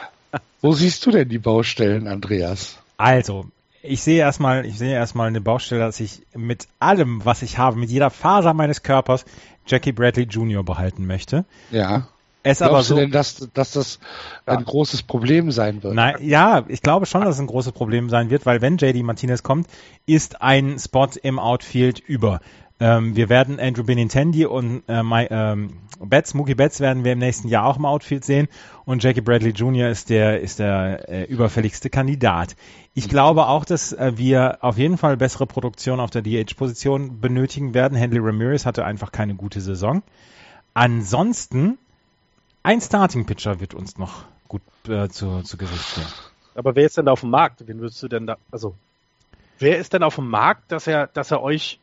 [0.61, 2.79] Wo siehst du denn die Baustellen, Andreas?
[2.97, 3.45] Also,
[3.81, 7.77] ich sehe erstmal, ich sehe erstmal eine Baustelle, dass ich mit allem, was ich habe,
[7.77, 9.25] mit jeder Faser meines Körpers
[9.65, 10.63] Jackie Bradley Jr.
[10.63, 11.45] behalten möchte.
[11.71, 12.07] Ja.
[12.43, 13.99] Es Glaubst aber so, du denn, dass, dass das
[14.47, 14.53] ja.
[14.53, 15.93] ein großes Problem sein wird?
[15.93, 19.03] Nein, ja, ich glaube schon, dass es ein großes Problem sein wird, weil wenn JD
[19.03, 19.67] Martinez kommt,
[20.05, 22.39] ist ein Spot im Outfield über.
[22.79, 27.19] Ähm, wir werden Andrew Benintendi und äh, my, ähm, Betts, Mookie Betts werden wir im
[27.19, 28.47] nächsten Jahr auch im Outfield sehen
[28.85, 29.89] und Jackie Bradley Jr.
[29.89, 32.55] ist der, ist der äh, überfälligste Kandidat.
[32.93, 37.73] Ich glaube auch, dass äh, wir auf jeden Fall bessere Produktion auf der DH-Position benötigen
[37.73, 37.97] werden.
[37.97, 40.03] Henley Ramirez hatte einfach keine gute Saison.
[40.75, 41.79] Ansonsten,
[42.61, 46.05] ein Starting-Pitcher wird uns noch gut äh, zu, zu Gesicht stehen.
[46.53, 47.67] Aber wer ist denn da auf dem Markt?
[47.67, 48.75] Wen würdest du denn da, also,
[49.57, 51.79] wer ist denn auf dem Markt, dass er, dass er euch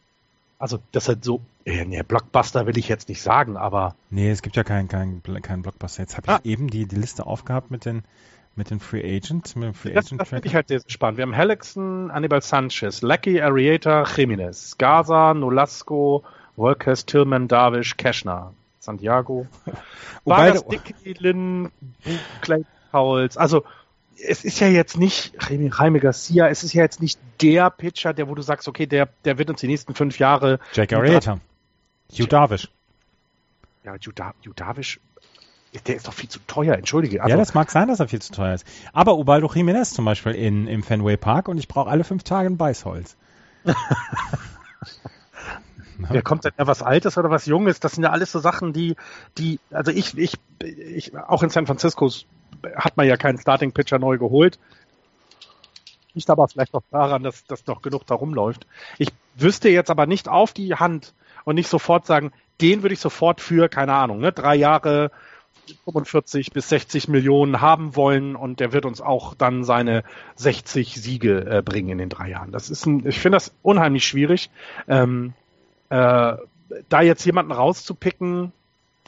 [0.64, 3.96] also das halt so, äh, nee, Blockbuster will ich jetzt nicht sagen, aber.
[4.08, 6.00] Nee, es gibt ja keinen kein, kein Blockbuster.
[6.00, 6.40] Jetzt habe ich ah.
[6.42, 8.02] eben die, die Liste aufgehabt mit den
[8.56, 11.18] mit den Free Agent, mit dem Free das, Agent das finde ich halt sehr spannend.
[11.18, 16.24] Wir haben Helixon, Anibal Sanchez, Lecky, Arieta, Jimenez, Gaza, Nolasco,
[16.56, 19.46] Volkes, Tillman, Darvish, Keschner, Santiago,
[20.24, 21.72] Vargas, Dickey, Lynn,
[22.40, 23.36] Clay Pauls.
[23.36, 23.64] Also
[24.22, 28.28] es ist ja jetzt nicht Jaime Garcia, es ist ja jetzt nicht der Pitcher, der,
[28.28, 30.58] wo du sagst, okay, der, der wird uns die nächsten fünf Jahre.
[30.72, 31.40] Jack Arrieta.
[32.12, 32.68] Hugh Darvish.
[33.84, 34.12] Ja, Hugh,
[34.54, 35.00] Darvish,
[35.86, 37.22] der ist doch viel zu teuer, entschuldige.
[37.22, 38.66] Also, ja, das mag sein, dass er viel zu teuer ist.
[38.92, 42.48] Aber Ubaldo Jiménez zum Beispiel in, im Fenway Park und ich brauche alle fünf Tage
[42.48, 43.16] ein Beißholz.
[45.98, 47.80] Wer kommt denn ja was Altes oder was Junges?
[47.80, 48.96] Das sind ja alles so Sachen, die,
[49.38, 52.10] die, also ich, ich, ich, auch in San Francisco
[52.76, 54.58] hat man ja keinen Starting Pitcher neu geholt.
[56.14, 58.66] Liegt aber vielleicht auch daran, dass, dass noch genug da rumläuft.
[58.98, 61.12] Ich wüsste jetzt aber nicht auf die Hand
[61.44, 65.10] und nicht sofort sagen, den würde ich sofort für, keine Ahnung, ne, drei Jahre
[65.84, 70.04] 45 bis 60 Millionen haben wollen und der wird uns auch dann seine
[70.36, 72.52] 60 Siege äh, bringen in den drei Jahren.
[72.52, 74.50] Das ist ein, ich finde das unheimlich schwierig.
[74.88, 75.32] Ähm,
[75.90, 76.36] äh,
[76.88, 78.52] da jetzt jemanden rauszupicken,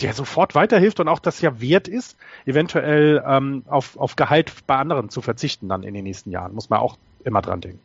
[0.00, 4.76] der sofort weiterhilft und auch das ja wert ist, eventuell ähm, auf, auf Gehalt bei
[4.76, 6.54] anderen zu verzichten dann in den nächsten Jahren.
[6.54, 7.80] Muss man auch immer dran denken.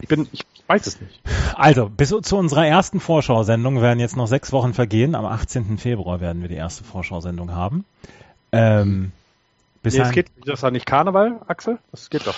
[0.00, 1.20] Ich bin, ich weiß es nicht.
[1.54, 5.14] Also, bis zu unserer ersten Vorschau-Sendung werden jetzt noch sechs Wochen vergehen.
[5.14, 5.78] Am 18.
[5.78, 7.84] Februar werden wir die erste Vorschau-Sendung haben.
[8.50, 9.12] Ähm,
[9.82, 11.78] bis nee, es geht, das ist ja nicht Karneval, Axel?
[11.90, 12.34] Das geht doch.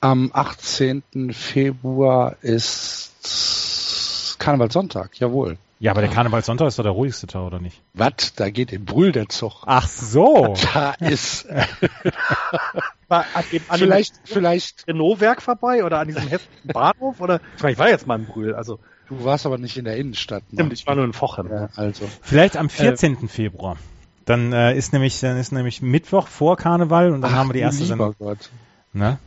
[0.00, 1.32] Am 18.
[1.32, 5.58] Februar ist Karnevalssonntag, jawohl.
[5.78, 7.82] Ja, aber der Karnevalssonntag ist doch der ruhigste Tag, oder nicht?
[7.92, 8.34] Was?
[8.34, 9.64] Da geht im Brühl der Zug.
[9.66, 10.54] Ach so.
[10.72, 11.46] Da ist.
[13.08, 17.40] an dem, an vielleicht, vielleicht Renault-Werk vorbei oder an diesem hässlichen Bahnhof oder?
[17.56, 18.78] Ich war jetzt mal im Brühl, also.
[19.08, 20.42] Du warst aber nicht in der Innenstadt.
[20.50, 20.56] Ne?
[20.56, 21.48] Stimmt, ich war nur in Vochem.
[21.48, 22.08] Ja, also.
[22.22, 23.24] Vielleicht am 14.
[23.24, 23.76] Äh, Februar.
[24.24, 27.54] Dann äh, ist nämlich, dann ist nämlich Mittwoch vor Karneval und dann Ach, haben wir
[27.54, 28.16] die erste Sendung.
[28.18, 28.50] Gott.
[28.92, 29.18] Na?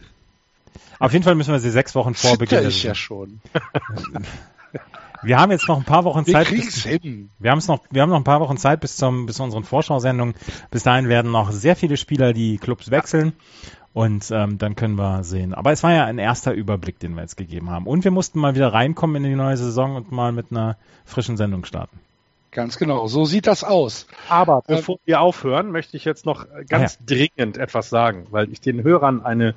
[0.97, 2.67] Auf jeden Fall müssen wir sie sechs Wochen vor Beginn.
[2.67, 3.39] ich ja schon.
[5.21, 6.47] Wir haben jetzt noch ein paar Wochen Wir Zeit.
[6.47, 7.29] kriegen's Bis, hin.
[7.39, 9.43] wir, haben es noch, wir haben noch ein paar Wochen Zeit bis, zum, bis zu
[9.43, 10.35] unseren Vorschau-Sendungen.
[10.71, 13.33] Bis dahin werden noch sehr viele Spieler die Clubs wechseln.
[13.91, 15.53] Und ähm, dann können wir sehen.
[15.53, 17.87] Aber es war ja ein erster Überblick, den wir jetzt gegeben haben.
[17.87, 21.37] Und wir mussten mal wieder reinkommen in die neue Saison und mal mit einer frischen
[21.37, 21.99] Sendung starten.
[22.51, 24.07] Ganz genau, so sieht das aus.
[24.27, 28.61] Aber Ähm, bevor wir aufhören, möchte ich jetzt noch ganz dringend etwas sagen, weil ich
[28.61, 29.53] den Hörern eine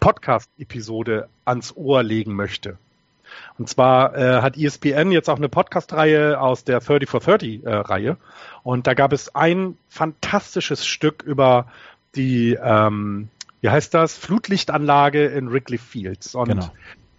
[0.00, 2.78] Podcast-Episode ans Ohr legen möchte.
[3.58, 7.74] Und zwar äh, hat ESPN jetzt auch eine Podcast-Reihe aus der 30 for 30 äh,
[7.74, 8.16] Reihe.
[8.62, 11.66] Und da gab es ein fantastisches Stück über
[12.14, 13.28] die, ähm,
[13.60, 16.34] wie heißt das, Flutlichtanlage in Wrigley Fields.
[16.34, 16.70] Und Genau.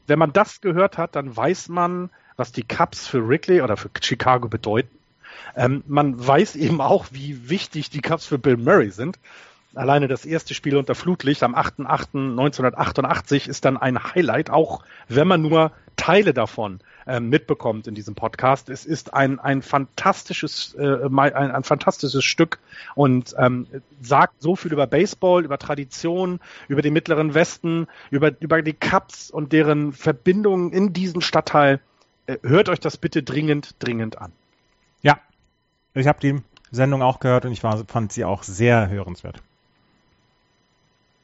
[0.08, 3.90] wenn man das gehört hat, dann weiß man, was die Cups für Wrigley oder für
[4.02, 4.90] Chicago bedeuten.
[5.56, 9.20] Ähm, man weiß eben auch, wie wichtig die Cups für Bill Murray sind.
[9.74, 15.42] Alleine das erste Spiel unter Flutlicht am 8.8.1988 ist dann ein Highlight, auch wenn man
[15.42, 18.70] nur Teile davon ähm, mitbekommt in diesem Podcast.
[18.70, 22.60] Es ist ein, ein fantastisches, äh, ein, ein fantastisches Stück
[22.96, 23.68] und ähm,
[24.02, 29.30] sagt so viel über Baseball, über Tradition, über den Mittleren Westen, über, über die Cups
[29.30, 31.80] und deren Verbindungen in diesen Stadtteil.
[32.28, 34.32] Äh, hört euch das bitte dringend, dringend an.
[35.02, 35.20] Ja,
[35.94, 36.42] ich habe die
[36.72, 39.42] Sendung auch gehört und ich war, fand sie auch sehr hörenswert.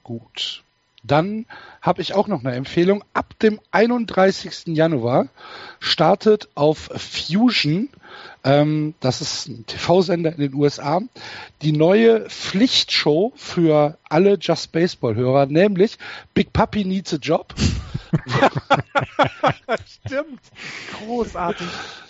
[0.04, 0.64] Gut.
[1.04, 1.46] Dann
[1.82, 3.04] habe ich auch noch eine Empfehlung.
[3.14, 4.68] Ab dem 31.
[4.76, 5.28] Januar
[5.80, 7.90] startet auf Fusion,
[8.44, 11.02] ähm, das ist ein TV-Sender in den USA,
[11.62, 15.98] die neue Pflichtshow für alle Just Baseball-Hörer, nämlich
[16.34, 17.54] Big Papi Needs a Job,
[20.06, 20.42] Stimmt.
[21.06, 21.68] Großartig.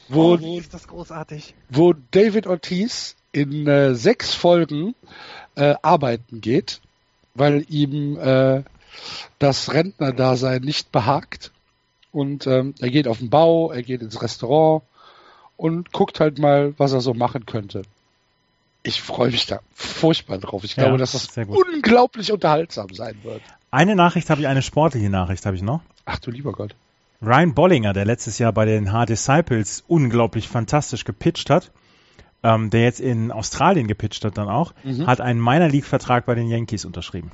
[0.09, 1.53] wo, Oh, ist das großartig.
[1.69, 4.95] wo David Ortiz in äh, sechs Folgen
[5.55, 6.81] äh, arbeiten geht,
[7.35, 8.63] weil ihm äh,
[9.39, 11.51] das Rentnerdasein nicht behagt.
[12.11, 14.83] Und ähm, er geht auf den Bau, er geht ins Restaurant
[15.57, 17.83] und guckt halt mal, was er so machen könnte.
[18.83, 20.63] Ich freue mich da furchtbar drauf.
[20.63, 23.41] Ich Ja, glaube, dass das unglaublich unterhaltsam sein wird.
[23.69, 25.81] Eine Nachricht habe ich, eine sportliche Nachricht habe ich noch.
[26.05, 26.75] Ach du lieber Gott.
[27.21, 31.71] Ryan Bollinger, der letztes Jahr bei den Hard Disciples unglaublich fantastisch gepitcht hat,
[32.43, 35.05] ähm, der jetzt in Australien gepitcht hat dann auch, Mhm.
[35.05, 37.31] hat einen Minor League Vertrag bei den Yankees unterschrieben.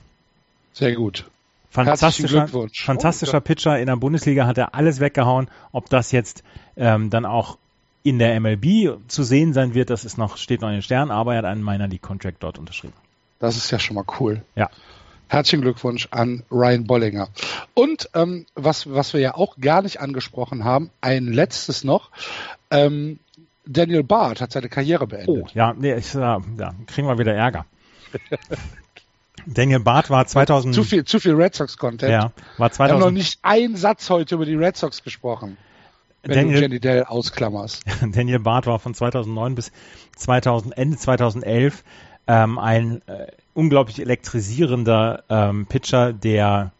[0.73, 1.25] Sehr gut.
[1.69, 5.49] Fantastischer, fantastischer Pitcher in der Bundesliga hat er alles weggehauen.
[5.71, 6.43] Ob das jetzt
[6.75, 7.57] ähm, dann auch
[8.03, 11.11] in der MLB zu sehen sein wird, das ist noch steht noch in den Sternen,
[11.11, 12.93] aber er hat einen Minor League Contract dort unterschrieben.
[13.39, 14.41] Das ist ja schon mal cool.
[14.55, 14.69] Ja.
[15.27, 17.27] Herzlichen Glückwunsch an Ryan Bollinger.
[17.73, 22.11] Und ähm, was, was wir ja auch gar nicht angesprochen haben, ein letztes noch.
[22.71, 23.19] Ähm,
[23.65, 25.29] Daniel Barth hat seine Karriere beendet.
[25.29, 26.39] Oh, ja, nee, ich, ja,
[26.87, 27.65] kriegen wir wieder Ärger.
[29.45, 32.11] Daniel Barth war 2000 Zu viel, zu viel Red Sox-Content.
[32.11, 35.57] ja, war Wir haben noch 2000 nicht einen Satz heute über die Red Sox gesprochen.
[36.23, 37.83] Wenn du Daniel, Jenny Dell ausklammerst.
[38.11, 39.71] Daniel Barth war von 2009 bis
[40.15, 41.83] 2000, Ende 2011
[42.27, 46.71] ähm, ein äh, unglaublich elektrisierender ähm, Pitcher der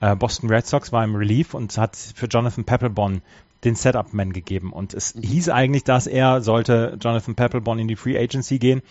[0.00, 3.20] äh, Boston Red Sox, war im Relief und hat für Jonathan Papelbon
[3.64, 4.72] den Setup-Man gegeben.
[4.72, 8.82] Und es hieß eigentlich, dass er, sollte Jonathan Papelbon in die Free Agency gehen,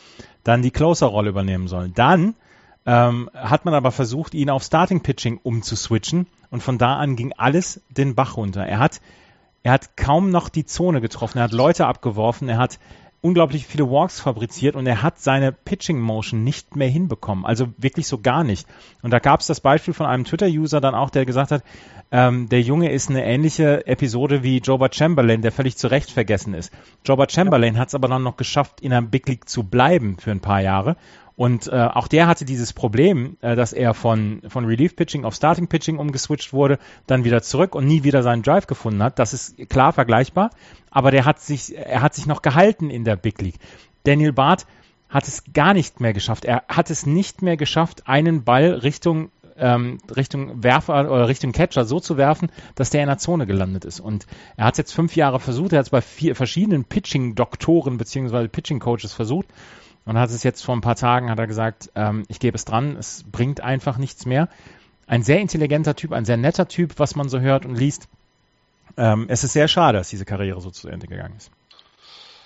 [0.43, 1.93] dann die Closer-Rolle übernehmen sollen.
[1.95, 2.35] Dann
[2.85, 7.81] ähm, hat man aber versucht, ihn auf Starting-Pitching umzuswitchen und von da an ging alles
[7.89, 8.65] den Bach runter.
[8.65, 8.99] Er hat
[9.64, 11.38] er hat kaum noch die Zone getroffen.
[11.38, 12.49] Er hat Leute abgeworfen.
[12.49, 12.80] Er hat
[13.22, 17.45] unglaublich viele Walks fabriziert und er hat seine Pitching Motion nicht mehr hinbekommen.
[17.45, 18.68] Also wirklich so gar nicht.
[19.01, 21.64] Und da gab es das Beispiel von einem Twitter-User dann auch, der gesagt hat,
[22.11, 26.53] ähm, der Junge ist eine ähnliche Episode wie Joba Chamberlain, der völlig zu Recht vergessen
[26.53, 26.73] ist.
[27.05, 30.31] Joba Chamberlain hat es aber dann noch geschafft, in der Big League zu bleiben für
[30.31, 30.97] ein paar Jahre.
[31.35, 35.34] Und äh, auch der hatte dieses Problem, äh, dass er von, von Relief Pitching auf
[35.34, 36.77] Starting Pitching umgeswitcht wurde,
[37.07, 39.18] dann wieder zurück und nie wieder seinen Drive gefunden hat.
[39.18, 40.51] Das ist klar vergleichbar,
[40.91, 43.57] aber der hat sich, er hat sich noch gehalten in der Big League.
[44.03, 44.68] Daniel Barth
[45.10, 46.45] hat es gar nicht mehr geschafft.
[46.45, 51.85] Er hat es nicht mehr geschafft, einen Ball Richtung ähm, Richtung Werfer oder Richtung Catcher
[51.85, 53.99] so zu werfen, dass der in der Zone gelandet ist.
[53.99, 54.26] Und
[54.57, 58.49] er hat es jetzt fünf Jahre versucht, er hat es bei vier verschiedenen Pitching-Doktoren beziehungsweise
[58.49, 59.47] Pitching-Coaches versucht
[60.05, 62.65] und hat es jetzt vor ein paar Tagen, hat er gesagt, ähm, ich gebe es
[62.65, 64.49] dran, es bringt einfach nichts mehr.
[65.07, 68.07] Ein sehr intelligenter Typ, ein sehr netter Typ, was man so hört und liest.
[68.97, 71.51] Ähm, es ist sehr schade, dass diese Karriere so zu Ende gegangen ist.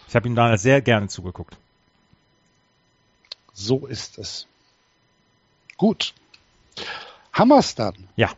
[0.07, 1.57] Ich habe ihm da sehr gerne zugeguckt.
[3.53, 4.47] So ist es.
[5.77, 6.13] Gut.
[7.34, 7.95] Hammer's dann.
[8.15, 8.31] Ja,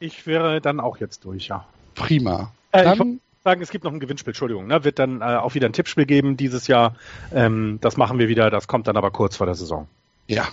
[0.00, 1.66] Ich wäre dann auch jetzt durch, ja.
[1.94, 2.52] Prima.
[2.72, 4.66] Äh, Dann, sagen, es gibt noch ein Gewinnspiel, Entschuldigung.
[4.66, 4.82] Ne?
[4.84, 6.96] Wird dann äh, auch wieder ein Tippspiel geben dieses Jahr.
[7.32, 9.86] Ähm, das machen wir wieder, das kommt dann aber kurz vor der Saison.
[10.26, 10.48] ja.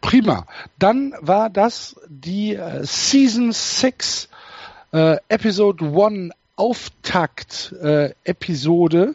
[0.00, 0.46] Prima.
[0.78, 4.28] Dann war das die äh, Season 6
[4.92, 9.14] äh, Episode 1 Auftakt-Episode äh,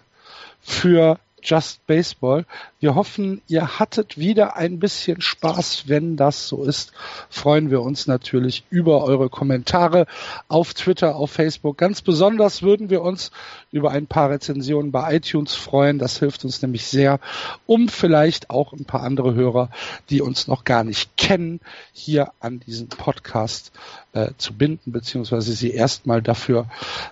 [0.62, 2.46] für Just Baseball.
[2.82, 5.90] Wir hoffen, ihr hattet wieder ein bisschen Spaß.
[5.90, 6.94] Wenn das so ist,
[7.30, 10.06] freuen wir uns natürlich über eure Kommentare
[10.48, 11.78] auf Twitter, auf Facebook.
[11.78, 13.32] Ganz besonders würden wir uns
[13.74, 16.00] über ein paar Rezensionen bei iTunes freuen.
[16.00, 17.20] Das hilft uns nämlich sehr,
[17.66, 19.70] um vielleicht auch ein paar andere Hörer,
[20.10, 21.60] die uns noch gar nicht kennen,
[21.92, 23.74] hier an diesen Podcast
[24.14, 26.68] äh, zu binden, beziehungsweise sie erstmal dafür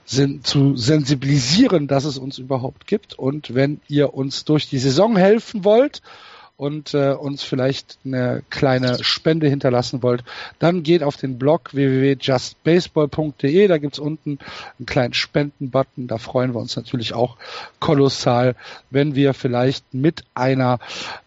[0.05, 3.19] sind, zu sensibilisieren, dass es uns überhaupt gibt.
[3.19, 6.01] Und wenn ihr uns durch die Saison helfen wollt,
[6.57, 10.23] und äh, uns vielleicht eine kleine Spende hinterlassen wollt,
[10.57, 13.67] dann geht auf den Blog www.justbaseball.de.
[13.67, 14.39] Da gibt's unten
[14.79, 16.07] einen kleinen Spendenbutton.
[16.07, 17.37] Da freuen wir uns natürlich auch
[17.79, 18.55] kolossal,
[18.89, 20.79] wenn wir vielleicht mit einer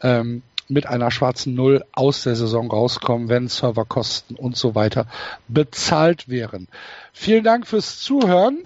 [0.02, 5.06] ähm, mit einer schwarzen Null aus der Saison rauskommen, wenn Serverkosten und so weiter
[5.48, 6.68] bezahlt wären.
[7.12, 8.58] Vielen Dank fürs Zuhören.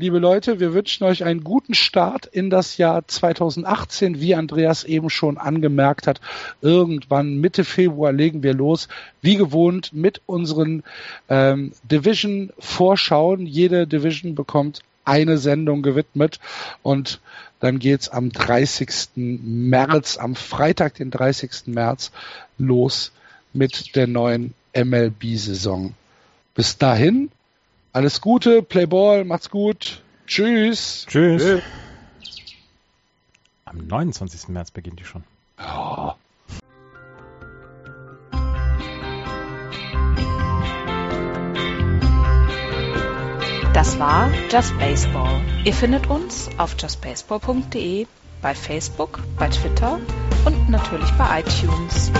[0.00, 4.20] Liebe Leute, wir wünschen euch einen guten Start in das Jahr 2018.
[4.20, 6.20] Wie Andreas eben schon angemerkt hat,
[6.60, 8.86] irgendwann Mitte Februar legen wir los,
[9.22, 10.84] wie gewohnt, mit unseren
[11.28, 13.44] ähm, Division-Vorschauen.
[13.44, 16.38] Jede Division bekommt eine Sendung gewidmet
[16.84, 17.20] und
[17.58, 19.16] dann geht's am 30.
[19.16, 21.66] März, am Freitag, den 30.
[21.66, 22.12] März
[22.56, 23.10] los
[23.52, 25.92] mit der neuen MLB-Saison.
[26.54, 27.32] Bis dahin
[27.92, 30.02] alles Gute, Playball, macht's gut.
[30.26, 31.06] Tschüss.
[31.08, 31.42] Tschüss.
[31.42, 31.62] Tschüss.
[33.64, 34.48] Am 29.
[34.48, 35.24] März beginnt die schon.
[35.58, 36.16] Ja.
[43.78, 45.40] Das war Just Baseball.
[45.64, 48.06] Ihr findet uns auf justbaseball.de,
[48.42, 50.00] bei Facebook, bei Twitter
[50.44, 52.10] und natürlich bei iTunes.